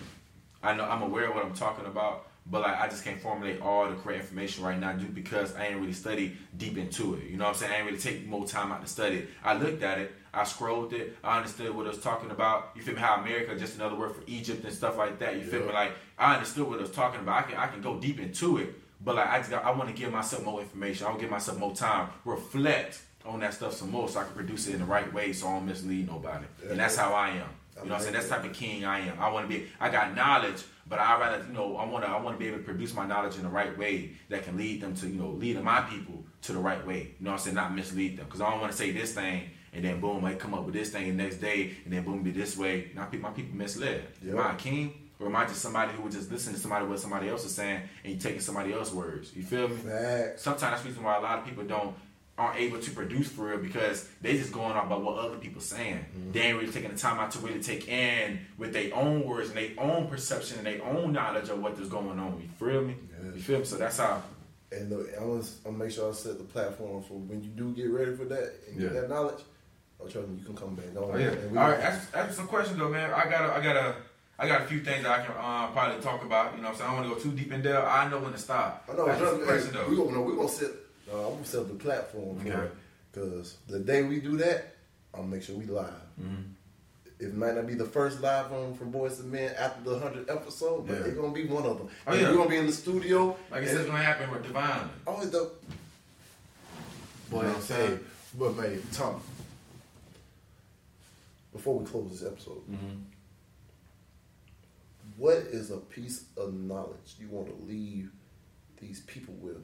I 0.62 0.74
know 0.74 0.84
I'm 0.84 1.02
aware 1.02 1.28
of 1.28 1.34
what 1.34 1.44
I'm 1.44 1.54
talking 1.54 1.86
about, 1.86 2.28
but 2.46 2.62
like 2.62 2.78
I 2.78 2.88
just 2.88 3.04
can't 3.04 3.20
formulate 3.20 3.60
all 3.60 3.88
the 3.88 3.96
correct 3.96 4.20
information 4.20 4.62
right 4.62 4.78
now, 4.78 4.92
just 4.92 5.14
because 5.14 5.54
I 5.56 5.66
ain't 5.66 5.80
really 5.80 5.92
studied 5.92 6.36
deep 6.56 6.76
into 6.76 7.14
it. 7.14 7.24
You 7.24 7.36
know 7.36 7.44
what 7.44 7.50
I'm 7.50 7.56
saying? 7.56 7.72
I 7.72 7.76
ain't 7.76 7.86
really 7.86 7.98
take 7.98 8.26
more 8.26 8.46
time 8.46 8.70
out 8.70 8.82
to 8.82 8.88
study 8.88 9.18
it. 9.18 9.28
I 9.42 9.54
looked 9.54 9.82
at 9.82 9.98
it, 9.98 10.12
I 10.32 10.44
scrolled 10.44 10.92
it, 10.92 11.16
I 11.24 11.38
understood 11.38 11.74
what 11.74 11.86
it 11.86 11.90
was 11.90 12.00
talking 12.00 12.30
about. 12.30 12.70
You 12.76 12.82
feel 12.82 12.94
me? 12.94 13.00
How 13.00 13.16
America, 13.16 13.56
just 13.58 13.76
another 13.76 13.96
word 13.96 14.14
for 14.14 14.22
Egypt 14.26 14.64
and 14.64 14.72
stuff 14.72 14.96
like 14.96 15.18
that. 15.18 15.36
You 15.36 15.42
feel 15.42 15.66
me? 15.66 15.72
Like 15.72 15.92
I 16.18 16.34
understood 16.34 16.68
what 16.68 16.78
it 16.78 16.82
was 16.82 16.90
talking 16.90 17.20
about. 17.20 17.44
I 17.44 17.50
can 17.50 17.58
I 17.58 17.66
can 17.66 17.80
go 17.80 17.98
deep 17.98 18.20
into 18.20 18.58
it, 18.58 18.74
but 19.04 19.16
like 19.16 19.28
I 19.28 19.38
just 19.38 19.50
got, 19.50 19.64
I 19.64 19.70
want 19.70 19.88
to 19.88 19.94
give 19.94 20.12
myself 20.12 20.44
more 20.44 20.60
information. 20.60 21.06
I 21.06 21.10
want 21.10 21.20
to 21.20 21.24
give 21.24 21.30
myself 21.30 21.58
more 21.58 21.74
time, 21.74 22.08
reflect 22.24 23.00
on 23.24 23.40
that 23.40 23.54
stuff 23.54 23.74
some 23.74 23.90
more, 23.90 24.08
so 24.08 24.20
I 24.20 24.24
can 24.24 24.34
produce 24.34 24.66
it 24.68 24.74
in 24.74 24.80
the 24.80 24.86
right 24.86 25.12
way, 25.12 25.32
so 25.32 25.48
I 25.48 25.52
don't 25.54 25.66
mislead 25.66 26.08
nobody. 26.08 26.46
And 26.68 26.78
that's 26.78 26.96
how 26.96 27.12
I 27.12 27.30
am. 27.30 27.36
You 27.82 27.88
know 27.88 27.92
what 27.92 27.92
I'm 27.92 28.00
saying? 28.00 28.14
That's 28.14 28.28
the 28.28 28.34
type 28.34 28.44
of 28.44 28.52
king 28.52 28.84
I 28.84 29.00
am. 29.00 29.18
I 29.18 29.30
want 29.30 29.48
to 29.48 29.58
be. 29.58 29.66
I 29.78 29.88
got 29.88 30.14
knowledge, 30.14 30.62
but 30.86 30.98
I 30.98 31.18
rather 31.18 31.44
you 31.46 31.52
know 31.52 31.76
I 31.76 31.86
want 31.86 32.04
to. 32.04 32.10
I 32.10 32.20
want 32.20 32.36
to 32.36 32.38
be 32.38 32.48
able 32.48 32.58
to 32.58 32.64
produce 32.64 32.94
my 32.94 33.06
knowledge 33.06 33.36
in 33.36 33.42
the 33.42 33.48
right 33.48 33.76
way 33.78 34.12
that 34.28 34.44
can 34.44 34.56
lead 34.56 34.80
them 34.80 34.94
to 34.96 35.08
you 35.08 35.18
know 35.18 35.30
leading 35.30 35.64
my 35.64 35.80
people 35.82 36.22
to 36.42 36.52
the 36.52 36.58
right 36.58 36.84
way. 36.86 37.14
You 37.18 37.24
know 37.24 37.30
what 37.30 37.40
I'm 37.40 37.44
saying? 37.44 37.56
Not 37.56 37.74
mislead 37.74 38.18
them 38.18 38.26
because 38.26 38.40
I 38.40 38.50
don't 38.50 38.60
want 38.60 38.72
to 38.72 38.78
say 38.78 38.90
this 38.90 39.14
thing 39.14 39.50
and 39.72 39.84
then 39.84 40.00
boom, 40.00 40.24
I 40.24 40.34
come 40.34 40.54
up 40.54 40.64
with 40.64 40.74
this 40.74 40.90
thing 40.90 41.16
the 41.16 41.22
next 41.22 41.36
day 41.36 41.72
and 41.84 41.92
then 41.92 42.04
boom, 42.04 42.22
be 42.22 42.30
this 42.30 42.56
way. 42.56 42.90
Now 42.94 43.08
my 43.20 43.30
people 43.30 43.56
misled. 43.56 44.04
Am 44.28 44.38
I 44.38 44.52
a 44.52 44.56
king? 44.56 45.09
Or 45.20 45.26
am 45.26 45.36
I 45.36 45.44
just 45.44 45.60
somebody 45.60 45.92
who 45.92 46.02
would 46.02 46.12
just 46.12 46.32
listen 46.32 46.54
to 46.54 46.58
somebody 46.58 46.86
what 46.86 46.98
somebody 46.98 47.28
else 47.28 47.44
is 47.44 47.54
saying 47.54 47.82
and 48.02 48.14
you 48.14 48.18
taking 48.18 48.40
somebody 48.40 48.72
else's 48.72 48.94
words? 48.94 49.36
You 49.36 49.42
feel 49.42 49.68
me? 49.68 49.76
Facts. 49.76 50.42
sometimes 50.42 50.60
that's 50.72 50.82
the 50.82 50.88
reason 50.88 51.04
why 51.04 51.16
a 51.16 51.20
lot 51.20 51.38
of 51.38 51.44
people 51.44 51.64
don't 51.64 51.94
aren't 52.38 52.58
able 52.58 52.80
to 52.80 52.90
produce 52.92 53.28
for 53.28 53.48
real 53.48 53.58
because 53.58 54.08
they 54.22 54.38
just 54.38 54.50
going 54.50 54.72
off 54.72 54.88
by 54.88 54.96
what 54.96 55.18
other 55.18 55.36
people 55.36 55.60
saying. 55.60 55.98
Mm-hmm. 55.98 56.32
They 56.32 56.40
ain't 56.40 56.58
really 56.58 56.72
taking 56.72 56.90
the 56.90 56.96
time 56.96 57.18
out 57.18 57.30
to 57.32 57.38
really 57.40 57.60
take 57.60 57.86
in 57.86 58.40
with 58.56 58.72
their 58.72 58.94
own 58.94 59.24
words 59.24 59.50
and 59.50 59.58
their 59.58 59.72
own 59.76 60.06
perception 60.06 60.56
and 60.56 60.66
their 60.66 60.82
own 60.82 61.12
knowledge 61.12 61.50
of 61.50 61.62
what 61.62 61.78
is 61.78 61.90
going 61.90 62.18
on. 62.18 62.40
You 62.40 62.48
feel 62.58 62.82
me? 62.82 62.96
Yeah. 63.12 63.34
You 63.34 63.42
feel 63.42 63.58
me? 63.58 63.64
So 63.66 63.76
that's 63.76 63.98
how 63.98 64.22
And 64.72 64.88
look, 64.88 65.08
I'm 65.18 65.28
gonna, 65.28 65.40
I'm 65.40 65.44
gonna 65.64 65.78
make 65.84 65.90
sure 65.90 66.08
I 66.08 66.14
set 66.14 66.38
the 66.38 66.44
platform 66.44 67.02
for 67.02 67.14
when 67.14 67.42
you 67.42 67.50
do 67.50 67.72
get 67.72 67.90
ready 67.90 68.16
for 68.16 68.24
that 68.24 68.54
and 68.68 68.80
get 68.80 68.94
that 68.94 69.10
knowledge. 69.10 69.42
Oh, 70.00 70.08
trust 70.08 70.28
me, 70.28 70.38
you 70.38 70.44
can 70.46 70.56
come 70.56 70.74
back. 70.74 70.94
Don't 70.94 71.12
Oh 71.12 71.18
yeah. 71.18 71.34
All 71.48 71.70
right. 71.70 71.80
Ask, 71.80 72.16
ask 72.16 72.34
some 72.34 72.46
questions 72.46 72.78
though, 72.78 72.88
man. 72.88 73.12
I 73.12 73.24
got 73.28 73.50
a, 73.50 73.54
I 73.54 73.62
got 73.62 73.76
a, 73.76 73.96
I 74.42 74.48
got 74.48 74.62
a 74.62 74.64
few 74.64 74.80
things 74.80 75.04
I 75.04 75.22
can 75.24 75.34
uh, 75.36 75.66
probably 75.68 76.00
talk 76.02 76.24
about. 76.24 76.56
You 76.56 76.62
know, 76.62 76.68
what 76.68 76.72
I'm 76.72 76.78
saying 76.78 76.90
I 76.90 76.94
don't 76.94 77.08
want 77.10 77.20
to 77.22 77.24
go 77.24 77.30
too 77.30 77.36
deep 77.36 77.52
in 77.52 77.62
there. 77.62 77.86
I 77.86 78.08
know 78.08 78.18
when 78.20 78.32
to 78.32 78.38
stop. 78.38 78.88
I 78.90 78.96
know. 78.96 79.06
Ask 79.08 79.18
me 79.20 79.20
trust 79.20 79.32
some 79.32 79.40
me, 79.40 79.46
questions 79.46 79.74
hey, 79.74 79.78
though. 79.82 79.90
we 79.90 79.96
gonna, 79.96 80.12
no, 80.12 80.22
we 80.22 80.34
gonna 80.36 80.48
set. 80.48 80.70
Uh, 81.12 81.26
I'm 81.28 81.32
gonna 81.34 81.44
set 81.44 81.60
up 81.60 81.68
the 81.68 81.74
platform 81.74 82.38
for 82.40 82.48
Okay. 82.48 82.58
it 82.64 82.72
because 83.12 83.56
the 83.68 83.80
day 83.80 84.02
we 84.02 84.20
do 84.20 84.36
that, 84.38 84.76
I'll 85.14 85.24
make 85.24 85.42
sure 85.42 85.56
we 85.56 85.66
live. 85.66 85.92
Mhm. 86.20 86.52
It 87.18 87.34
might 87.34 87.54
not 87.54 87.66
be 87.66 87.74
the 87.74 87.84
first 87.84 88.22
live 88.22 88.50
on 88.50 88.72
from 88.74 88.90
Boys 88.90 89.18
to 89.18 89.24
Men 89.24 89.52
after 89.58 89.90
the 89.90 89.98
hundredth 89.98 90.30
episode, 90.30 90.86
but 90.86 90.94
Yeah. 91.00 91.04
it's 91.06 91.16
gonna 91.18 91.32
be 91.34 91.44
one 91.44 91.66
of 91.66 91.76
them. 91.78 91.88
Oh, 92.06 92.12
And 92.12 92.20
yeah. 92.22 92.30
we're 92.30 92.36
gonna 92.38 92.48
be 92.48 92.56
in 92.56 92.66
the 92.66 92.72
studio. 92.72 93.36
Like 93.50 93.64
I 93.64 93.66
said, 93.66 93.76
it's 93.82 93.86
gonna 93.90 94.02
happen 94.02 94.30
with 94.30 94.42
Divine. 94.44 94.88
Always 95.06 95.30
the 95.30 95.50
You 97.30 97.36
know 97.36 97.40
I'm 97.42 97.60
saying? 97.60 98.00
but 98.38 98.56
man, 98.56 98.82
Tom. 98.92 99.20
Before 101.52 101.78
we 101.78 101.84
close 101.84 102.10
this 102.10 102.22
episode, 102.26 102.62
Mm-hmm. 102.70 102.96
What 105.20 105.36
is 105.36 105.70
a 105.70 105.76
piece 105.76 106.24
of 106.38 106.54
knowledge 106.54 107.16
you 107.18 107.28
want 107.28 107.46
to 107.46 107.64
leave 107.66 108.10
these 108.80 109.00
people 109.00 109.34
with 109.34 109.62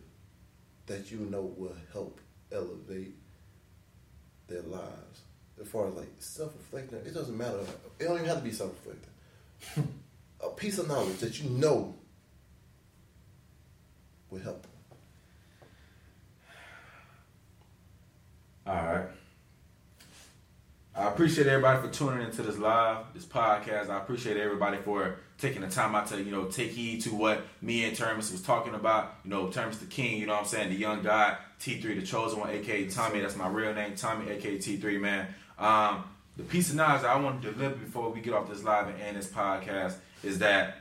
that 0.84 1.10
you 1.10 1.16
know 1.16 1.40
will 1.56 1.74
help 1.94 2.20
elevate 2.52 3.16
their 4.48 4.60
lives? 4.60 5.22
As 5.58 5.66
far 5.66 5.88
as 5.88 5.94
like 5.94 6.12
self 6.18 6.52
reflecting, 6.54 6.98
it 6.98 7.14
doesn't 7.14 7.36
matter. 7.36 7.60
It 7.98 8.04
don't 8.04 8.16
even 8.16 8.26
have 8.26 8.38
to 8.38 8.44
be 8.44 8.52
self 8.52 8.72
reflecting. 8.84 9.94
a 10.44 10.50
piece 10.50 10.76
of 10.76 10.88
knowledge 10.88 11.16
that 11.20 11.40
you 11.42 11.48
know 11.48 11.94
will 14.28 14.40
help. 14.40 14.66
All 18.66 18.74
right. 18.74 19.06
I 20.98 21.08
appreciate 21.08 21.46
everybody 21.46 21.86
for 21.86 21.92
tuning 21.92 22.26
into 22.26 22.40
this 22.40 22.56
live, 22.56 23.04
this 23.12 23.26
podcast. 23.26 23.90
I 23.90 23.98
appreciate 23.98 24.38
everybody 24.38 24.78
for 24.78 25.16
taking 25.36 25.60
the 25.60 25.68
time 25.68 25.94
out 25.94 26.06
to, 26.06 26.22
you 26.22 26.30
know, 26.30 26.46
take 26.46 26.70
heed 26.70 27.02
to 27.02 27.10
what 27.10 27.42
me 27.60 27.84
and 27.84 27.94
Teremis 27.94 28.32
was 28.32 28.40
talking 28.40 28.74
about. 28.74 29.16
You 29.22 29.28
know, 29.28 29.48
Teremis 29.48 29.78
the 29.78 29.84
King, 29.84 30.18
you 30.18 30.24
know 30.24 30.32
what 30.32 30.44
I'm 30.44 30.46
saying? 30.46 30.70
The 30.70 30.76
young 30.76 31.02
guy, 31.02 31.36
T3, 31.60 32.00
the 32.00 32.06
chosen 32.06 32.40
one, 32.40 32.48
aka 32.48 32.88
Tommy. 32.88 33.20
That's 33.20 33.36
my 33.36 33.46
real 33.46 33.74
name, 33.74 33.94
Tommy, 33.94 34.30
aka 34.30 34.56
T3, 34.56 34.98
man. 34.98 35.26
Um, 35.58 36.04
the 36.38 36.44
piece 36.44 36.70
of 36.70 36.76
knowledge 36.76 37.04
I 37.04 37.20
want 37.20 37.42
to 37.42 37.52
deliver 37.52 37.74
before 37.74 38.08
we 38.10 38.22
get 38.22 38.32
off 38.32 38.48
this 38.48 38.62
live 38.64 38.88
and 38.88 38.98
end 38.98 39.18
this 39.18 39.28
podcast 39.28 39.96
is 40.24 40.38
that 40.38 40.78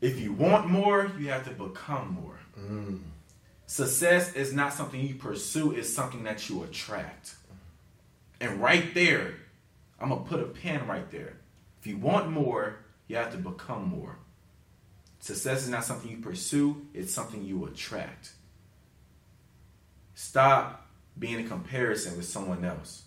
if 0.00 0.20
you 0.20 0.32
want 0.34 0.68
more, 0.68 1.10
you 1.18 1.30
have 1.30 1.44
to 1.48 1.50
become 1.50 2.14
more. 2.14 2.38
Success 3.66 4.34
is 4.34 4.52
not 4.52 4.72
something 4.72 5.00
you 5.00 5.16
pursue, 5.16 5.72
it's 5.72 5.92
something 5.92 6.22
that 6.24 6.48
you 6.48 6.62
attract. 6.62 7.34
And 8.42 8.60
right 8.60 8.92
there, 8.92 9.34
I'm 10.00 10.08
gonna 10.08 10.22
put 10.22 10.40
a 10.40 10.46
pin 10.46 10.88
right 10.88 11.08
there. 11.12 11.36
If 11.80 11.86
you 11.86 11.96
want 11.96 12.28
more, 12.28 12.74
you 13.06 13.14
have 13.14 13.30
to 13.30 13.38
become 13.38 13.88
more. 13.88 14.18
Success 15.20 15.62
is 15.62 15.68
not 15.68 15.84
something 15.84 16.10
you 16.10 16.16
pursue, 16.16 16.88
it's 16.92 17.14
something 17.14 17.44
you 17.44 17.64
attract. 17.66 18.32
Stop 20.16 20.88
being 21.16 21.38
in 21.38 21.48
comparison 21.48 22.16
with 22.16 22.26
someone 22.26 22.64
else. 22.64 23.04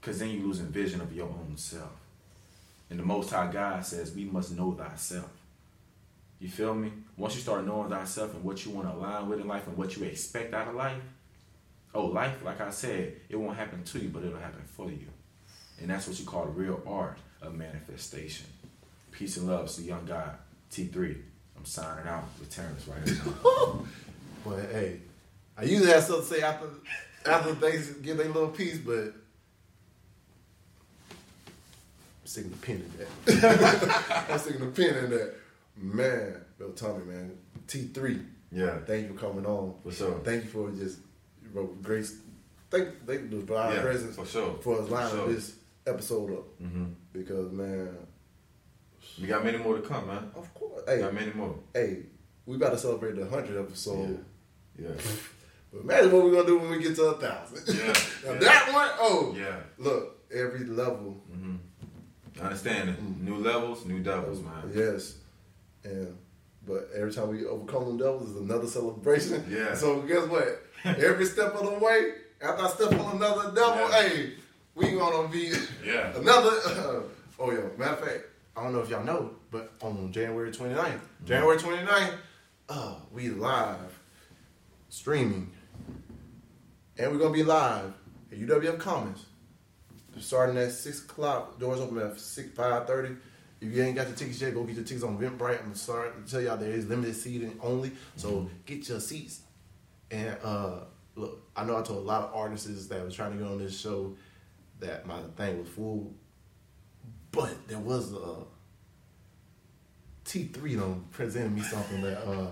Because 0.00 0.20
then 0.20 0.30
you're 0.30 0.46
losing 0.46 0.66
vision 0.66 1.00
of 1.00 1.12
your 1.12 1.26
own 1.26 1.54
self. 1.56 1.90
And 2.90 2.98
the 2.98 3.04
Most 3.04 3.30
High 3.30 3.50
God 3.50 3.84
says, 3.84 4.14
We 4.14 4.24
must 4.24 4.56
know 4.56 4.70
thyself. 4.70 5.30
You 6.38 6.48
feel 6.48 6.76
me? 6.76 6.92
Once 7.16 7.34
you 7.34 7.40
start 7.40 7.66
knowing 7.66 7.90
thyself 7.90 8.34
and 8.34 8.44
what 8.44 8.64
you 8.64 8.70
want 8.70 8.88
to 8.88 8.94
align 8.94 9.28
with 9.28 9.40
in 9.40 9.48
life 9.48 9.66
and 9.66 9.76
what 9.76 9.96
you 9.96 10.04
expect 10.04 10.54
out 10.54 10.68
of 10.68 10.76
life, 10.76 11.02
oh, 11.94 12.06
life, 12.06 12.42
like 12.44 12.60
I 12.60 12.70
said, 12.70 13.14
it 13.28 13.36
won't 13.36 13.56
happen 13.56 13.82
to 13.84 13.98
you, 13.98 14.08
but 14.08 14.22
it'll 14.24 14.38
happen 14.38 14.62
for 14.64 14.90
you. 14.90 15.06
And 15.80 15.90
that's 15.90 16.06
what 16.06 16.18
you 16.18 16.24
call 16.26 16.44
the 16.44 16.50
real 16.50 16.82
art 16.86 17.18
of 17.42 17.54
manifestation. 17.54 18.46
Peace 19.12 19.36
and 19.38 19.46
love 19.48 19.70
to 19.74 19.82
young 19.82 20.04
guy, 20.06 20.30
T3. 20.70 21.16
I'm 21.56 21.64
signing 21.64 22.06
out 22.08 22.24
with 22.38 22.50
Terrence 22.54 22.86
right 22.88 23.06
now. 23.06 23.84
But 24.42 24.60
hey, 24.72 25.00
I 25.58 25.64
usually 25.64 25.90
have 25.90 26.02
something 26.02 26.26
to 26.26 26.34
say 26.34 26.40
after 26.42 26.66
after 27.26 27.52
they 27.52 27.72
give 28.02 28.16
their 28.16 28.28
little 28.28 28.48
piece, 28.48 28.78
but 28.78 29.12
I'm 31.12 32.24
sticking 32.24 32.50
the 32.50 32.56
pin 32.56 32.82
in 33.26 33.40
that. 33.40 34.26
I'm 34.30 34.38
sticking 34.38 34.60
the 34.60 34.66
pin 34.68 34.94
in 34.96 35.10
that. 35.10 35.34
Man, 35.76 36.40
Bill 36.58 36.70
Tommy, 36.72 37.04
man, 37.04 37.36
T 37.66 37.82
three. 37.92 38.20
yeah. 38.50 38.78
Thank 38.86 39.08
you 39.08 39.14
for 39.14 39.20
coming 39.28 39.44
on. 39.44 39.74
For 39.82 39.92
sure. 39.92 40.20
Thank 40.24 40.44
you 40.44 40.50
for 40.50 40.70
just 40.70 40.98
bro, 41.52 41.66
grace. 41.82 42.16
Thank 42.70 43.04
thank 43.06 43.30
you 43.32 43.44
for 43.46 43.56
our 43.56 43.74
Yeah, 43.74 43.82
presence 43.82 44.16
for 44.16 44.26
sure. 44.26 44.54
for 44.62 44.80
lining 44.82 45.10
sure. 45.16 45.28
this 45.32 45.56
episode 45.86 46.30
up 46.32 46.60
Mm-hmm. 46.62 46.84
because 47.12 47.50
man, 47.52 47.96
We 49.20 49.26
got 49.26 49.44
many 49.44 49.58
more 49.58 49.76
to 49.76 49.82
come, 49.82 50.06
man. 50.06 50.30
of 50.36 50.52
course, 50.54 50.82
We 50.86 50.92
hey, 50.94 51.00
got 51.00 51.14
many 51.14 51.32
more. 51.32 51.54
hey, 51.74 52.06
we 52.46 52.56
about 52.56 52.70
to 52.72 52.78
celebrate 52.78 53.16
the 53.16 53.26
hundred 53.26 53.58
episode. 53.58 54.24
Yeah. 54.78 54.88
But 55.72 55.82
imagine 55.82 56.10
what 56.10 56.24
we're 56.24 56.32
gonna 56.32 56.46
do 56.48 56.58
when 56.58 56.70
we 56.70 56.78
get 56.82 56.96
to 56.96 57.04
a 57.04 57.14
thousand. 57.14 57.62
Yeah, 57.76 57.86
now 58.26 58.32
yeah. 58.32 58.38
that 58.40 58.72
one, 58.72 58.90
oh, 58.98 59.34
Yeah. 59.38 59.56
look, 59.78 60.18
every 60.32 60.64
level, 60.64 61.22
Mm-hmm. 61.32 61.56
I 62.40 62.44
understand 62.44 62.88
it. 62.90 62.96
New 63.20 63.36
levels, 63.36 63.84
new 63.86 64.00
devils, 64.00 64.40
man. 64.42 64.70
yes, 64.74 65.18
and 65.84 66.16
but 66.66 66.88
every 66.94 67.12
time 67.12 67.28
we 67.28 67.44
overcome 67.46 67.86
them 67.86 67.96
devils 67.98 68.30
is 68.30 68.36
another 68.36 68.66
celebration. 68.66 69.44
Yeah. 69.48 69.74
So 69.74 70.00
guess 70.02 70.26
what? 70.28 70.62
every 70.84 71.24
step 71.26 71.54
of 71.54 71.64
the 71.70 71.78
way, 71.84 72.12
after 72.40 72.64
I 72.64 72.68
step 72.68 72.92
on 73.00 73.16
another 73.16 73.52
devil, 73.54 73.88
Yeah. 73.88 74.02
hey, 74.02 74.32
we 74.74 74.92
gonna 74.92 75.28
be 75.28 75.52
Yeah. 75.84 76.16
another. 76.16 76.50
oh 77.38 77.50
yeah, 77.50 77.60
matter 77.78 77.92
of 77.92 78.00
fact, 78.00 78.24
I 78.56 78.62
don't 78.64 78.72
know 78.72 78.80
if 78.80 78.88
y'all 78.90 79.04
know, 79.04 79.30
but 79.50 79.72
on 79.80 80.10
January 80.12 80.50
29th, 80.50 81.00
January 81.24 81.56
29th, 81.58 82.14
uh, 82.68 82.94
we 83.12 83.28
live 83.30 83.98
streaming, 84.88 85.50
and 86.98 87.12
we're 87.12 87.18
gonna 87.18 87.32
be 87.34 87.42
live 87.42 87.92
at 88.32 88.38
UWF 88.38 88.78
Commons. 88.78 89.26
Starting 90.18 90.58
at 90.58 90.72
six 90.72 91.02
o'clock, 91.02 91.58
doors 91.58 91.80
open 91.80 91.98
at 91.98 92.18
six 92.18 92.50
five 92.54 92.86
thirty. 92.86 93.14
If 93.60 93.74
you 93.74 93.82
ain't 93.82 93.94
got 93.94 94.06
your 94.08 94.16
tickets 94.16 94.40
yet, 94.40 94.54
go 94.54 94.64
get 94.64 94.76
your 94.76 94.84
tickets 94.84 95.04
on 95.04 95.18
Eventbrite. 95.18 95.62
I'm 95.62 95.74
sorry 95.74 96.10
to 96.12 96.30
tell 96.30 96.40
y'all 96.40 96.56
there 96.56 96.70
is 96.72 96.88
limited 96.88 97.14
seating 97.14 97.58
only, 97.62 97.92
so 98.16 98.48
get 98.64 98.88
your 98.88 99.00
seats. 99.00 99.40
And 100.10 100.36
uh, 100.42 100.80
look, 101.14 101.46
I 101.54 101.64
know 101.64 101.78
I 101.78 101.82
told 101.82 101.98
a 101.98 102.02
lot 102.02 102.22
of 102.22 102.34
artists 102.34 102.86
that 102.86 103.04
was 103.04 103.14
trying 103.14 103.32
to 103.32 103.38
get 103.38 103.46
on 103.46 103.58
this 103.58 103.78
show 103.78 104.16
that 104.78 105.06
my 105.06 105.20
thing 105.36 105.58
was 105.58 105.68
full, 105.68 106.14
but 107.32 107.54
there 107.68 107.78
was 107.78 108.12
a 108.14 108.44
T 110.24 110.44
three 110.44 110.76
done 110.76 111.04
presented 111.10 111.52
me 111.52 111.60
something 111.60 112.00
that 112.02 112.26
uh, 112.26 112.50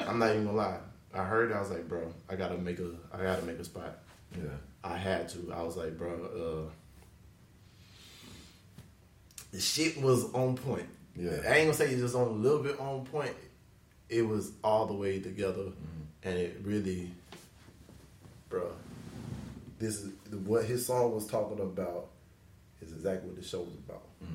I'm 0.00 0.18
not 0.18 0.30
even 0.30 0.44
gonna 0.44 0.56
lie. 0.56 0.78
I 1.12 1.24
heard 1.24 1.50
it, 1.50 1.54
I 1.54 1.60
was 1.60 1.70
like, 1.70 1.88
bro, 1.88 2.12
I 2.28 2.36
gotta 2.36 2.58
make 2.58 2.78
a, 2.78 2.92
I 3.12 3.22
gotta 3.22 3.42
make 3.42 3.58
a 3.58 3.64
spot. 3.64 3.98
Yeah. 4.36 4.50
I 4.82 4.96
had 4.96 5.28
to. 5.30 5.52
I 5.52 5.62
was 5.62 5.76
like, 5.76 5.96
bro, 5.96 6.68
uh, 6.68 6.70
the 9.54 9.60
shit 9.60 9.96
was 10.02 10.24
on 10.32 10.56
point. 10.56 10.88
Yeah. 11.16 11.30
I 11.46 11.54
ain't 11.54 11.66
gonna 11.66 11.74
say 11.74 11.86
it's 11.86 12.00
just 12.00 12.16
on 12.16 12.26
a 12.26 12.30
little 12.30 12.60
bit 12.60 12.78
on 12.80 13.06
point. 13.06 13.34
It 14.08 14.26
was 14.26 14.50
all 14.64 14.86
the 14.86 14.94
way 14.94 15.20
together, 15.20 15.62
mm-hmm. 15.62 16.02
and 16.28 16.36
it 16.36 16.56
really, 16.64 17.12
bro. 18.48 18.72
This 19.78 20.02
is 20.02 20.12
what 20.44 20.64
his 20.64 20.84
song 20.84 21.14
was 21.14 21.28
talking 21.28 21.60
about. 21.60 22.08
Is 22.82 22.92
exactly 22.92 23.28
what 23.28 23.40
the 23.40 23.46
show 23.46 23.60
was 23.60 23.74
about. 23.74 24.02
Mm-hmm. 24.24 24.34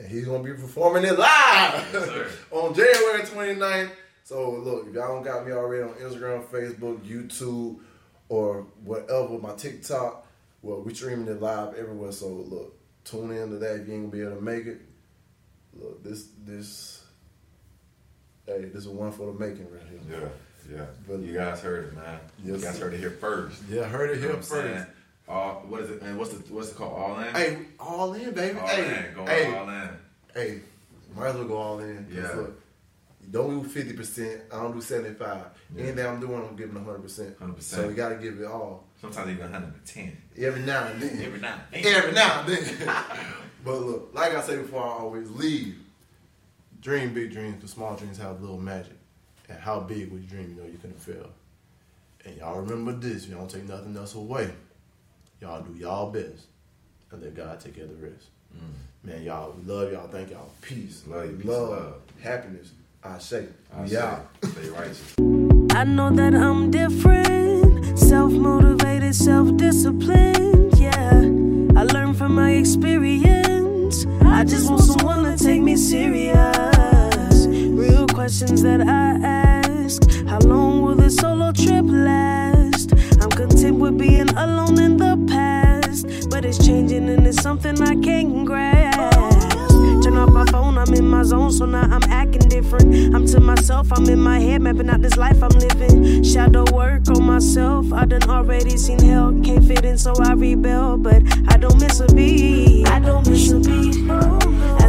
And 0.00 0.08
he's 0.08 0.26
gonna 0.26 0.44
be 0.44 0.52
performing 0.52 1.04
it 1.04 1.18
live 1.18 1.88
sir. 1.90 2.30
on 2.50 2.74
January 2.74 3.22
29th. 3.22 3.92
So 4.24 4.50
look, 4.50 4.88
if 4.88 4.94
y'all 4.94 5.14
don't 5.14 5.24
got 5.24 5.46
me 5.46 5.52
already 5.52 5.84
on 5.84 5.94
Instagram, 5.94 6.44
Facebook, 6.44 6.98
YouTube, 7.00 7.78
or 8.28 8.66
whatever, 8.84 9.38
my 9.38 9.54
TikTok, 9.54 10.26
well, 10.60 10.82
we 10.82 10.92
streaming 10.92 11.28
it 11.28 11.40
live 11.40 11.74
everywhere. 11.74 12.12
So 12.12 12.28
look, 12.28 12.79
tune 13.10 13.32
in 13.32 13.50
to 13.50 13.56
that 13.58 13.80
if 13.80 13.88
you 13.88 13.94
ain't 13.94 14.10
gonna 14.10 14.12
be 14.12 14.22
able 14.22 14.36
to 14.36 14.42
make 14.42 14.66
it. 14.66 14.80
Look, 15.74 16.02
this 16.02 16.28
this 16.44 17.02
hey, 18.46 18.64
this 18.66 18.82
is 18.82 18.88
one 18.88 19.12
for 19.12 19.26
the 19.26 19.32
making 19.32 19.70
right 19.70 19.82
here. 19.88 20.20
Yeah. 20.20 20.28
Yeah. 20.76 20.84
But- 21.08 21.20
you 21.20 21.34
guys 21.34 21.60
heard 21.60 21.86
it, 21.86 21.94
man. 21.94 22.20
you 22.44 22.56
guys 22.58 22.78
heard 22.78 22.94
it 22.94 22.98
here 22.98 23.10
first. 23.10 23.62
Yeah, 23.68 23.84
heard 23.84 24.10
it 24.10 24.16
You 24.20 24.28
know 24.28 24.32
here 24.34 24.42
first. 24.42 24.86
All, 25.28 25.64
what 25.68 25.80
is 25.82 25.90
it? 25.90 26.02
And 26.02 26.18
what's 26.18 26.32
the 26.32 26.52
what's 26.52 26.70
it 26.70 26.76
called? 26.76 26.98
All 26.98 27.20
in. 27.20 27.34
Hey, 27.34 27.58
all 27.78 28.12
in, 28.14 28.32
baby. 28.32 28.58
all 28.58 28.66
hey, 28.66 29.08
in. 29.08 29.14
Going 29.14 29.28
hey, 29.28 29.56
all 29.56 29.68
in. 29.68 29.88
hey, 30.34 30.60
might 31.14 31.28
as 31.28 31.34
well 31.36 31.44
go 31.44 31.56
all 31.56 31.78
in. 31.78 32.06
Yeah. 32.12 32.32
Look, 32.34 32.60
don't 33.30 33.62
do 33.62 33.68
fifty 33.68 33.92
percent. 33.92 34.42
I 34.52 34.56
don't 34.56 34.72
do 34.72 34.80
seventy 34.80 35.14
five. 35.14 35.46
Yeah. 35.74 35.84
Anything 35.84 36.06
I'm 36.06 36.20
doing, 36.20 36.44
I'm 36.48 36.56
giving 36.56 36.74
hundred 36.84 37.02
percent. 37.02 37.38
100%. 37.38 37.62
So 37.62 37.86
we 37.86 37.94
gotta 37.94 38.16
give 38.16 38.40
it 38.40 38.46
all. 38.46 38.88
Sometimes 39.00 39.30
even 39.30 39.42
110. 39.42 40.16
Every 40.38 40.62
now 40.62 40.86
and 40.86 41.00
then. 41.00 41.22
Every 41.24 41.40
now 41.40 41.58
and 41.72 41.84
then. 41.84 41.94
Every 41.94 42.12
now 42.12 42.40
and 42.40 42.48
then. 42.48 42.94
but 43.64 43.80
look, 43.80 44.10
like 44.12 44.34
I 44.34 44.42
say 44.42 44.56
before, 44.58 44.82
I 44.82 44.88
always 44.88 45.30
leave. 45.30 45.76
Dream 46.80 47.12
big 47.12 47.32
dreams, 47.32 47.56
because 47.56 47.70
small 47.70 47.94
dreams 47.96 48.18
have 48.18 48.40
little 48.40 48.58
magic. 48.58 48.96
And 49.48 49.58
how 49.58 49.80
big 49.80 50.10
would 50.12 50.22
you 50.22 50.28
dream? 50.28 50.54
You 50.56 50.62
know 50.62 50.68
you 50.68 50.78
couldn't 50.78 51.00
fail. 51.00 51.30
And 52.24 52.36
y'all 52.36 52.60
remember 52.60 52.92
this. 52.92 53.26
Y'all 53.26 53.38
don't 53.38 53.50
take 53.50 53.68
nothing 53.68 53.96
else 53.96 54.14
away. 54.14 54.50
Y'all 55.40 55.62
do 55.62 55.78
y'all 55.78 56.10
best, 56.10 56.46
and 57.10 57.22
let 57.22 57.34
God 57.34 57.58
take 57.60 57.74
care 57.76 57.84
of 57.84 57.98
the 57.98 58.06
rest. 58.06 58.26
Mm. 58.54 59.08
Man, 59.10 59.22
y'all, 59.22 59.54
love 59.64 59.90
y'all. 59.90 60.08
Thank 60.08 60.30
y'all. 60.30 60.50
Peace, 60.60 61.04
Love 61.06 61.24
you. 61.30 61.36
Peace, 61.36 61.46
love, 61.46 61.70
love. 61.70 61.94
happiness. 62.20 62.72
I 63.02 63.18
say, 63.18 63.46
I 63.74 63.82
we 63.82 63.88
say, 63.88 63.96
out. 63.96 64.28
Stay 64.44 64.68
righteous. 64.68 65.14
I 65.72 65.84
know 65.84 66.10
that 66.10 66.34
I'm 66.34 66.70
different, 66.70 67.98
self 67.98 68.32
motivated, 68.32 69.14
self 69.14 69.56
disciplined. 69.56 70.78
Yeah, 70.78 71.20
I 71.76 71.84
learned 71.84 72.18
from 72.18 72.34
my 72.34 72.52
experience. 72.52 74.04
I 74.22 74.44
just 74.44 74.68
want 74.68 74.82
someone 74.82 75.24
to 75.24 75.42
take 75.42 75.62
me 75.62 75.76
serious. 75.76 77.46
Real 77.46 78.06
questions 78.08 78.62
that 78.62 78.80
I 78.80 79.18
ask 79.24 80.02
How 80.28 80.38
long 80.40 80.82
will 80.82 80.96
this 80.96 81.16
solo 81.16 81.52
trip 81.52 81.84
last? 81.86 82.92
I'm 83.22 83.30
content 83.30 83.78
with 83.78 83.96
being 83.96 84.28
alone 84.30 84.78
in 84.80 84.96
the 84.96 85.16
past, 85.28 86.28
but 86.30 86.44
it's 86.44 86.58
changing 86.64 87.08
and 87.08 87.26
it's 87.26 87.40
something 87.40 87.80
I 87.80 87.94
can't 87.94 88.44
grasp. 88.44 88.79
My 90.40 90.46
phone, 90.46 90.78
I'm 90.78 90.94
in 90.94 91.06
my 91.06 91.22
zone, 91.22 91.52
so 91.52 91.66
now 91.66 91.82
I'm 91.82 92.02
acting 92.04 92.48
different. 92.48 93.14
I'm 93.14 93.26
to 93.26 93.40
myself, 93.40 93.92
I'm 93.92 94.08
in 94.08 94.18
my 94.18 94.40
head, 94.40 94.62
mapping 94.62 94.88
out 94.88 95.02
this 95.02 95.18
life 95.18 95.42
I'm 95.42 95.50
living. 95.50 96.24
Shadow 96.24 96.64
work 96.72 97.10
on 97.10 97.24
myself, 97.24 97.92
I 97.92 98.06
done 98.06 98.22
already 98.22 98.78
seen 98.78 99.00
hell. 99.00 99.38
Can't 99.44 99.62
fit 99.62 99.84
in, 99.84 99.98
so 99.98 100.14
I 100.18 100.32
rebel, 100.32 100.96
but 100.96 101.22
I 101.48 101.58
don't 101.58 101.78
miss 101.78 102.00
a 102.00 102.06
beat. 102.14 102.88
I 102.88 103.00
don't 103.00 103.28
miss 103.28 103.50
a 103.52 103.60
beat. 103.60 104.79